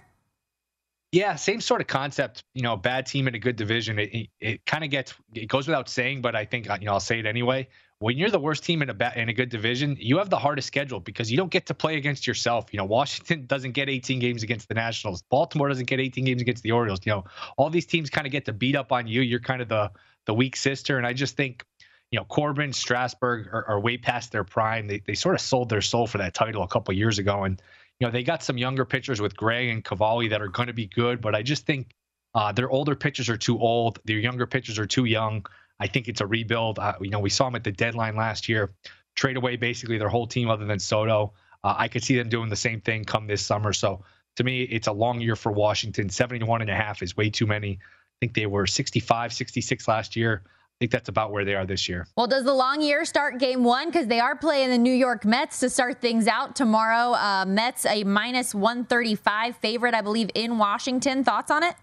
Yeah, 1.11 1.35
same 1.35 1.61
sort 1.61 1.81
of 1.81 1.89
concept. 1.89 2.45
You 2.55 2.63
know, 2.63 2.75
a 2.75 2.77
bad 2.77 3.07
team 3.07 3.27
in 3.27 3.35
a 3.35 3.39
good 3.41 3.57
division. 3.57 3.99
It, 3.99 4.15
it, 4.15 4.29
it 4.39 4.67
kind 4.67 4.85
of 4.85 4.91
gets 4.91 5.13
it 5.35 5.49
goes 5.49 5.67
without 5.67 5.89
saying, 5.89 6.21
but 6.21 6.37
I 6.37 6.45
think 6.45 6.69
you 6.81 6.87
know 6.87 6.93
I'll 6.93 7.01
say 7.01 7.19
it 7.19 7.27
anyway 7.27 7.67
when 7.99 8.19
you're 8.19 8.31
the 8.31 8.39
worst 8.39 8.63
team 8.65 8.83
in 8.83 8.91
a 8.91 8.95
ba- 8.95 9.13
in 9.17 9.29
a 9.29 9.33
good 9.33 9.49
division, 9.49 9.97
you 9.99 10.19
have 10.19 10.29
the 10.29 10.39
hardest 10.39 10.67
schedule 10.67 11.01
because 11.01 11.31
you 11.31 11.37
don't 11.37 11.51
get 11.51 11.67
to 11.67 11.75
play 11.75 11.97
against 11.97 12.27
yourself. 12.27 12.67
You 12.73 12.79
know, 12.79 12.85
Washington 12.85 13.47
doesn't 13.49 13.73
get 13.73 13.89
18 13.89 14.19
games 14.19 14.43
against 14.43 14.69
the 14.69 14.75
Nationals. 14.75 15.23
Baltimore 15.31 15.69
doesn't 15.69 15.87
get 15.87 16.01
18 16.01 16.25
games 16.25 16.43
against 16.43 16.63
the 16.63 16.73
Orioles. 16.73 17.01
You 17.05 17.13
know, 17.13 17.25
all 17.57 17.71
these 17.71 17.87
teams 17.87 18.11
kind 18.11 18.27
of 18.27 18.33
get 18.33 18.45
to 18.47 18.53
beat 18.53 18.77
up 18.77 18.93
on 18.93 19.07
you. 19.07 19.23
You're 19.23 19.41
kind 19.41 19.63
of 19.63 19.69
the 19.69 19.91
the 20.27 20.35
weak 20.35 20.57
sister, 20.57 20.99
and 20.99 21.07
I 21.07 21.13
just 21.13 21.37
think, 21.37 21.65
you 22.11 22.19
know, 22.19 22.25
Corbin, 22.25 22.73
Strasburg 22.73 23.47
are, 23.53 23.65
are 23.69 23.81
way 23.81 23.97
past 23.97 24.33
their 24.33 24.45
prime. 24.45 24.89
They 24.89 25.01
they 25.07 25.15
sort 25.15 25.35
of 25.35 25.41
sold 25.41 25.69
their 25.71 25.83
soul 25.83 26.07
for 26.07 26.19
that 26.19 26.35
title 26.35 26.63
a 26.63 26.69
couple 26.69 26.93
years 26.95 27.19
ago, 27.19 27.45
and 27.45 27.61
you 27.99 28.07
know 28.07 28.11
they 28.11 28.25
got 28.25 28.43
some 28.43 28.59
younger 28.59 28.85
pitchers 28.85 29.23
with 29.23 29.37
Gray 29.37 29.71
and 29.71 29.83
Cavalli 29.83 30.29
that 30.29 30.43
are 30.43 30.49
going 30.49 30.67
to 30.67 30.75
be 30.75 30.87
good, 30.87 31.23
but 31.23 31.35
I 31.35 31.43
just 31.43 31.65
think 31.65 31.95
uh, 32.35 32.53
their 32.53 32.69
older 32.69 32.95
pitchers 32.95 33.31
are 33.31 33.39
too 33.39 33.59
old. 33.59 34.01
Their 34.05 34.19
younger 34.19 34.47
pitchers 34.47 34.79
are 34.79 34.87
too 34.87 35.07
young. 35.07 35.47
I 35.79 35.87
think 35.87 36.09
it's 36.09 36.21
a 36.21 36.27
rebuild. 36.27 36.79
Uh, 36.79 36.95
you 37.01 37.11
know, 37.11 37.21
we 37.21 37.31
saw 37.31 37.47
them 37.47 37.57
at 37.57 37.65
the 37.65 37.73
deadline 37.73 38.17
last 38.17 38.49
year, 38.49 38.73
trade 39.15 39.37
away 39.37 39.57
basically 39.57 39.99
their 39.99 40.09
whole 40.09 40.27
team 40.27 40.49
other 40.49 40.65
than 40.65 40.79
Soto. 40.79 41.33
Uh, 41.63 41.75
I 41.77 41.89
could 41.89 42.03
see 42.03 42.17
them 42.17 42.29
doing 42.29 42.49
the 42.49 42.57
same 42.57 42.81
thing 42.81 43.05
come 43.05 43.27
this 43.27 43.45
summer. 43.45 43.73
So 43.73 44.03
to 44.37 44.45
me, 44.45 44.63
it's 44.63 44.87
a 44.87 44.93
long 44.93 45.21
year 45.21 45.37
for 45.37 45.53
Washington. 45.53 46.09
71 46.09 46.61
and 46.61 46.71
a 46.71 46.75
half 46.75 47.03
is 47.03 47.17
way 47.17 47.31
too 47.31 47.47
many. 47.47 47.79
I 47.81 48.17
think 48.21 48.35
they 48.35 48.47
were 48.47 48.67
65, 48.67 49.33
66 49.33 49.89
last 49.89 50.17
year. 50.17 50.43
I 50.47 50.77
think 50.81 50.93
that's 50.93 51.09
about 51.09 51.33
where 51.33 51.45
they 51.47 51.55
are 51.55 51.65
this 51.65 51.89
year. 51.89 52.07
Well, 52.19 52.27
does 52.27 52.45
the 52.45 52.53
long 52.53 52.83
year 52.83 53.07
start 53.07 53.39
game 53.39 53.65
one? 53.65 53.87
Because 53.87 54.09
they 54.09 54.21
are 54.21 54.37
playing 54.37 54.69
the 54.69 54.77
New 54.77 54.93
York 54.93 55.25
Mets 55.25 55.61
to 55.61 55.71
start 55.71 56.03
things 56.03 56.27
out 56.27 56.55
tomorrow. 56.55 57.15
Uh, 57.15 57.47
Mets 57.47 57.87
a 57.87 58.05
minus 58.05 58.55
135 58.55 59.57
favorite, 59.57 59.95
I 59.95 60.03
believe, 60.03 60.29
in 60.35 60.59
Washington. 60.59 61.25
Thoughts 61.25 61.51
on 61.51 61.63
it? 61.63 61.77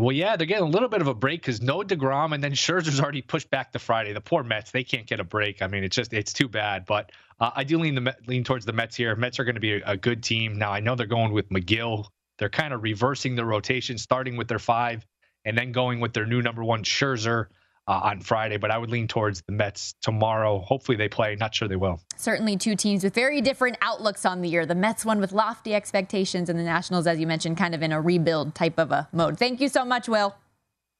Well, 0.00 0.16
yeah, 0.16 0.36
they're 0.36 0.46
getting 0.46 0.64
a 0.64 0.70
little 0.70 0.88
bit 0.88 1.02
of 1.02 1.08
a 1.08 1.14
break 1.14 1.42
because 1.42 1.60
no 1.60 1.80
Degrom, 1.82 2.32
and 2.32 2.42
then 2.42 2.52
Scherzer's 2.52 3.00
already 3.00 3.20
pushed 3.20 3.50
back 3.50 3.72
to 3.72 3.78
Friday. 3.78 4.12
The 4.12 4.20
poor 4.20 4.42
Mets, 4.42 4.70
they 4.70 4.82
can't 4.82 5.06
get 5.06 5.20
a 5.20 5.24
break. 5.24 5.60
I 5.60 5.66
mean, 5.66 5.84
it's 5.84 5.94
just 5.94 6.12
it's 6.12 6.32
too 6.32 6.48
bad. 6.48 6.86
But 6.86 7.12
uh, 7.38 7.50
I 7.54 7.64
do 7.64 7.78
lean 7.78 7.96
the 7.96 8.16
lean 8.26 8.42
towards 8.42 8.64
the 8.64 8.72
Mets 8.72 8.96
here. 8.96 9.14
Mets 9.14 9.38
are 9.38 9.44
going 9.44 9.56
to 9.56 9.60
be 9.60 9.74
a, 9.74 9.82
a, 9.84 9.96
good 9.96 10.22
team. 10.22 10.58
Now 10.58 10.72
I 10.72 10.80
know 10.80 10.94
they're 10.94 11.06
going 11.06 11.32
with 11.32 11.50
Megill. 11.50 12.06
They're 12.38 12.48
kind 12.48 12.72
of 12.72 12.82
reversing 12.82 13.36
the 13.36 13.44
rotation, 13.44 13.98
starting 13.98 14.36
with 14.36 14.48
their 14.48 14.58
five, 14.58 15.06
and 15.44 15.56
then 15.56 15.72
going 15.72 16.00
with 16.00 16.14
their 16.14 16.26
new 16.26 16.40
number 16.40 16.64
one 16.64 16.82
Scherzer 16.82 17.46
uh, 17.86 18.00
on 18.04 18.20
Friday, 18.20 18.56
but 18.56 18.70
I 18.70 18.78
would 18.78 18.90
lean 18.90 19.08
towards 19.08 19.42
the 19.42 19.52
Mets 19.52 19.94
tomorrow. 20.00 20.60
Hopefully 20.60 20.96
they 20.96 21.08
play. 21.08 21.36
Not 21.36 21.54
sure 21.54 21.68
they 21.68 21.76
will. 21.76 22.00
Certainly 22.16 22.58
two 22.58 22.76
teams 22.76 23.02
with 23.02 23.14
very 23.14 23.40
different 23.40 23.76
outlooks 23.82 24.24
on 24.24 24.42
the 24.42 24.48
year. 24.48 24.66
The 24.66 24.74
Mets 24.74 25.04
one 25.04 25.20
with 25.20 25.32
lofty 25.32 25.74
expectations 25.74 26.48
and 26.48 26.58
the 26.58 26.64
Nationals, 26.64 27.06
as 27.06 27.18
you 27.18 27.26
mentioned, 27.26 27.56
kind 27.56 27.74
of 27.74 27.82
in 27.82 27.92
a 27.92 28.00
rebuild 28.00 28.54
type 28.54 28.78
of 28.78 28.92
a 28.92 29.08
mode. 29.12 29.38
Thank 29.38 29.60
you 29.60 29.68
so 29.68 29.84
much, 29.84 30.08
Will. 30.08 30.34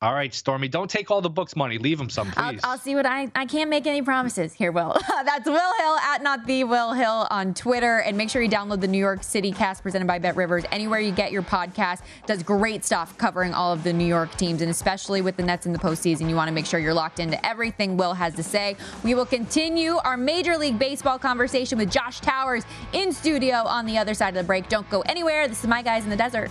All 0.03 0.15
right, 0.15 0.33
Stormy, 0.33 0.67
don't 0.67 0.89
take 0.89 1.11
all 1.11 1.21
the 1.21 1.29
book's 1.29 1.55
money. 1.55 1.77
Leave 1.77 1.99
them 1.99 2.09
some, 2.09 2.33
I'll, 2.39 2.53
please. 2.53 2.61
I'll 2.65 2.79
see 2.79 2.95
what 2.95 3.05
I 3.05 3.31
I 3.35 3.45
can't 3.45 3.69
make 3.69 3.87
any 3.87 4.01
promises 4.01 4.55
here, 4.55 4.73
Will. 4.73 4.97
That's 5.09 5.45
Will 5.45 5.75
Hill 5.77 5.97
at 5.99 6.23
not 6.23 6.47
the 6.47 6.65
Will 6.65 6.95
Hill 6.95 7.27
on 7.31 7.53
Twitter, 7.53 7.99
and 7.99 8.17
make 8.17 8.31
sure 8.31 8.41
you 8.41 8.49
download 8.49 8.81
the 8.81 8.89
New 8.89 8.99
York 8.99 9.23
City 9.23 9.53
Cast 9.53 9.83
presented 9.83 10.09
by 10.09 10.19
Bet 10.19 10.37
Rivers 10.37 10.65
anywhere 10.73 11.01
you 11.01 11.13
get 11.13 11.33
your 11.33 11.43
podcast. 11.43 12.01
Does 12.25 12.43
great 12.43 12.83
stuff 12.83 13.19
covering 13.19 13.53
all 13.53 13.75
of 13.75 13.85
the 13.85 13.93
New 13.93 14.07
York 14.07 14.35
teams, 14.39 14.63
and 14.63 14.71
especially 14.71 15.21
with 15.21 15.37
the 15.37 15.43
Nets 15.43 15.67
in 15.67 15.75
the 15.75 15.79
postseason. 15.79 16.31
You 16.31 16.35
want 16.35 16.49
to 16.49 16.55
make 16.55 16.65
sure 16.65 16.81
you're 16.81 16.95
locked 16.95 17.21
into 17.21 17.45
everything 17.45 17.99
Will 17.99 18.15
has 18.15 18.35
to 18.37 18.43
say. 18.43 18.79
We 19.05 19.15
will 19.15 19.27
continue 19.27 19.99
our 20.03 20.17
Major 20.17 20.57
League 20.57 20.79
Baseball 20.79 21.19
conversation 21.19 21.77
with 21.77 21.91
Josh 21.91 22.21
Towers 22.21 22.65
in 22.95 23.13
studio 23.13 23.57
on 23.57 23.85
the 23.85 23.99
other 23.99 24.15
side 24.15 24.31
of 24.31 24.43
the 24.43 24.47
break. 24.47 24.71
Don't 24.71 24.89
go 24.89 25.03
anywhere. 25.03 25.47
This 25.47 25.61
is 25.61 25.69
my 25.69 25.83
guys 25.83 26.05
in 26.05 26.11
the 26.11 26.17
desert. 26.17 26.51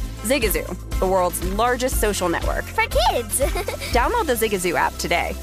Zigazoo, 0.23 0.99
the 0.99 1.07
world's 1.07 1.43
largest 1.53 1.99
social 1.99 2.29
network. 2.29 2.63
For 2.65 2.83
kids. 2.83 3.39
Download 3.91 4.25
the 4.25 4.33
Zigazoo 4.33 4.75
app 4.75 4.93
today. 4.97 5.35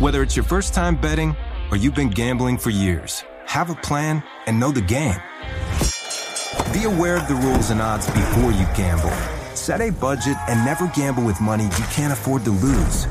Whether 0.00 0.22
it's 0.22 0.36
your 0.36 0.44
first 0.44 0.74
time 0.74 0.96
betting 0.96 1.36
or 1.70 1.76
you've 1.76 1.94
been 1.94 2.10
gambling 2.10 2.58
for 2.58 2.70
years, 2.70 3.24
have 3.46 3.70
a 3.70 3.74
plan 3.76 4.22
and 4.46 4.58
know 4.58 4.70
the 4.70 4.80
game. 4.80 5.20
Be 6.72 6.84
aware 6.84 7.16
of 7.16 7.28
the 7.28 7.36
rules 7.36 7.70
and 7.70 7.80
odds 7.80 8.06
before 8.06 8.50
you 8.50 8.66
gamble. 8.74 9.12
Set 9.54 9.80
a 9.80 9.90
budget 9.90 10.36
and 10.48 10.64
never 10.64 10.88
gamble 10.88 11.22
with 11.22 11.40
money 11.40 11.64
you 11.64 11.84
can't 11.92 12.12
afford 12.12 12.44
to 12.44 12.50
lose. 12.50 13.06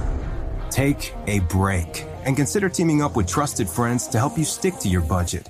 Take 0.70 1.14
a 1.28 1.40
break 1.40 2.06
and 2.26 2.36
consider 2.36 2.68
teaming 2.68 3.02
up 3.02 3.16
with 3.16 3.28
trusted 3.28 3.70
friends 3.70 4.08
to 4.08 4.18
help 4.18 4.38
you 4.38 4.44
stick 4.44 4.78
to 4.80 4.90
your 4.90 5.02
budget. 5.02 5.50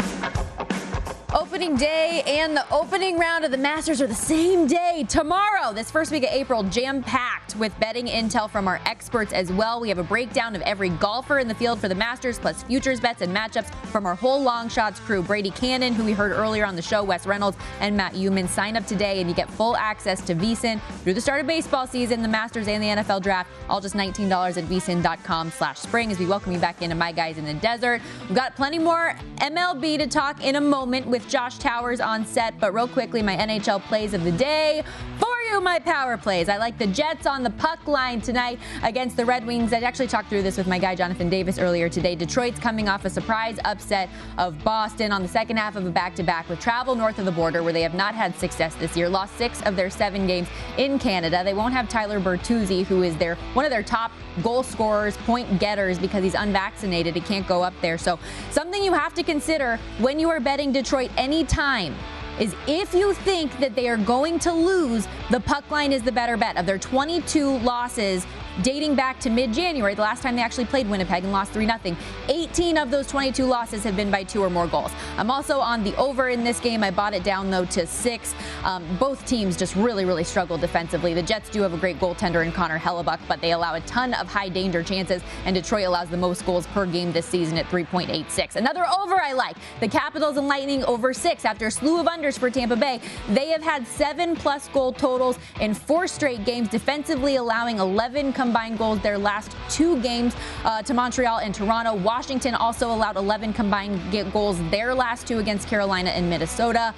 Opening 1.61 1.77
day 1.77 2.23
and 2.25 2.57
the 2.57 2.65
opening 2.73 3.19
round 3.19 3.45
of 3.45 3.51
the 3.51 3.57
Masters 3.57 4.01
are 4.01 4.07
the 4.07 4.15
same 4.15 4.65
day 4.65 5.05
tomorrow. 5.07 5.71
This 5.71 5.91
first 5.91 6.11
week 6.11 6.23
of 6.23 6.31
April, 6.31 6.63
jam 6.63 7.03
packed 7.03 7.55
with 7.55 7.79
betting 7.79 8.07
intel 8.07 8.49
from 8.49 8.67
our 8.67 8.81
experts 8.87 9.31
as 9.31 9.51
well. 9.51 9.79
We 9.79 9.87
have 9.89 9.99
a 9.99 10.03
breakdown 10.03 10.55
of 10.55 10.63
every 10.63 10.89
golfer 10.89 11.37
in 11.37 11.47
the 11.47 11.53
field 11.53 11.79
for 11.79 11.87
the 11.87 11.93
Masters, 11.93 12.39
plus 12.39 12.63
futures 12.63 12.99
bets 12.99 13.21
and 13.21 13.35
matchups 13.35 13.71
from 13.89 14.07
our 14.07 14.15
whole 14.15 14.41
long 14.41 14.69
shots 14.69 14.99
crew. 14.99 15.21
Brady 15.21 15.51
Kannon, 15.51 15.93
who 15.93 16.03
we 16.03 16.13
heard 16.13 16.31
earlier 16.31 16.65
on 16.65 16.75
the 16.75 16.81
show, 16.81 17.03
Wes 17.03 17.27
Reynolds, 17.27 17.57
and 17.79 17.95
Matt 17.95 18.13
Youmans. 18.13 18.49
Sign 18.49 18.75
up 18.75 18.87
today 18.87 19.21
and 19.21 19.29
you 19.29 19.35
get 19.35 19.47
full 19.47 19.77
access 19.77 20.19
to 20.21 20.33
VSIN 20.33 20.81
through 21.03 21.13
the 21.13 21.21
start 21.21 21.41
of 21.41 21.45
baseball 21.45 21.85
season, 21.85 22.23
the 22.23 22.27
Masters, 22.27 22.67
and 22.67 22.81
the 22.81 23.03
NFL 23.03 23.21
draft. 23.21 23.51
All 23.69 23.79
just 23.79 23.93
$19 23.93 24.57
at 24.57 24.63
VSIN.com 24.63 25.51
slash 25.51 25.77
spring 25.77 26.11
as 26.11 26.17
we 26.17 26.25
welcome 26.25 26.53
you 26.53 26.59
back 26.59 26.81
into 26.81 26.95
My 26.95 27.11
Guys 27.11 27.37
in 27.37 27.45
the 27.45 27.53
Desert. 27.53 28.01
We've 28.21 28.35
got 28.35 28.55
plenty 28.55 28.79
more 28.79 29.15
MLB 29.37 29.99
to 29.99 30.07
talk 30.07 30.43
in 30.43 30.55
a 30.55 30.61
moment 30.61 31.05
with 31.05 31.29
Josh 31.29 31.50
Towers 31.59 31.99
on 31.99 32.25
set, 32.25 32.59
but 32.59 32.73
real 32.73 32.87
quickly, 32.87 33.21
my 33.21 33.35
NHL 33.35 33.81
plays 33.81 34.13
of 34.13 34.23
the 34.23 34.31
day. 34.31 34.83
For 35.19 35.40
you, 35.51 35.61
my 35.61 35.79
power 35.79 36.17
plays. 36.17 36.47
I 36.47 36.57
like 36.57 36.77
the 36.77 36.87
Jets 36.87 37.25
on 37.25 37.43
the 37.43 37.49
puck 37.49 37.85
line 37.87 38.21
tonight 38.21 38.59
against 38.83 39.17
the 39.17 39.25
Red 39.25 39.45
Wings. 39.45 39.73
I 39.73 39.79
actually 39.79 40.07
talked 40.07 40.29
through 40.29 40.43
this 40.43 40.57
with 40.57 40.67
my 40.67 40.79
guy 40.79 40.95
Jonathan 40.95 41.29
Davis 41.29 41.59
earlier 41.59 41.89
today. 41.89 42.15
Detroit's 42.15 42.59
coming 42.59 42.87
off 42.87 43.03
a 43.03 43.09
surprise 43.09 43.59
upset 43.65 44.09
of 44.37 44.63
Boston 44.63 45.11
on 45.11 45.21
the 45.21 45.27
second 45.27 45.57
half 45.57 45.75
of 45.75 45.85
a 45.85 45.89
back-to-back 45.89 46.47
with 46.47 46.59
travel 46.59 46.95
north 46.95 47.19
of 47.19 47.25
the 47.25 47.31
border 47.31 47.63
where 47.63 47.73
they 47.73 47.81
have 47.81 47.93
not 47.93 48.15
had 48.15 48.35
success 48.37 48.75
this 48.75 48.95
year. 48.95 49.09
Lost 49.09 49.35
six 49.37 49.61
of 49.63 49.75
their 49.75 49.89
seven 49.89 50.25
games 50.25 50.47
in 50.77 50.97
Canada. 50.97 51.43
They 51.43 51.53
won't 51.53 51.73
have 51.73 51.89
Tyler 51.89 52.21
Bertuzzi, 52.21 52.85
who 52.85 53.03
is 53.03 53.17
their 53.17 53.35
one 53.53 53.65
of 53.65 53.71
their 53.71 53.83
top 53.83 54.11
goal 54.41 54.63
scorers, 54.63 55.17
point 55.17 55.59
getters, 55.59 55.99
because 55.99 56.23
he's 56.23 56.35
unvaccinated. 56.35 57.13
He 57.13 57.21
can't 57.21 57.47
go 57.47 57.61
up 57.61 57.73
there. 57.81 57.97
So 57.97 58.19
something 58.51 58.81
you 58.81 58.93
have 58.93 59.13
to 59.15 59.23
consider 59.23 59.77
when 59.99 60.17
you 60.17 60.29
are 60.29 60.39
betting 60.39 60.71
Detroit 60.71 61.11
anytime 61.17 61.93
is 62.39 62.55
if 62.67 62.93
you 62.93 63.13
think 63.13 63.57
that 63.59 63.75
they 63.75 63.87
are 63.89 63.97
going 63.97 64.39
to 64.39 64.51
lose, 64.51 65.07
the 65.29 65.39
puck 65.39 65.69
line 65.69 65.91
is 65.91 66.01
the 66.03 66.11
better 66.11 66.37
bet. 66.37 66.57
Of 66.57 66.65
their 66.65 66.77
22 66.77 67.59
losses 67.59 68.25
dating 68.61 68.95
back 68.95 69.19
to 69.19 69.29
mid 69.29 69.53
January, 69.53 69.95
the 69.95 70.01
last 70.01 70.21
time 70.21 70.35
they 70.35 70.41
actually 70.41 70.65
played 70.65 70.89
Winnipeg 70.89 71.23
and 71.23 71.31
lost 71.31 71.51
3 71.51 71.65
0. 71.65 71.97
18 72.29 72.77
of 72.77 72.91
those 72.91 73.07
22 73.07 73.43
losses 73.45 73.83
have 73.83 73.95
been 73.95 74.11
by 74.11 74.23
two 74.23 74.43
or 74.43 74.49
more 74.49 74.67
goals. 74.67 74.91
I'm 75.17 75.31
also 75.31 75.59
on 75.59 75.83
the 75.83 75.95
over 75.95 76.29
in 76.29 76.43
this 76.43 76.59
game. 76.59 76.83
I 76.83 76.91
bought 76.91 77.13
it 77.13 77.23
down, 77.23 77.49
though, 77.49 77.65
to 77.65 77.87
six. 77.87 78.35
Um, 78.63 78.85
both 78.99 79.25
teams 79.25 79.57
just 79.57 79.75
really, 79.75 80.05
really 80.05 80.23
struggle 80.23 80.57
defensively. 80.57 81.13
The 81.13 81.23
Jets 81.23 81.49
do 81.49 81.61
have 81.61 81.73
a 81.73 81.77
great 81.77 81.99
goaltender 81.99 82.45
in 82.45 82.51
Connor 82.51 82.77
Hellebuyck, 82.77 83.19
but 83.27 83.41
they 83.41 83.51
allow 83.51 83.73
a 83.75 83.81
ton 83.81 84.13
of 84.13 84.27
high 84.27 84.49
danger 84.49 84.83
chances, 84.83 85.23
and 85.45 85.55
Detroit 85.55 85.85
allows 85.85 86.09
the 86.09 86.17
most 86.17 86.45
goals 86.45 86.67
per 86.67 86.85
game 86.85 87.11
this 87.11 87.25
season 87.25 87.57
at 87.57 87.65
3.86. 87.67 88.55
Another 88.55 88.85
over 88.87 89.19
I 89.19 89.33
like. 89.33 89.57
The 89.79 89.87
Capitals 89.87 90.37
and 90.37 90.47
Lightning 90.47 90.83
over 90.85 91.13
six 91.13 91.45
after 91.45 91.67
a 91.67 91.71
slew 91.71 91.99
of 91.99 92.05
unders 92.05 92.37
for 92.37 92.49
Tampa 92.49 92.75
Bay. 92.75 93.01
They 93.29 93.49
have 93.49 93.63
had 93.63 93.87
seven 93.87 94.35
plus 94.35 94.67
goal 94.69 94.93
totals 94.93 95.39
in 95.59 95.73
four 95.73 96.07
straight 96.07 96.45
games, 96.45 96.69
defensively 96.69 97.37
allowing 97.37 97.79
11 97.79 98.33
combined 98.33 98.50
goals 98.77 98.99
their 98.99 99.17
last 99.17 99.55
two 99.69 100.01
games 100.01 100.35
uh, 100.63 100.81
to 100.83 100.93
Montreal 100.93 101.39
and 101.39 101.53
Toronto. 101.55 101.95
Washington 101.95 102.53
also 102.53 102.91
allowed 102.91 103.15
11 103.17 103.53
combined 103.53 103.99
goals 104.31 104.59
their 104.69 104.93
last 104.93 105.27
two 105.27 105.39
against 105.39 105.67
Carolina 105.67 106.09
and 106.09 106.29
Minnesota. 106.29 106.93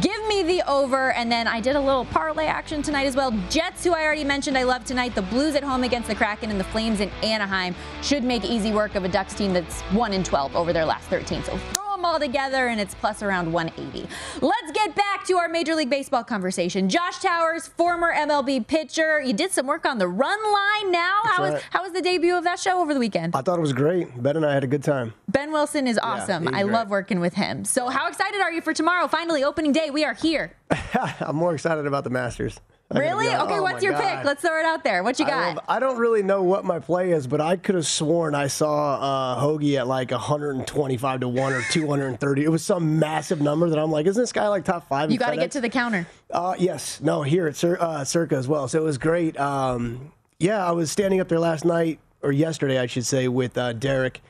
Give 0.00 0.26
me 0.26 0.42
the 0.42 0.62
over, 0.68 1.12
and 1.12 1.30
then 1.30 1.46
I 1.46 1.60
did 1.60 1.76
a 1.76 1.80
little 1.80 2.04
parlay 2.06 2.46
action 2.46 2.82
tonight 2.82 3.06
as 3.06 3.16
well. 3.16 3.30
Jets, 3.48 3.84
who 3.84 3.92
I 3.92 4.02
already 4.02 4.24
mentioned 4.24 4.58
I 4.58 4.64
love 4.64 4.84
tonight. 4.84 5.14
The 5.14 5.22
Blues 5.22 5.54
at 5.54 5.62
home 5.62 5.84
against 5.84 6.08
the 6.08 6.14
Kraken 6.14 6.50
and 6.50 6.58
the 6.58 6.64
Flames 6.64 7.00
in 7.00 7.10
Anaheim 7.22 7.74
should 8.02 8.24
make 8.24 8.44
easy 8.44 8.72
work 8.72 8.94
of 8.94 9.04
a 9.04 9.08
Ducks 9.08 9.34
team 9.34 9.52
that's 9.52 9.80
1 9.82 10.12
in 10.12 10.24
12 10.24 10.56
over 10.56 10.72
their 10.72 10.84
last 10.84 11.08
13. 11.08 11.42
So 11.44 11.85
them 11.96 12.04
all 12.04 12.18
together, 12.18 12.68
and 12.68 12.80
it's 12.80 12.94
plus 12.94 13.22
around 13.22 13.52
180. 13.52 14.08
Let's 14.40 14.72
get 14.72 14.94
back 14.94 15.26
to 15.26 15.36
our 15.38 15.48
Major 15.48 15.74
League 15.74 15.90
Baseball 15.90 16.22
conversation. 16.22 16.88
Josh 16.88 17.18
Towers, 17.18 17.66
former 17.66 18.12
MLB 18.14 18.66
pitcher. 18.66 19.20
You 19.20 19.32
did 19.32 19.50
some 19.50 19.66
work 19.66 19.86
on 19.86 19.98
the 19.98 20.08
run 20.08 20.38
line 20.52 20.92
now. 20.92 21.20
How 21.24 21.42
was, 21.42 21.54
right. 21.54 21.62
how 21.70 21.82
was 21.82 21.92
the 21.92 22.02
debut 22.02 22.36
of 22.36 22.44
that 22.44 22.60
show 22.60 22.80
over 22.80 22.94
the 22.94 23.00
weekend? 23.00 23.34
I 23.34 23.42
thought 23.42 23.58
it 23.58 23.62
was 23.62 23.72
great. 23.72 24.22
Ben 24.22 24.36
and 24.36 24.46
I 24.46 24.52
had 24.54 24.64
a 24.64 24.68
good 24.68 24.82
time. 24.84 25.14
Ben 25.28 25.52
Wilson 25.52 25.86
is 25.86 25.98
awesome. 26.02 26.44
he's 26.44 26.52
I 26.52 26.62
great. 26.62 26.72
love 26.72 26.90
working 26.90 27.20
with 27.20 27.34
him. 27.34 27.64
So, 27.64 27.88
how 27.88 28.08
excited 28.08 28.40
are 28.40 28.52
you 28.52 28.60
for 28.60 28.72
tomorrow? 28.72 29.08
Finally, 29.08 29.42
opening 29.42 29.72
day. 29.72 29.90
We 29.90 30.04
are 30.04 30.14
here. 30.14 30.52
I'm 31.20 31.36
more 31.36 31.54
excited 31.54 31.86
about 31.86 32.04
the 32.04 32.10
Masters. 32.10 32.60
I 32.90 32.98
Really? 33.00 33.26
Okay, 33.26 33.58
Oh 33.58 33.62
what's 33.62 33.82
your 33.82 33.92
God. 33.94 34.02
pick? 34.18 34.24
Let's 34.24 34.42
throw 34.42 34.58
it 34.60 34.64
out 34.64 34.84
there. 34.84 35.02
What 35.02 35.18
you 35.18 35.24
I, 35.26 35.28
got? 35.30 35.56
love- 35.56 35.64
I 35.68 35.80
don't 35.80 35.98
really 35.98 36.22
know 36.22 36.42
what 36.44 36.64
my 36.64 36.78
play 36.78 37.10
is, 37.10 37.26
but 37.26 37.40
I 37.40 37.56
could 37.56 37.74
have 37.74 37.86
sworn 37.86 38.34
I 38.36 38.46
saw 38.46 38.94
uh, 39.36 39.40
Hoagie 39.42 39.76
at 39.76 39.88
like 39.88 40.12
125 40.12 41.20
to 41.20 41.28
1 41.28 41.52
or 41.52 41.62
230. 41.70 42.44
It 42.44 42.48
was 42.48 42.64
some 42.64 42.98
massive 43.00 43.40
number 43.40 43.68
that 43.70 43.78
I'm 43.78 43.90
like, 43.90 44.06
isn't 44.06 44.22
this 44.22 44.32
guy 44.32 44.46
like 44.48 44.64
top 44.64 44.88
five? 44.88 45.10
you 45.10 45.18
got 45.18 45.30
to 45.30 45.36
get 45.36 45.50
to 45.52 45.60
the 45.60 45.68
counter. 45.68 46.06
Uh, 46.30 46.54
yes, 46.58 47.00
no, 47.00 47.22
here 47.22 47.48
at 47.48 47.56
Cir- 47.56 47.78
uh, 47.80 48.04
Circa 48.04 48.36
as 48.36 48.46
well. 48.46 48.68
So 48.68 48.78
it 48.78 48.84
was 48.84 48.98
great. 48.98 49.38
Um, 49.38 50.12
yeah, 50.38 50.64
I 50.64 50.70
was 50.70 50.90
standing 50.92 51.20
up 51.20 51.28
there 51.28 51.40
last 51.40 51.64
night 51.64 51.98
or 52.22 52.30
yesterday, 52.30 52.78
I 52.78 52.86
should 52.86 53.06
say, 53.06 53.26
with 53.26 53.58
uh, 53.58 53.72
Derek, 53.72 54.20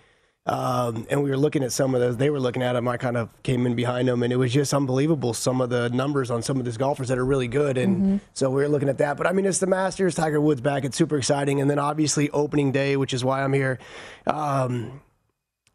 um, 0.47 1.07
and 1.11 1.23
we 1.23 1.31
were 1.31 1.37
looking 1.37 1.65
at 1.65 1.73
some 1.73 1.95
of 1.95 2.01
those. 2.01 2.17
They 2.17 2.31
were 2.31 2.39
looking 2.39 2.63
at 2.63 2.75
them. 2.75 2.87
I 2.87 2.97
kind 2.97 3.17
of 3.17 3.29
came 3.43 3.67
in 3.67 3.75
behind 3.75 4.07
them, 4.09 4.23
and 4.23 4.33
it 4.33 4.37
was 4.37 4.53
just 4.53 4.73
unbelievable. 4.73 5.35
Some 5.35 5.61
of 5.61 5.71
the 5.71 5.89
numbers 5.91 6.31
on 6.31 6.43
some 6.43 6.59
of 6.59 6.65
these 6.65 6.77
golfers 6.77 7.09
that 7.09 7.19
are 7.19 7.25
really 7.25 7.49
good, 7.49 7.77
and 7.77 8.21
so 8.33 8.49
we 8.51 8.63
were 8.63 8.69
looking 8.69 8.89
at 8.89 8.99
that. 8.99 9.17
But 9.17 9.27
I 9.27 9.33
mean, 9.33 9.45
it's 9.45 9.59
the 9.59 9.67
Masters. 9.67 10.15
Tiger 10.15 10.41
Woods 10.41 10.61
back. 10.61 10.85
It's 10.85 10.97
super 10.97 11.19
exciting, 11.19 11.61
and 11.61 11.69
then 11.69 11.79
obviously 11.79 12.31
opening 12.31 12.71
day, 12.73 12.97
which 12.97 13.13
is 13.13 13.25
why 13.25 13.43
I'm 13.43 13.53
here. 13.53 13.79
Um, 14.27 15.01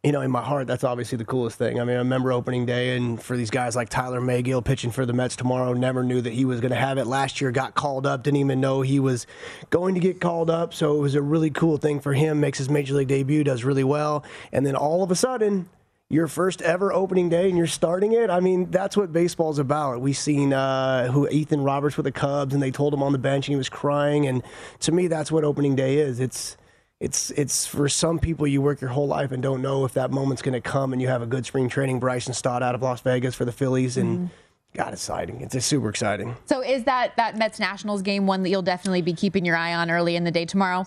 you 0.02 0.10
know, 0.10 0.20
in 0.20 0.32
my 0.32 0.42
heart, 0.42 0.66
that's 0.66 0.82
obviously 0.82 1.16
the 1.16 1.24
coolest 1.24 1.58
thing. 1.58 1.80
I 1.80 1.84
mean, 1.84 1.94
I 1.94 2.00
remember 2.00 2.32
opening 2.32 2.66
day, 2.66 2.96
and 2.96 3.22
for 3.22 3.36
these 3.36 3.50
guys 3.50 3.76
like 3.76 3.88
Tylor 3.88 4.20
Megill 4.20 4.64
pitching 4.64 4.90
for 4.90 5.06
the 5.06 5.12
Mets 5.12 5.36
tomorrow, 5.36 5.74
never 5.74 6.02
knew 6.02 6.20
that 6.20 6.32
he 6.32 6.44
was 6.44 6.60
going 6.60 6.72
to 6.72 6.76
have 6.76 6.98
it. 6.98 7.06
Last 7.06 7.40
year, 7.40 7.52
got 7.52 7.74
called 7.74 8.04
up, 8.04 8.24
didn't 8.24 8.38
even 8.38 8.60
know 8.60 8.80
he 8.80 8.98
was 8.98 9.28
going 9.70 9.94
to 9.94 10.00
get 10.00 10.20
called 10.20 10.50
up. 10.50 10.74
So 10.74 10.96
it 10.96 10.98
was 10.98 11.14
a 11.14 11.22
really 11.22 11.50
cool 11.50 11.76
thing 11.76 12.00
for 12.00 12.14
him. 12.14 12.40
Makes 12.40 12.58
his 12.58 12.68
major 12.68 12.94
league 12.94 13.06
debut, 13.06 13.44
does 13.44 13.62
really 13.62 13.84
well, 13.84 14.24
and 14.50 14.66
then 14.66 14.74
all 14.74 15.04
of 15.04 15.12
a 15.12 15.14
sudden, 15.14 15.68
your 16.08 16.26
first 16.26 16.60
ever 16.62 16.92
opening 16.92 17.30
day 17.30 17.48
and 17.48 17.56
you're 17.56 17.66
starting 17.66 18.12
it. 18.12 18.28
I 18.28 18.40
mean, 18.40 18.70
that's 18.70 18.98
what 18.98 19.14
baseball's 19.14 19.58
about. 19.58 20.02
We've 20.02 20.16
seen 20.16 20.52
uh, 20.52 21.10
who 21.10 21.26
Ethan 21.28 21.62
Roberts 21.62 21.96
with 21.96 22.04
the 22.04 22.12
Cubs, 22.12 22.52
and 22.52 22.62
they 22.62 22.70
told 22.70 22.92
him 22.92 23.02
on 23.02 23.12
the 23.12 23.18
bench 23.18 23.48
and 23.48 23.52
he 23.52 23.56
was 23.56 23.70
crying. 23.70 24.26
And 24.26 24.42
to 24.80 24.92
me, 24.92 25.06
that's 25.06 25.32
what 25.32 25.42
opening 25.42 25.74
day 25.74 25.96
is. 25.96 26.20
It's 26.20 26.58
it's 27.02 27.32
it's 27.32 27.66
for 27.66 27.88
some 27.88 28.20
people 28.20 28.46
you 28.46 28.62
work 28.62 28.80
your 28.80 28.90
whole 28.90 29.08
life 29.08 29.32
and 29.32 29.42
don't 29.42 29.60
know 29.60 29.84
if 29.84 29.92
that 29.94 30.12
moment's 30.12 30.40
going 30.40 30.54
to 30.54 30.60
come, 30.60 30.92
and 30.92 31.02
you 31.02 31.08
have 31.08 31.20
a 31.20 31.26
good 31.26 31.44
spring 31.44 31.68
training. 31.68 31.98
Bryson 31.98 32.32
Stott 32.32 32.62
out 32.62 32.76
of 32.76 32.82
Las 32.82 33.00
Vegas 33.00 33.34
for 33.34 33.44
the 33.44 33.50
Phillies, 33.50 33.96
and 33.96 34.18
mm-hmm. 34.18 34.26
God, 34.74 34.92
it's 34.92 35.02
exciting. 35.02 35.40
It's 35.40 35.52
just 35.52 35.66
super 35.66 35.88
exciting. 35.88 36.36
So, 36.46 36.62
is 36.62 36.84
that 36.84 37.16
that 37.16 37.36
Mets 37.36 37.58
Nationals 37.58 38.02
game 38.02 38.28
one 38.28 38.44
that 38.44 38.50
you'll 38.50 38.62
definitely 38.62 39.02
be 39.02 39.14
keeping 39.14 39.44
your 39.44 39.56
eye 39.56 39.74
on 39.74 39.90
early 39.90 40.14
in 40.14 40.22
the 40.22 40.30
day 40.30 40.44
tomorrow? 40.44 40.86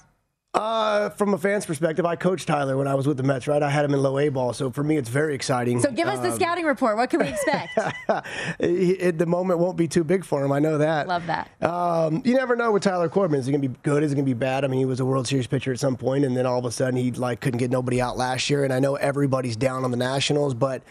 Uh, 0.56 1.10
from 1.10 1.34
a 1.34 1.38
fan's 1.38 1.66
perspective, 1.66 2.06
I 2.06 2.16
coached 2.16 2.47
Tyler 2.47 2.78
when 2.78 2.88
I 2.88 2.95
was 2.95 3.06
with 3.08 3.18
the 3.18 3.24
Mets. 3.24 3.45
Right, 3.47 3.62
I 3.62 3.70
had 3.70 3.84
him 3.84 3.93
in 3.93 4.01
low 4.01 4.18
A 4.18 4.30
ball, 4.30 4.53
so 4.53 4.72
for 4.72 4.84
me, 4.84 4.95
it's 4.95 5.10
very 5.10 5.36
exciting. 5.36 5.82
So, 5.82 5.91
give 5.91 6.08
us 6.08 6.20
the 6.20 6.30
Um, 6.30 6.36
scouting 6.36 6.64
report. 6.66 6.95
What 6.95 7.10
can 7.10 7.20
we 7.20 7.28
expect? 7.28 7.78
it- 8.60 9.01
it- 9.01 9.18
the 9.18 9.26
moment 9.26 9.60
won't 9.60 9.76
be 9.78 9.88
too 9.88 10.03
big 10.06 10.24
for 10.24 10.43
him. 10.45 10.51
I 10.53 10.60
know 10.60 10.78
that. 10.78 11.08
Love 11.08 11.28
that. 11.28 11.49
Um, 11.62 12.22
you 12.24 12.34
never 12.36 12.56
know 12.56 12.72
with 12.72 12.84
Tyler 12.84 13.10
Corbin. 13.10 13.38
Is 13.39 13.45
he 13.45 13.51
going 13.51 13.62
to 13.64 13.68
be 13.68 13.76
good? 13.84 14.01
Is 14.01 14.12
he 14.12 14.16
going 14.16 14.26
to 14.26 14.30
be 14.30 14.34
bad? 14.34 14.64
I 14.64 14.68
mean, 14.68 14.80
he 14.80 14.86
was 14.86 14.99
a 15.01 15.06
World 15.06 15.28
Series 15.28 15.47
pitcher 15.47 15.74
at 15.74 15.80
some 15.80 15.97
point, 15.97 16.24
and 16.24 16.38
then 16.38 16.45
all 16.45 16.58
of 16.60 16.66
a 16.66 16.72
sudden 16.72 16.95
he 16.95 17.12
like 17.12 17.41
couldn't 17.41 17.60
get 17.60 17.70
nobody 17.72 18.01
out 18.01 18.18
last 18.18 18.49
year. 18.49 18.64
And 18.64 18.72
I 18.72 18.80
know 18.80 18.95
everybody's 18.95 19.58
down 19.58 19.84
on 19.84 19.91
the 19.91 19.97
Nationals, 19.97 20.53
but 20.53 20.84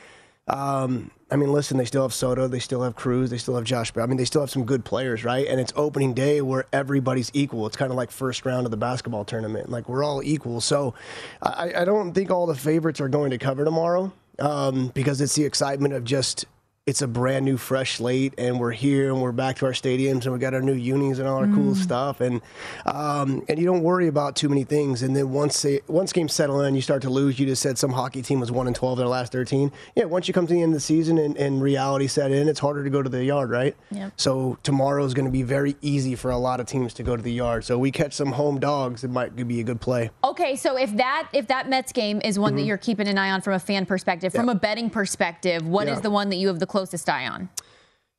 um, 0.46 1.10
I 1.30 1.36
mean, 1.36 1.52
listen, 1.52 1.78
they 1.78 1.84
still 1.84 2.02
have 2.02 2.12
Soto, 2.12 2.46
they 2.46 2.58
still 2.58 2.82
have 2.82 2.96
Cruz, 2.96 3.30
they 3.30 3.38
still 3.38 3.54
have 3.54 3.64
Josh. 3.64 3.92
I 3.96 4.06
mean, 4.06 4.18
they 4.18 4.24
still 4.24 4.42
have 4.42 4.50
some 4.50 4.64
good 4.64 4.84
players, 4.84 5.24
right? 5.24 5.46
And 5.46 5.58
it's 5.58 5.72
opening 5.74 6.12
day 6.12 6.42
where 6.42 6.66
everybody's 6.72 7.30
equal. 7.32 7.66
It's 7.66 7.76
kind 7.76 7.90
of 7.90 7.96
like 7.96 8.10
first 8.10 8.44
round 8.44 8.66
of 8.66 8.70
the 8.70 8.76
basketball 8.76 9.24
tournament. 9.24 9.70
Like 9.70 9.88
we're 9.88 10.04
all 10.04 10.22
equal. 10.22 10.60
So 10.60 10.94
I, 11.42 11.72
I 11.78 11.84
don't 11.84 12.12
think 12.12 12.30
all 12.30 12.46
the 12.46 12.54
favorites 12.54 13.00
are 13.00 13.08
going 13.08 13.30
to 13.30 13.38
cover 13.38 13.64
tomorrow 13.64 14.12
um, 14.38 14.88
because 14.88 15.20
it's 15.20 15.34
the 15.34 15.44
excitement 15.44 15.94
of 15.94 16.04
just 16.04 16.44
it's 16.86 17.00
a 17.00 17.08
brand 17.08 17.46
new 17.46 17.56
fresh 17.56 17.96
slate 17.96 18.34
and 18.36 18.60
we're 18.60 18.70
here 18.70 19.10
and 19.10 19.22
we're 19.22 19.32
back 19.32 19.56
to 19.56 19.64
our 19.64 19.72
stadiums 19.72 20.24
and 20.24 20.34
we 20.34 20.38
got 20.38 20.52
our 20.52 20.60
new 20.60 20.74
unis 20.74 21.18
and 21.18 21.26
all 21.26 21.38
our 21.38 21.46
cool 21.46 21.74
stuff 21.74 22.20
and 22.20 22.42
um, 22.84 23.42
and 23.48 23.58
you 23.58 23.64
don't 23.64 23.82
worry 23.82 24.06
about 24.06 24.36
too 24.36 24.50
many 24.50 24.64
things 24.64 25.02
and 25.02 25.16
then 25.16 25.30
once 25.30 25.62
they, 25.62 25.80
once 25.86 26.12
games 26.12 26.34
settle 26.34 26.60
in 26.60 26.74
you 26.74 26.82
start 26.82 27.00
to 27.00 27.08
lose. 27.08 27.38
You 27.38 27.46
just 27.46 27.62
said 27.62 27.78
some 27.78 27.90
hockey 27.92 28.20
team 28.20 28.38
was 28.38 28.52
1 28.52 28.66
and 28.66 28.76
12 28.76 28.98
in 28.98 29.02
their 29.02 29.08
last 29.08 29.32
13 29.32 29.72
yeah 29.96 30.04
once 30.04 30.28
you 30.28 30.34
come 30.34 30.46
to 30.46 30.52
the 30.52 30.60
end 30.60 30.72
of 30.72 30.74
the 30.74 30.80
season 30.80 31.16
and, 31.16 31.38
and 31.38 31.62
reality 31.62 32.06
set 32.06 32.30
in 32.30 32.48
it's 32.48 32.60
harder 32.60 32.84
to 32.84 32.90
go 32.90 33.02
to 33.02 33.08
the 33.08 33.24
yard 33.24 33.48
right? 33.48 33.74
Yep. 33.90 34.12
so 34.16 34.58
tomorrow 34.62 35.06
is 35.06 35.14
going 35.14 35.24
to 35.24 35.32
be 35.32 35.42
very 35.42 35.76
easy 35.80 36.14
for 36.14 36.30
a 36.32 36.36
lot 36.36 36.60
of 36.60 36.66
teams 36.66 36.92
to 36.94 37.02
go 37.02 37.16
to 37.16 37.22
the 37.22 37.32
yard. 37.32 37.64
So 37.64 37.78
we 37.78 37.92
catch 37.92 38.12
some 38.12 38.32
home 38.32 38.60
dogs 38.60 39.04
it 39.04 39.10
might 39.10 39.34
be 39.34 39.60
a 39.60 39.64
good 39.64 39.80
play. 39.80 40.10
Okay, 40.22 40.54
so 40.54 40.76
if 40.76 40.94
that 40.98 41.30
if 41.32 41.46
that 41.46 41.66
Mets 41.70 41.92
game 41.92 42.20
is 42.22 42.38
one 42.38 42.56
that 42.56 42.62
Mhm. 42.62 42.66
you're 42.66 42.76
keeping 42.76 43.08
an 43.08 43.16
eye 43.16 43.30
on 43.30 43.40
from 43.40 43.54
a 43.54 43.58
fan 43.58 43.86
perspective, 43.86 44.34
from 44.34 44.50
a 44.50 44.54
betting 44.54 44.90
perspective, 44.90 45.66
what 45.66 45.88
is 45.88 46.02
the 46.02 46.10
one 46.10 46.28
that 46.28 46.36
you 46.36 46.48
have 46.48 46.58
the 46.58 46.73
closest 46.74 47.08
eye 47.08 47.28
on? 47.28 47.48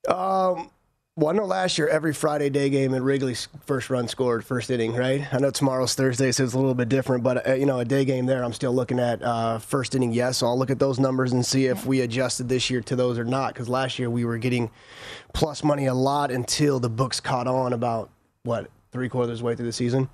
Um, 0.08 0.70
well, 1.18 1.28
I 1.28 1.34
know 1.34 1.44
last 1.44 1.78
year 1.78 1.90
every 1.90 2.14
Friday 2.14 2.50
day 2.50 2.70
game 2.70 2.94
at 2.94 3.02
Wrigley's 3.02 3.50
first 3.66 3.90
run 3.90 4.08
scored 4.08 4.46
first 4.46 4.72
inning, 4.72 4.94
right? 4.94 5.28
I 5.34 5.40
know 5.40 5.52
tomorrow's 5.52 5.94
Thursday, 5.94 6.32
so 6.32 6.46
it's 6.46 6.54
a 6.54 6.58
little 6.58 6.74
bit 6.74 6.88
different, 6.88 7.22
but 7.22 7.46
uh, 7.46 7.54
you 7.56 7.66
know, 7.66 7.80
a 7.80 7.86
day 7.86 8.06
game 8.06 8.26
there, 8.26 8.46
I'm 8.46 8.54
still 8.54 8.74
looking 8.74 8.98
at 8.98 9.22
uh, 9.22 9.60
first 9.60 9.94
inning. 9.94 10.14
Yes, 10.14 10.38
so 10.38 10.48
I'll 10.48 10.58
look 10.58 10.70
at 10.70 10.80
those 10.80 11.00
numbers 11.00 11.34
and 11.34 11.46
see 11.46 11.66
if 11.66 11.86
we 11.86 12.00
adjusted 12.00 12.48
this 12.48 12.70
year 12.70 12.80
to 12.84 12.96
those 12.96 13.20
or 13.20 13.26
not. 13.26 13.54
Because 13.54 13.68
last 13.68 14.00
year 14.00 14.10
we 14.10 14.24
were 14.24 14.38
getting 14.38 14.72
plus 15.34 15.62
money 15.62 15.88
a 15.88 15.94
lot 15.94 16.32
until 16.32 16.80
the 16.80 16.90
books 16.90 17.20
caught 17.20 17.48
on 17.48 17.74
about 17.74 18.10
what 18.44 18.72
three 18.94 19.10
quarters 19.10 19.44
way 19.44 19.54
through 19.54 19.66
the 19.66 19.74
season. 19.74 20.08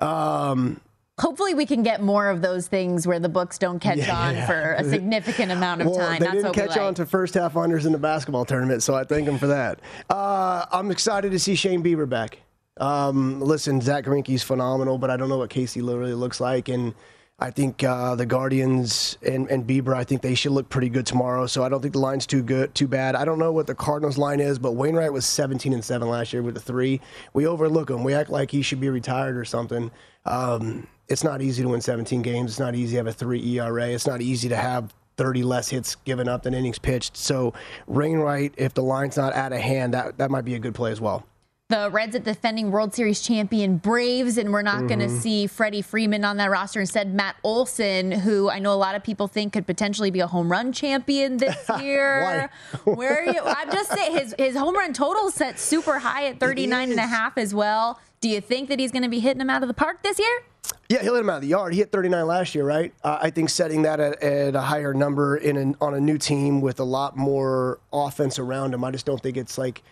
Um, 0.00 0.80
Hopefully, 1.20 1.54
we 1.54 1.66
can 1.66 1.82
get 1.82 2.02
more 2.02 2.28
of 2.28 2.40
those 2.40 2.66
things 2.66 3.06
where 3.06 3.20
the 3.20 3.28
books 3.28 3.58
don't 3.58 3.78
catch 3.78 3.98
Yeah. 3.98 4.18
on 4.18 4.46
for 4.46 4.72
a 4.78 4.84
significant 4.84 5.52
amount 5.52 5.82
of 5.82 5.88
well, 5.88 5.98
time. 5.98 6.18
They 6.18 6.24
That's 6.24 6.42
didn't 6.42 6.54
catch 6.54 6.78
on 6.78 6.94
to 6.94 7.04
first 7.06 7.34
half 7.34 7.54
unders 7.54 7.84
in 7.84 7.92
the 7.92 7.98
basketball 7.98 8.44
tournament, 8.46 8.82
so 8.82 8.94
I 8.94 9.04
thank 9.04 9.26
them 9.26 9.38
for 9.38 9.48
that. 9.48 9.80
Uh, 10.08 10.64
I'm 10.72 10.90
excited 10.90 11.30
to 11.32 11.38
see 11.38 11.54
Shane 11.54 11.82
Bieber 11.84 12.08
back. 12.08 12.38
Um, 12.78 13.40
listen, 13.40 13.80
Zack 13.82 14.04
Greinke's 14.04 14.42
phenomenal, 14.42 14.96
but 14.96 15.10
I 15.10 15.18
don't 15.18 15.28
know 15.28 15.36
what 15.38 15.50
Casey 15.50 15.82
really 15.82 16.14
looks 16.14 16.40
like, 16.40 16.70
and 16.70 16.94
I 17.42 17.50
think 17.50 17.82
uh, 17.82 18.14
the 18.16 18.26
Guardians 18.26 19.16
and, 19.22 19.50
and 19.50 19.66
Bieber, 19.66 19.94
I 19.94 20.04
think 20.04 20.20
they 20.20 20.34
should 20.34 20.52
look 20.52 20.68
pretty 20.68 20.90
good 20.90 21.06
tomorrow. 21.06 21.46
So 21.46 21.64
I 21.64 21.70
don't 21.70 21.80
think 21.80 21.94
the 21.94 22.00
line's 22.00 22.26
too 22.26 22.42
good, 22.42 22.74
too 22.74 22.86
bad. 22.86 23.14
I 23.14 23.24
don't 23.24 23.38
know 23.38 23.50
what 23.50 23.66
the 23.66 23.74
Cardinals 23.74 24.18
line 24.18 24.40
is, 24.40 24.58
but 24.58 24.72
Wainwright 24.72 25.12
was 25.12 25.24
17 25.24 25.72
and 25.72 25.82
seven 25.82 26.08
last 26.08 26.34
year 26.34 26.42
with 26.42 26.56
a 26.58 26.60
three. 26.60 27.00
We 27.32 27.46
overlook 27.46 27.88
him. 27.88 28.04
We 28.04 28.12
act 28.12 28.28
like 28.28 28.50
he 28.50 28.60
should 28.60 28.80
be 28.80 28.90
retired 28.90 29.38
or 29.38 29.46
something. 29.46 29.90
Um, 30.26 30.86
it's 31.10 31.24
not 31.24 31.42
easy 31.42 31.62
to 31.62 31.68
win 31.68 31.80
17 31.80 32.22
games. 32.22 32.52
It's 32.52 32.60
not 32.60 32.74
easy 32.74 32.92
to 32.92 32.98
have 32.98 33.06
a 33.08 33.12
three 33.12 33.58
ERA. 33.58 33.88
It's 33.88 34.06
not 34.06 34.22
easy 34.22 34.48
to 34.48 34.56
have 34.56 34.94
30 35.16 35.42
less 35.42 35.68
hits 35.68 35.96
given 35.96 36.28
up 36.28 36.44
than 36.44 36.54
innings 36.54 36.78
pitched. 36.78 37.16
So 37.16 37.52
Wainwright, 37.86 38.54
if 38.56 38.72
the 38.72 38.82
line's 38.82 39.16
not 39.16 39.34
out 39.34 39.52
of 39.52 39.58
hand, 39.58 39.92
that, 39.92 40.16
that 40.18 40.30
might 40.30 40.44
be 40.44 40.54
a 40.54 40.58
good 40.58 40.74
play 40.74 40.92
as 40.92 41.00
well. 41.00 41.26
the 41.68 41.90
Reds 41.90 42.14
at 42.14 42.24
defending 42.24 42.70
World 42.70 42.94
Series 42.94 43.20
champion 43.20 43.76
Braves, 43.76 44.38
and 44.38 44.52
we're 44.52 44.62
not 44.62 44.86
going 44.86 45.00
to 45.00 45.06
mm-hmm. 45.06 45.18
see 45.18 45.46
Freddie 45.46 45.82
Freeman 45.82 46.24
on 46.24 46.36
that 46.38 46.50
roster. 46.50 46.80
Instead, 46.80 47.12
Matt 47.12 47.36
Olson, 47.42 48.12
who 48.12 48.48
I 48.48 48.60
know 48.60 48.72
a 48.72 48.74
lot 48.74 48.94
of 48.94 49.02
people 49.02 49.28
think 49.28 49.52
could 49.52 49.66
potentially 49.66 50.10
be 50.10 50.20
a 50.20 50.26
home 50.26 50.50
run 50.50 50.72
champion 50.72 51.36
this 51.36 51.68
year. 51.80 52.50
Where 52.84 53.20
are 53.20 53.32
you? 53.32 53.40
I'm 53.44 53.70
just 53.70 53.92
saying 53.92 54.16
his 54.16 54.34
his 54.38 54.56
home 54.56 54.74
run 54.74 54.92
total 54.92 55.30
set 55.30 55.58
super 55.58 55.98
high 55.98 56.28
at 56.28 56.40
39 56.40 56.92
and 56.92 56.98
a 56.98 57.06
half 57.06 57.36
as 57.36 57.52
well. 57.52 58.00
Do 58.20 58.28
you 58.28 58.40
think 58.42 58.68
that 58.68 58.78
he's 58.78 58.92
going 58.92 59.02
to 59.02 59.08
be 59.08 59.20
hitting 59.20 59.40
him 59.40 59.48
out 59.48 59.62
of 59.62 59.68
the 59.68 59.74
park 59.74 60.02
this 60.02 60.18
year? 60.18 60.42
Yeah, 60.90 61.02
he'll 61.02 61.14
hit 61.14 61.20
him 61.20 61.30
out 61.30 61.36
of 61.36 61.42
the 61.42 61.48
yard. 61.48 61.72
He 61.72 61.78
hit 61.78 61.90
39 61.90 62.26
last 62.26 62.54
year, 62.54 62.64
right? 62.64 62.92
Uh, 63.02 63.18
I 63.22 63.30
think 63.30 63.48
setting 63.48 63.82
that 63.82 63.98
at, 63.98 64.22
at 64.22 64.54
a 64.54 64.60
higher 64.60 64.92
number 64.92 65.36
in 65.36 65.56
an, 65.56 65.76
on 65.80 65.94
a 65.94 66.00
new 66.00 66.18
team 66.18 66.60
with 66.60 66.80
a 66.80 66.84
lot 66.84 67.16
more 67.16 67.80
offense 67.92 68.38
around 68.38 68.74
him, 68.74 68.84
I 68.84 68.90
just 68.90 69.06
don't 69.06 69.22
think 69.22 69.36
it's 69.36 69.56
like. 69.56 69.82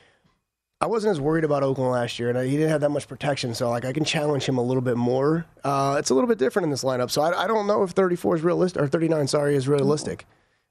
I 0.80 0.86
wasn't 0.86 1.10
as 1.10 1.20
worried 1.20 1.42
about 1.42 1.64
Oakland 1.64 1.90
last 1.90 2.20
year, 2.20 2.30
and 2.30 2.38
he 2.48 2.56
didn't 2.56 2.70
have 2.70 2.82
that 2.82 2.90
much 2.90 3.08
protection, 3.08 3.52
so 3.52 3.68
like 3.68 3.84
I 3.84 3.92
can 3.92 4.04
challenge 4.04 4.44
him 4.44 4.58
a 4.58 4.62
little 4.62 4.80
bit 4.80 4.96
more. 4.96 5.44
Uh, 5.64 5.96
it's 5.98 6.10
a 6.10 6.14
little 6.14 6.28
bit 6.28 6.38
different 6.38 6.64
in 6.64 6.70
this 6.70 6.84
lineup, 6.84 7.10
so 7.10 7.20
I, 7.20 7.44
I 7.44 7.46
don't 7.48 7.66
know 7.66 7.82
if 7.82 7.90
34 7.90 8.36
is 8.36 8.42
realistic 8.42 8.80
or 8.80 8.86
39, 8.86 9.26
sorry, 9.26 9.56
is 9.56 9.66
realistic. 9.66 10.24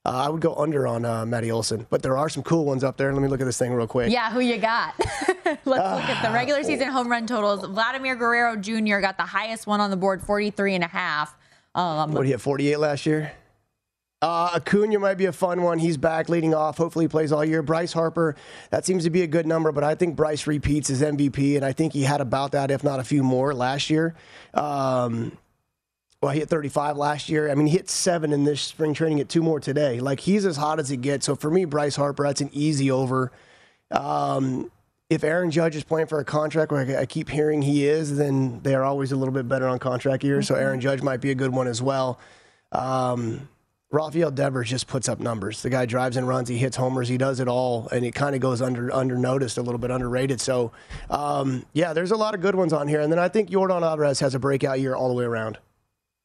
Uh, 0.04 0.10
I 0.10 0.28
would 0.28 0.40
go 0.40 0.54
under 0.54 0.86
on 0.86 1.04
uh, 1.04 1.26
Matty 1.26 1.50
Olson, 1.50 1.86
but 1.90 2.02
there 2.02 2.16
are 2.16 2.28
some 2.28 2.42
cool 2.42 2.64
ones 2.64 2.82
up 2.84 2.96
there. 2.96 3.12
Let 3.12 3.20
me 3.20 3.28
look 3.28 3.40
at 3.40 3.44
this 3.44 3.58
thing 3.58 3.72
real 3.74 3.86
quick. 3.86 4.10
Yeah, 4.10 4.30
who 4.30 4.40
you 4.40 4.56
got? 4.56 4.94
Let's 5.44 5.66
look 5.66 5.78
at 5.80 6.22
the 6.26 6.32
regular 6.32 6.62
season 6.62 6.88
home 6.88 7.10
run 7.10 7.26
totals. 7.26 7.66
Vladimir 7.66 8.16
Guerrero 8.16 8.56
Jr. 8.56 9.00
got 9.00 9.16
the 9.16 9.24
highest 9.24 9.66
one 9.66 9.80
on 9.80 9.90
the 9.90 9.96
board, 9.96 10.22
43 10.22 10.76
and 10.76 10.84
a 10.84 10.88
half. 10.88 11.36
Um, 11.74 12.12
What, 12.12 12.24
he 12.24 12.30
had 12.32 12.40
48 12.40 12.76
last 12.78 13.06
year? 13.06 13.32
Uh, 14.20 14.50
Acuna 14.56 14.98
might 14.98 15.14
be 15.14 15.26
a 15.26 15.32
fun 15.32 15.62
one. 15.62 15.78
He's 15.78 15.96
back 15.96 16.28
leading 16.28 16.52
off. 16.54 16.76
Hopefully, 16.76 17.04
he 17.04 17.08
plays 17.08 17.30
all 17.30 17.44
year. 17.44 17.62
Bryce 17.62 17.92
Harper, 17.92 18.34
that 18.70 18.84
seems 18.84 19.04
to 19.04 19.10
be 19.10 19.22
a 19.22 19.28
good 19.28 19.46
number, 19.46 19.70
but 19.70 19.84
I 19.84 19.94
think 19.94 20.16
Bryce 20.16 20.46
repeats 20.46 20.88
his 20.88 21.02
MVP, 21.02 21.54
and 21.54 21.64
I 21.64 21.72
think 21.72 21.92
he 21.92 22.02
had 22.02 22.20
about 22.20 22.52
that, 22.52 22.70
if 22.72 22.82
not 22.82 22.98
a 22.98 23.04
few 23.04 23.22
more, 23.22 23.54
last 23.54 23.90
year. 23.90 24.16
Um, 24.54 25.38
well, 26.20 26.32
he 26.32 26.40
hit 26.40 26.48
35 26.48 26.96
last 26.96 27.28
year. 27.28 27.50
I 27.50 27.54
mean, 27.54 27.66
he 27.66 27.76
hit 27.76 27.88
seven 27.88 28.32
in 28.32 28.44
this 28.44 28.60
spring 28.60 28.92
training, 28.92 29.18
hit 29.18 29.28
two 29.28 29.42
more 29.42 29.60
today. 29.60 30.00
Like, 30.00 30.20
he's 30.20 30.44
as 30.44 30.56
hot 30.56 30.80
as 30.80 30.88
he 30.88 30.96
gets. 30.96 31.26
So 31.26 31.36
for 31.36 31.50
me, 31.50 31.64
Bryce 31.64 31.96
Harper, 31.96 32.24
that's 32.24 32.40
an 32.40 32.50
easy 32.52 32.90
over. 32.90 33.30
Um, 33.92 34.70
if 35.08 35.22
Aaron 35.24 35.50
Judge 35.50 35.76
is 35.76 35.84
playing 35.84 36.08
for 36.08 36.18
a 36.18 36.24
contract 36.24 36.72
where 36.72 36.98
I 36.98 37.06
keep 37.06 37.30
hearing 37.30 37.62
he 37.62 37.86
is, 37.86 38.16
then 38.16 38.60
they 38.62 38.74
are 38.74 38.84
always 38.84 39.12
a 39.12 39.16
little 39.16 39.32
bit 39.32 39.48
better 39.48 39.66
on 39.66 39.78
contract 39.78 40.24
years. 40.24 40.48
So 40.48 40.54
Aaron 40.54 40.80
Judge 40.80 41.02
might 41.02 41.20
be 41.20 41.30
a 41.30 41.34
good 41.34 41.52
one 41.52 41.68
as 41.68 41.80
well. 41.80 42.18
Um, 42.72 43.48
Rafael 43.90 44.30
Devers 44.30 44.68
just 44.68 44.86
puts 44.86 45.08
up 45.08 45.18
numbers. 45.18 45.62
The 45.62 45.70
guy 45.70 45.86
drives 45.86 46.18
and 46.18 46.28
runs, 46.28 46.48
he 46.48 46.58
hits 46.58 46.76
homers, 46.76 47.08
he 47.08 47.16
does 47.16 47.40
it 47.40 47.48
all, 47.48 47.88
and 47.88 48.04
it 48.04 48.14
kind 48.14 48.34
of 48.34 48.42
goes 48.42 48.60
under 48.60 48.92
under 48.92 49.16
noticed, 49.16 49.56
a 49.56 49.62
little 49.62 49.78
bit 49.78 49.90
underrated. 49.90 50.42
So, 50.42 50.72
um, 51.08 51.64
yeah, 51.72 51.94
there's 51.94 52.10
a 52.10 52.16
lot 52.16 52.34
of 52.34 52.42
good 52.42 52.54
ones 52.54 52.74
on 52.74 52.86
here. 52.86 53.00
And 53.00 53.10
then 53.10 53.18
I 53.18 53.28
think 53.28 53.48
Yordan 53.48 53.80
Alvarez 53.80 54.20
has 54.20 54.34
a 54.34 54.38
breakout 54.38 54.80
year 54.80 54.94
all 54.94 55.08
the 55.08 55.14
way 55.14 55.24
around. 55.24 55.56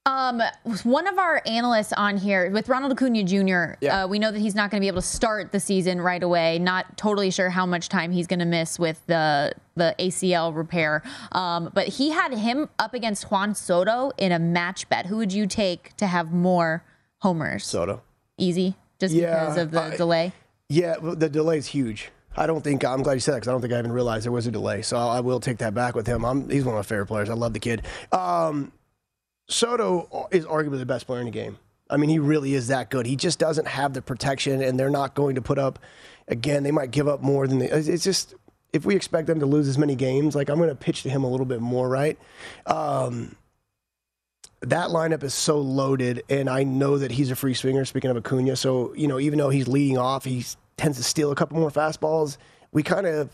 Um, 0.05 0.41
one 0.83 1.07
of 1.07 1.17
our 1.17 1.41
analysts 1.45 1.93
on 1.93 2.17
here 2.17 2.51
with 2.51 2.67
Ronald 2.67 2.91
Acuna 2.91 3.23
Jr. 3.23 3.75
Yeah. 3.79 4.03
Uh, 4.03 4.07
we 4.07 4.19
know 4.19 4.31
that 4.31 4.39
he's 4.39 4.53
not 4.53 4.69
going 4.69 4.81
to 4.81 4.83
be 4.83 4.89
able 4.89 5.01
to 5.01 5.07
start 5.07 5.53
the 5.53 5.61
season 5.61 6.01
right 6.01 6.21
away. 6.21 6.59
Not 6.59 6.97
totally 6.97 7.31
sure 7.31 7.49
how 7.49 7.65
much 7.65 7.87
time 7.87 8.11
he's 8.11 8.27
going 8.27 8.39
to 8.39 8.45
miss 8.45 8.77
with 8.77 9.01
the 9.07 9.53
the 9.75 9.95
ACL 9.99 10.53
repair. 10.53 11.03
Um, 11.31 11.71
but 11.73 11.87
he 11.87 12.09
had 12.11 12.33
him 12.33 12.69
up 12.79 12.93
against 12.93 13.31
Juan 13.31 13.55
Soto 13.55 14.11
in 14.17 14.33
a 14.33 14.39
match 14.39 14.89
bet. 14.89 15.05
Who 15.05 15.17
would 15.17 15.31
you 15.31 15.47
take 15.47 15.95
to 15.97 16.05
have 16.07 16.33
more 16.33 16.83
homers? 17.21 17.65
Soto. 17.65 18.01
Easy, 18.37 18.75
just 18.99 19.15
Yeah, 19.15 19.39
because 19.39 19.57
of 19.57 19.71
the 19.71 19.81
I- 19.83 19.95
delay. 19.95 20.33
Yeah, 20.67 20.95
the 21.01 21.29
delay 21.29 21.59
is 21.59 21.67
huge. 21.67 22.09
I 22.35 22.45
don't 22.47 22.61
think 22.63 22.83
I'm 22.83 23.03
glad 23.03 23.13
you 23.13 23.19
said 23.19 23.33
that 23.33 23.37
because 23.37 23.47
I 23.47 23.51
don't 23.51 23.61
think 23.61 23.73
I 23.73 23.79
even 23.79 23.91
realized 23.91 24.25
there 24.25 24.31
was 24.31 24.47
a 24.47 24.51
delay. 24.51 24.81
So 24.81 24.97
I 24.97 25.19
will 25.21 25.39
take 25.39 25.59
that 25.59 25.73
back 25.75 25.93
with 25.95 26.07
him. 26.07 26.25
I'm, 26.25 26.49
he's 26.49 26.65
one 26.65 26.73
of 26.75 26.79
my 26.79 26.83
favorite 26.83 27.05
players. 27.05 27.29
I 27.29 27.35
love 27.35 27.53
the 27.53 27.59
kid. 27.59 27.83
Um, 28.11 28.71
Soto 29.47 30.27
is 30.31 30.45
arguably 30.45 30.79
the 30.79 30.85
best 30.85 31.05
player 31.05 31.19
in 31.19 31.25
the 31.25 31.31
game. 31.31 31.57
I 31.89 31.97
mean, 31.97 32.09
he 32.09 32.19
really 32.19 32.53
is 32.53 32.69
that 32.69 32.89
good. 32.89 33.05
He 33.05 33.15
just 33.15 33.39
doesn't 33.39 33.67
have 33.67 33.93
the 33.93 34.01
protection, 34.01 34.61
and 34.61 34.79
they're 34.79 34.89
not 34.89 35.13
going 35.15 35.35
to 35.35 35.41
put 35.41 35.59
up. 35.59 35.79
Again, 36.27 36.63
they 36.63 36.71
might 36.71 36.91
give 36.91 37.07
up 37.07 37.21
more 37.21 37.47
than 37.47 37.59
they. 37.59 37.69
It's 37.69 38.03
just 38.03 38.33
if 38.71 38.85
we 38.85 38.95
expect 38.95 39.27
them 39.27 39.39
to 39.39 39.45
lose 39.45 39.67
as 39.67 39.77
many 39.77 39.95
games, 39.95 40.35
like 40.35 40.49
I'm 40.49 40.57
going 40.57 40.69
to 40.69 40.75
pitch 40.75 41.03
to 41.03 41.09
him 41.09 41.23
a 41.23 41.29
little 41.29 41.45
bit 41.45 41.61
more, 41.61 41.87
right? 41.87 42.17
Um, 42.65 43.35
that 44.61 44.89
lineup 44.89 45.23
is 45.23 45.33
so 45.33 45.59
loaded, 45.59 46.23
and 46.29 46.49
I 46.49 46.63
know 46.63 46.97
that 46.97 47.11
he's 47.11 47.29
a 47.29 47.35
free 47.35 47.53
swinger. 47.53 47.85
Speaking 47.85 48.09
of 48.09 48.17
Acuna, 48.17 48.55
so 48.55 48.93
you 48.95 49.07
know, 49.07 49.19
even 49.19 49.37
though 49.37 49.49
he's 49.49 49.67
leading 49.67 49.97
off, 49.97 50.25
he 50.25 50.45
tends 50.77 50.97
to 50.97 51.03
steal 51.03 51.31
a 51.31 51.35
couple 51.35 51.59
more 51.59 51.69
fastballs. 51.69 52.37
We 52.71 52.81
kind 52.81 53.05
of 53.05 53.29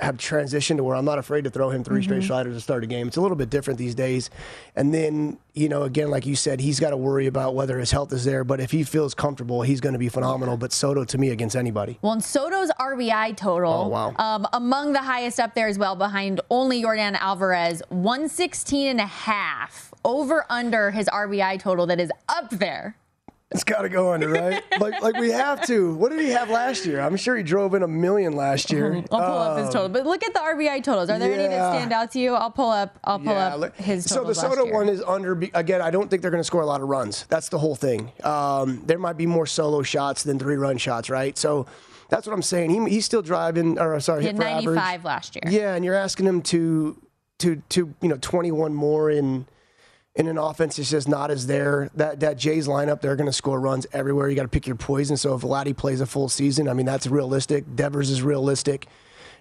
have 0.00 0.16
transitioned 0.16 0.76
to 0.76 0.84
where 0.84 0.94
I'm 0.94 1.04
not 1.04 1.18
afraid 1.18 1.42
to 1.44 1.50
throw 1.50 1.70
him 1.70 1.82
3 1.82 2.02
straight 2.04 2.22
Mhm. 2.22 2.26
sliders 2.28 2.54
to 2.54 2.60
start 2.60 2.84
a 2.84 2.86
game. 2.86 3.08
It's 3.08 3.16
a 3.16 3.20
little 3.20 3.36
bit 3.36 3.50
different 3.50 3.78
these 3.80 3.96
days. 3.96 4.30
And 4.76 4.94
then, 4.94 5.38
you 5.54 5.68
know, 5.68 5.82
again, 5.82 6.08
like 6.08 6.24
you 6.24 6.36
said, 6.36 6.60
he's 6.60 6.78
got 6.78 6.90
to 6.90 6.96
worry 6.96 7.26
about 7.26 7.56
whether 7.56 7.80
his 7.80 7.90
health 7.90 8.12
is 8.12 8.24
there. 8.24 8.44
But 8.44 8.60
if 8.60 8.70
he 8.70 8.84
feels 8.84 9.12
comfortable, 9.12 9.62
he's 9.62 9.80
going 9.80 9.94
to 9.94 9.98
be 9.98 10.08
phenomenal. 10.08 10.56
But 10.56 10.72
Soto, 10.72 11.02
to 11.04 11.18
me, 11.18 11.30
against 11.30 11.56
anybody. 11.56 11.98
Well, 12.00 12.12
and 12.12 12.22
Soto's 12.22 12.70
RBI 12.78 13.32
total, 13.32 13.72
Oh, 13.72 13.88
wow. 13.88 14.14
um, 14.18 14.46
among 14.52 14.92
the 14.92 15.02
highest 15.02 15.40
up 15.40 15.54
there 15.54 15.66
as 15.66 15.78
well, 15.80 15.96
behind 15.96 16.40
only 16.48 16.80
Yordan 16.80 17.16
Alvarez, 17.18 17.82
116 17.88 18.86
and 18.86 19.00
a 19.00 19.06
half 19.06 19.92
over 20.04 20.46
under 20.48 20.92
his 20.92 21.08
RBI 21.08 21.56
total 21.56 21.86
that 21.86 21.98
is 21.98 22.12
up 22.28 22.50
there. 22.50 22.94
It's 23.50 23.64
got 23.64 23.80
to 23.82 23.88
go 23.88 24.12
under, 24.12 24.28
right? 24.28 24.62
like, 24.78 25.00
like 25.00 25.16
we 25.16 25.30
have 25.30 25.66
to. 25.68 25.94
What 25.94 26.10
did 26.10 26.20
he 26.20 26.28
have 26.28 26.50
last 26.50 26.84
year? 26.84 27.00
I'm 27.00 27.16
sure 27.16 27.34
he 27.34 27.42
drove 27.42 27.72
in 27.72 27.82
a 27.82 27.88
million 27.88 28.34
last 28.34 28.70
year. 28.70 28.96
I'll 28.96 29.02
pull 29.02 29.18
up 29.20 29.56
his 29.58 29.66
Um, 29.68 29.72
total, 29.72 29.88
but 29.88 30.04
look 30.04 30.22
at 30.22 30.34
the 30.34 30.40
RBI 30.40 30.82
totals. 30.84 31.08
Are 31.08 31.18
there 31.18 31.32
any 31.32 31.48
that 31.48 31.74
stand 31.74 31.90
out 31.92 32.10
to 32.12 32.18
you? 32.18 32.34
I'll 32.34 32.50
pull 32.50 32.68
up. 32.68 32.98
I'll 33.04 33.18
pull 33.18 33.32
Yeah, 33.32 33.54
up 33.56 33.76
his 33.76 34.04
So 34.04 34.22
the 34.22 34.34
Soto 34.34 34.64
year. 34.66 34.74
one 34.74 34.90
is 34.90 35.02
under. 35.02 35.32
Again, 35.54 35.80
I 35.80 35.90
don't 35.90 36.10
think 36.10 36.20
they're 36.20 36.30
going 36.30 36.42
to 36.42 36.44
score 36.44 36.60
a 36.60 36.66
lot 36.66 36.82
of 36.82 36.88
runs. 36.88 37.24
That's 37.30 37.48
the 37.48 37.58
whole 37.58 37.74
thing. 37.74 38.12
Um, 38.22 38.82
there 38.84 38.98
might 38.98 39.16
be 39.16 39.24
more 39.26 39.46
solo 39.46 39.82
shots 39.82 40.24
than 40.24 40.38
three 40.38 40.56
run 40.56 40.76
shots, 40.76 41.08
right? 41.08 41.36
So 41.38 41.64
that's 42.10 42.26
what 42.26 42.34
I'm 42.34 42.42
saying. 42.42 42.68
He, 42.68 42.90
he's 42.96 43.06
still 43.06 43.22
driving, 43.22 43.78
or 43.78 43.98
sorry, 44.00 44.20
He 44.22 44.26
had 44.26 44.36
hit 44.36 44.42
for 44.42 44.46
average. 44.48 44.76
95 44.76 45.04
last 45.06 45.36
year. 45.36 45.42
Yeah, 45.50 45.74
and 45.74 45.86
you're 45.86 45.94
asking 45.94 46.26
him 46.26 46.42
to 46.42 47.00
to 47.38 47.62
to 47.70 47.94
you 48.02 48.08
know 48.10 48.18
21 48.20 48.74
more 48.74 49.10
in 49.10 49.46
in 50.14 50.26
an 50.26 50.38
offense 50.38 50.76
that's 50.76 50.90
just 50.90 51.08
not 51.08 51.30
as 51.30 51.46
there. 51.46 51.90
That 51.94 52.20
that 52.20 52.36
Jays 52.36 52.66
lineup, 52.66 53.00
they're 53.00 53.16
going 53.16 53.26
to 53.26 53.32
score 53.32 53.60
runs 53.60 53.86
everywhere. 53.92 54.28
You 54.28 54.36
got 54.36 54.42
to 54.42 54.48
pick 54.48 54.66
your 54.66 54.76
poison. 54.76 55.16
So 55.16 55.34
if 55.34 55.42
Vladdy 55.42 55.76
plays 55.76 56.00
a 56.00 56.06
full 56.06 56.28
season, 56.28 56.68
I 56.68 56.72
mean 56.72 56.86
that's 56.86 57.06
realistic. 57.06 57.64
Devers 57.74 58.10
is 58.10 58.22
realistic. 58.22 58.86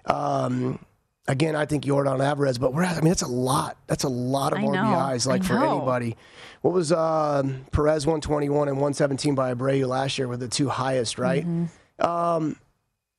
Um, 0.05 0.79
again, 1.27 1.55
I 1.55 1.65
think 1.65 1.83
Yordan 1.83 2.23
Alvarez, 2.23 2.57
but 2.57 2.73
we're 2.73 2.83
I 2.83 2.95
mean 2.95 3.09
that's 3.09 3.21
a 3.21 3.27
lot. 3.27 3.77
That's 3.87 4.03
a 4.03 4.09
lot 4.09 4.53
of 4.53 4.59
I 4.59 4.63
know. 4.63 4.69
RBIs, 4.69 5.27
like 5.27 5.43
I 5.43 5.47
for 5.47 5.53
know. 5.53 5.77
anybody. 5.77 6.15
What 6.61 6.73
was 6.73 6.91
um 6.91 7.65
Perez 7.71 8.05
121 8.05 8.67
and 8.67 8.77
117 8.77 9.35
by 9.35 9.53
Abreu 9.53 9.87
last 9.87 10.17
year 10.17 10.27
were 10.27 10.37
the 10.37 10.47
two 10.47 10.69
highest, 10.69 11.17
right? 11.17 11.45
Mm-hmm. 11.45 12.05
Um, 12.05 12.57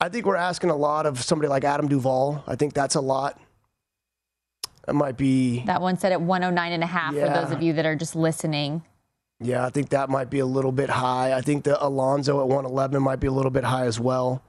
I 0.01 0.09
think 0.09 0.27
we're 0.27 0.37
asking 0.37 0.71
a 0.71 0.77
lot 0.77 1.07
of 1.07 1.21
somebody 1.23 1.49
like 1.49 1.65
Adam 1.65 1.89
Duvall. 1.89 2.45
I 2.47 2.55
think 2.55 2.73
that's 2.73 2.95
a 2.95 3.01
lot. 3.01 3.41
That 4.89 4.95
might 4.95 5.19
be, 5.19 5.65
That 5.67 5.83
one 5.83 5.99
said 5.99 6.13
at 6.13 6.23
109 6.23 6.73
and 6.73 6.83
a 6.83 6.87
half 6.87 7.13
for 7.13 7.29
those 7.29 7.51
of 7.51 7.63
you 7.63 7.75
that 7.75 7.85
are 7.85 7.95
just 7.95 8.17
listening. 8.17 8.83
yeah, 9.39 9.67
I 9.67 9.69
think 9.69 9.91
that 9.91 10.09
might 10.09 10.31
be 10.31 10.39
a 10.39 10.47
little 10.47 10.73
bit 10.73 10.89
high. 10.89 11.35
I 11.35 11.43
think 11.43 11.65
the 11.65 11.77
Alonso 11.85 12.41
at 12.41 12.47
111 12.49 13.03
might 13.03 13.21
be 13.21 13.27
a 13.27 13.31
little 13.31 13.51
bit 13.51 13.65
high 13.65 13.85
as 13.85 14.01
well. 14.01 14.43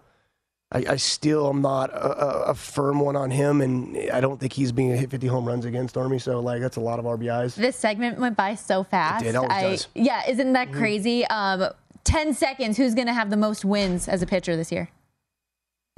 I, 0.71 0.85
I 0.91 0.95
still 0.95 1.49
am 1.49 1.61
not 1.61 1.89
a, 1.89 2.51
a, 2.51 2.55
firm 2.55 3.01
one 3.01 3.17
on 3.17 3.31
him, 3.31 3.59
and 3.59 3.97
I 4.13 4.21
don't 4.21 4.39
think 4.39 4.53
he's 4.53 4.71
being 4.71 4.95
hit 4.95 5.11
50 5.11 5.27
home 5.27 5.43
runs 5.43 5.65
against 5.65 5.97
Army. 5.97 6.19
So 6.19 6.39
like 6.39 6.61
that's 6.61 6.77
a 6.77 6.79
lot 6.79 6.99
of 6.99 7.05
RBIs. 7.05 7.55
This 7.55 7.75
segment 7.75 8.17
went 8.17 8.37
by 8.37 8.55
so 8.55 8.85
fast. 8.85 9.25
did, 9.25 9.35
always 9.35 9.51
I, 9.51 9.61
does. 9.63 9.87
Yeah, 9.93 10.21
isn't 10.25 10.53
that 10.53 10.69
Mhm. 10.69 10.73
crazy? 10.73 11.25
Um, 11.25 11.65
10 12.05 12.33
seconds. 12.33 12.77
Who's 12.77 12.95
going 12.95 13.07
to 13.07 13.13
have 13.13 13.29
the 13.29 13.35
most 13.35 13.65
wins 13.65 14.07
as 14.07 14.21
a 14.21 14.25
pitcher 14.25 14.55
this 14.55 14.71
year? 14.71 14.87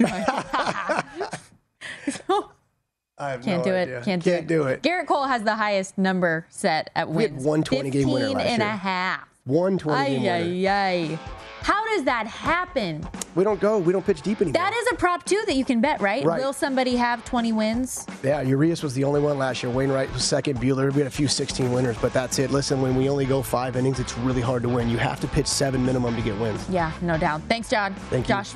I 3.18 3.30
have 3.30 3.42
Can't 3.42 3.64
no 3.64 3.72
do 3.72 3.76
idea. 3.76 3.98
it. 3.98 4.04
Can't, 4.04 4.22
do, 4.24 4.30
Can't 4.30 4.44
it. 4.44 4.48
do 4.48 4.62
it. 4.64 4.82
Gerrit 4.82 5.06
Cole 5.06 5.24
has 5.24 5.42
the 5.42 5.54
highest 5.54 5.98
number 5.98 6.46
set 6.48 6.90
at 6.96 7.08
We 7.08 7.22
had 7.24 7.32
wins. 7.34 7.44
one 7.44 7.62
20 7.62 7.90
game 7.90 8.08
winner 8.10 8.26
15 8.28 8.36
last 8.38 8.46
and 8.48 8.62
year. 8.62 8.68
a 8.70 8.76
half. 8.76 9.28
120 9.44 10.10
game 10.10 10.20
Ay, 10.22 10.40
winner. 10.42 10.70
ay, 10.70 11.12
ay. 11.12 11.18
How 11.62 11.84
does 11.94 12.04
that 12.06 12.26
happen? 12.26 13.06
We 13.36 13.44
don't 13.44 13.60
go. 13.60 13.78
We 13.78 13.92
don't 13.92 14.04
pitch 14.04 14.20
deep 14.22 14.40
anymore. 14.40 14.54
That 14.54 14.72
is 14.74 14.88
a 14.90 14.96
prop 14.96 15.24
too 15.24 15.40
that 15.46 15.54
you 15.54 15.64
can 15.64 15.80
bet, 15.80 16.00
right? 16.00 16.24
Right. 16.24 16.40
Will 16.40 16.52
somebody 16.52 16.96
have 16.96 17.24
20 17.24 17.52
wins? 17.52 18.04
Yeah, 18.24 18.40
Urias 18.40 18.82
was 18.82 18.94
the 18.94 19.04
only 19.04 19.20
one 19.20 19.38
last 19.38 19.62
year. 19.62 19.70
Wainwright 19.70 20.12
was 20.12 20.24
second. 20.24 20.58
Buehler. 20.60 20.90
We 20.92 20.98
had 20.98 21.06
a 21.06 21.10
few 21.10 21.28
16 21.28 21.70
winners, 21.70 21.96
but 22.02 22.12
that's 22.12 22.40
it. 22.40 22.50
Listen, 22.50 22.82
when 22.82 22.96
we 22.96 23.08
only 23.08 23.26
go 23.26 23.42
five 23.42 23.76
innings, 23.76 24.00
it's 24.00 24.18
really 24.18 24.40
hard 24.40 24.64
to 24.64 24.68
win. 24.68 24.88
You 24.88 24.96
have 24.98 25.20
to 25.20 25.28
pitch 25.28 25.46
seven 25.46 25.84
minimum 25.86 26.16
to 26.16 26.22
get 26.22 26.36
wins. 26.40 26.68
Yeah, 26.68 26.90
no 27.00 27.16
doubt. 27.16 27.42
Thanks, 27.48 27.68
John. 27.70 27.94
Thank 28.10 28.28
you. 28.28 28.34
Josh. 28.34 28.52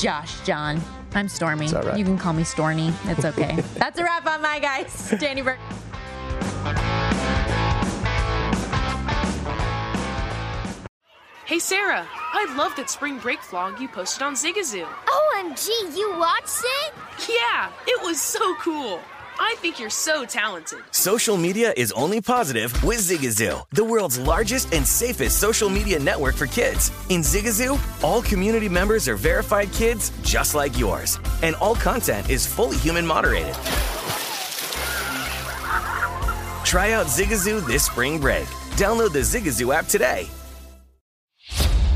Josh, 0.00 0.40
John. 0.46 0.80
I'm 1.14 1.28
Stormy. 1.28 1.64
It's 1.66 1.74
all 1.74 1.82
right. 1.82 1.98
You 1.98 2.04
can 2.04 2.18
call 2.18 2.32
me 2.32 2.44
Stormy. 2.44 2.92
It's 3.06 3.24
okay. 3.24 3.60
That's 3.76 3.98
a 3.98 4.04
wrap 4.04 4.26
on 4.26 4.42
my 4.42 4.58
guys. 4.58 5.12
Danny 5.20 5.42
Burke. 5.42 5.58
Hey 11.46 11.58
Sarah, 11.58 12.06
I 12.32 12.54
love 12.56 12.76
that 12.76 12.88
spring 12.88 13.18
break 13.18 13.40
vlog 13.40 13.80
you 13.80 13.88
posted 13.88 14.22
on 14.22 14.34
Zigazoo. 14.34 14.86
OMG, 14.86 15.96
you 15.96 16.16
watched 16.16 16.62
it? 16.62 16.94
Yeah, 17.28 17.72
it 17.88 18.00
was 18.04 18.20
so 18.20 18.54
cool. 18.60 19.00
I 19.42 19.54
think 19.56 19.80
you're 19.80 19.88
so 19.88 20.26
talented. 20.26 20.80
Social 20.90 21.38
media 21.38 21.72
is 21.74 21.92
only 21.92 22.20
positive 22.20 22.70
with 22.84 22.98
Zigazoo, 22.98 23.64
the 23.70 23.82
world's 23.82 24.18
largest 24.18 24.74
and 24.74 24.86
safest 24.86 25.40
social 25.40 25.70
media 25.70 25.98
network 25.98 26.34
for 26.34 26.46
kids. 26.46 26.92
In 27.08 27.22
Zigazoo, 27.22 27.80
all 28.04 28.20
community 28.20 28.68
members 28.68 29.08
are 29.08 29.16
verified 29.16 29.72
kids 29.72 30.12
just 30.22 30.54
like 30.54 30.78
yours, 30.78 31.18
and 31.42 31.54
all 31.56 31.74
content 31.74 32.28
is 32.28 32.46
fully 32.46 32.76
human 32.76 33.06
moderated. 33.06 33.54
Try 36.66 36.92
out 36.92 37.06
Zigazoo 37.06 37.66
this 37.66 37.86
spring 37.86 38.20
break. 38.20 38.44
Download 38.76 39.10
the 39.10 39.20
Zigazoo 39.20 39.74
app 39.74 39.86
today. 39.86 40.28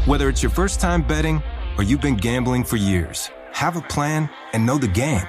Whether 0.07 0.31
it's 0.31 0.43
your 0.43 0.51
first 0.51 0.81
time 0.81 1.03
betting 1.07 1.43
or 1.77 1.85
you've 1.85 2.01
been 2.01 2.17
gambling 2.17 2.65
for 2.65 2.77
years, 2.77 3.31
have 3.53 3.77
a 3.77 3.83
plan 3.83 4.31
and 4.55 4.65
know 4.65 4.79
the 4.79 4.89
game. 4.89 5.29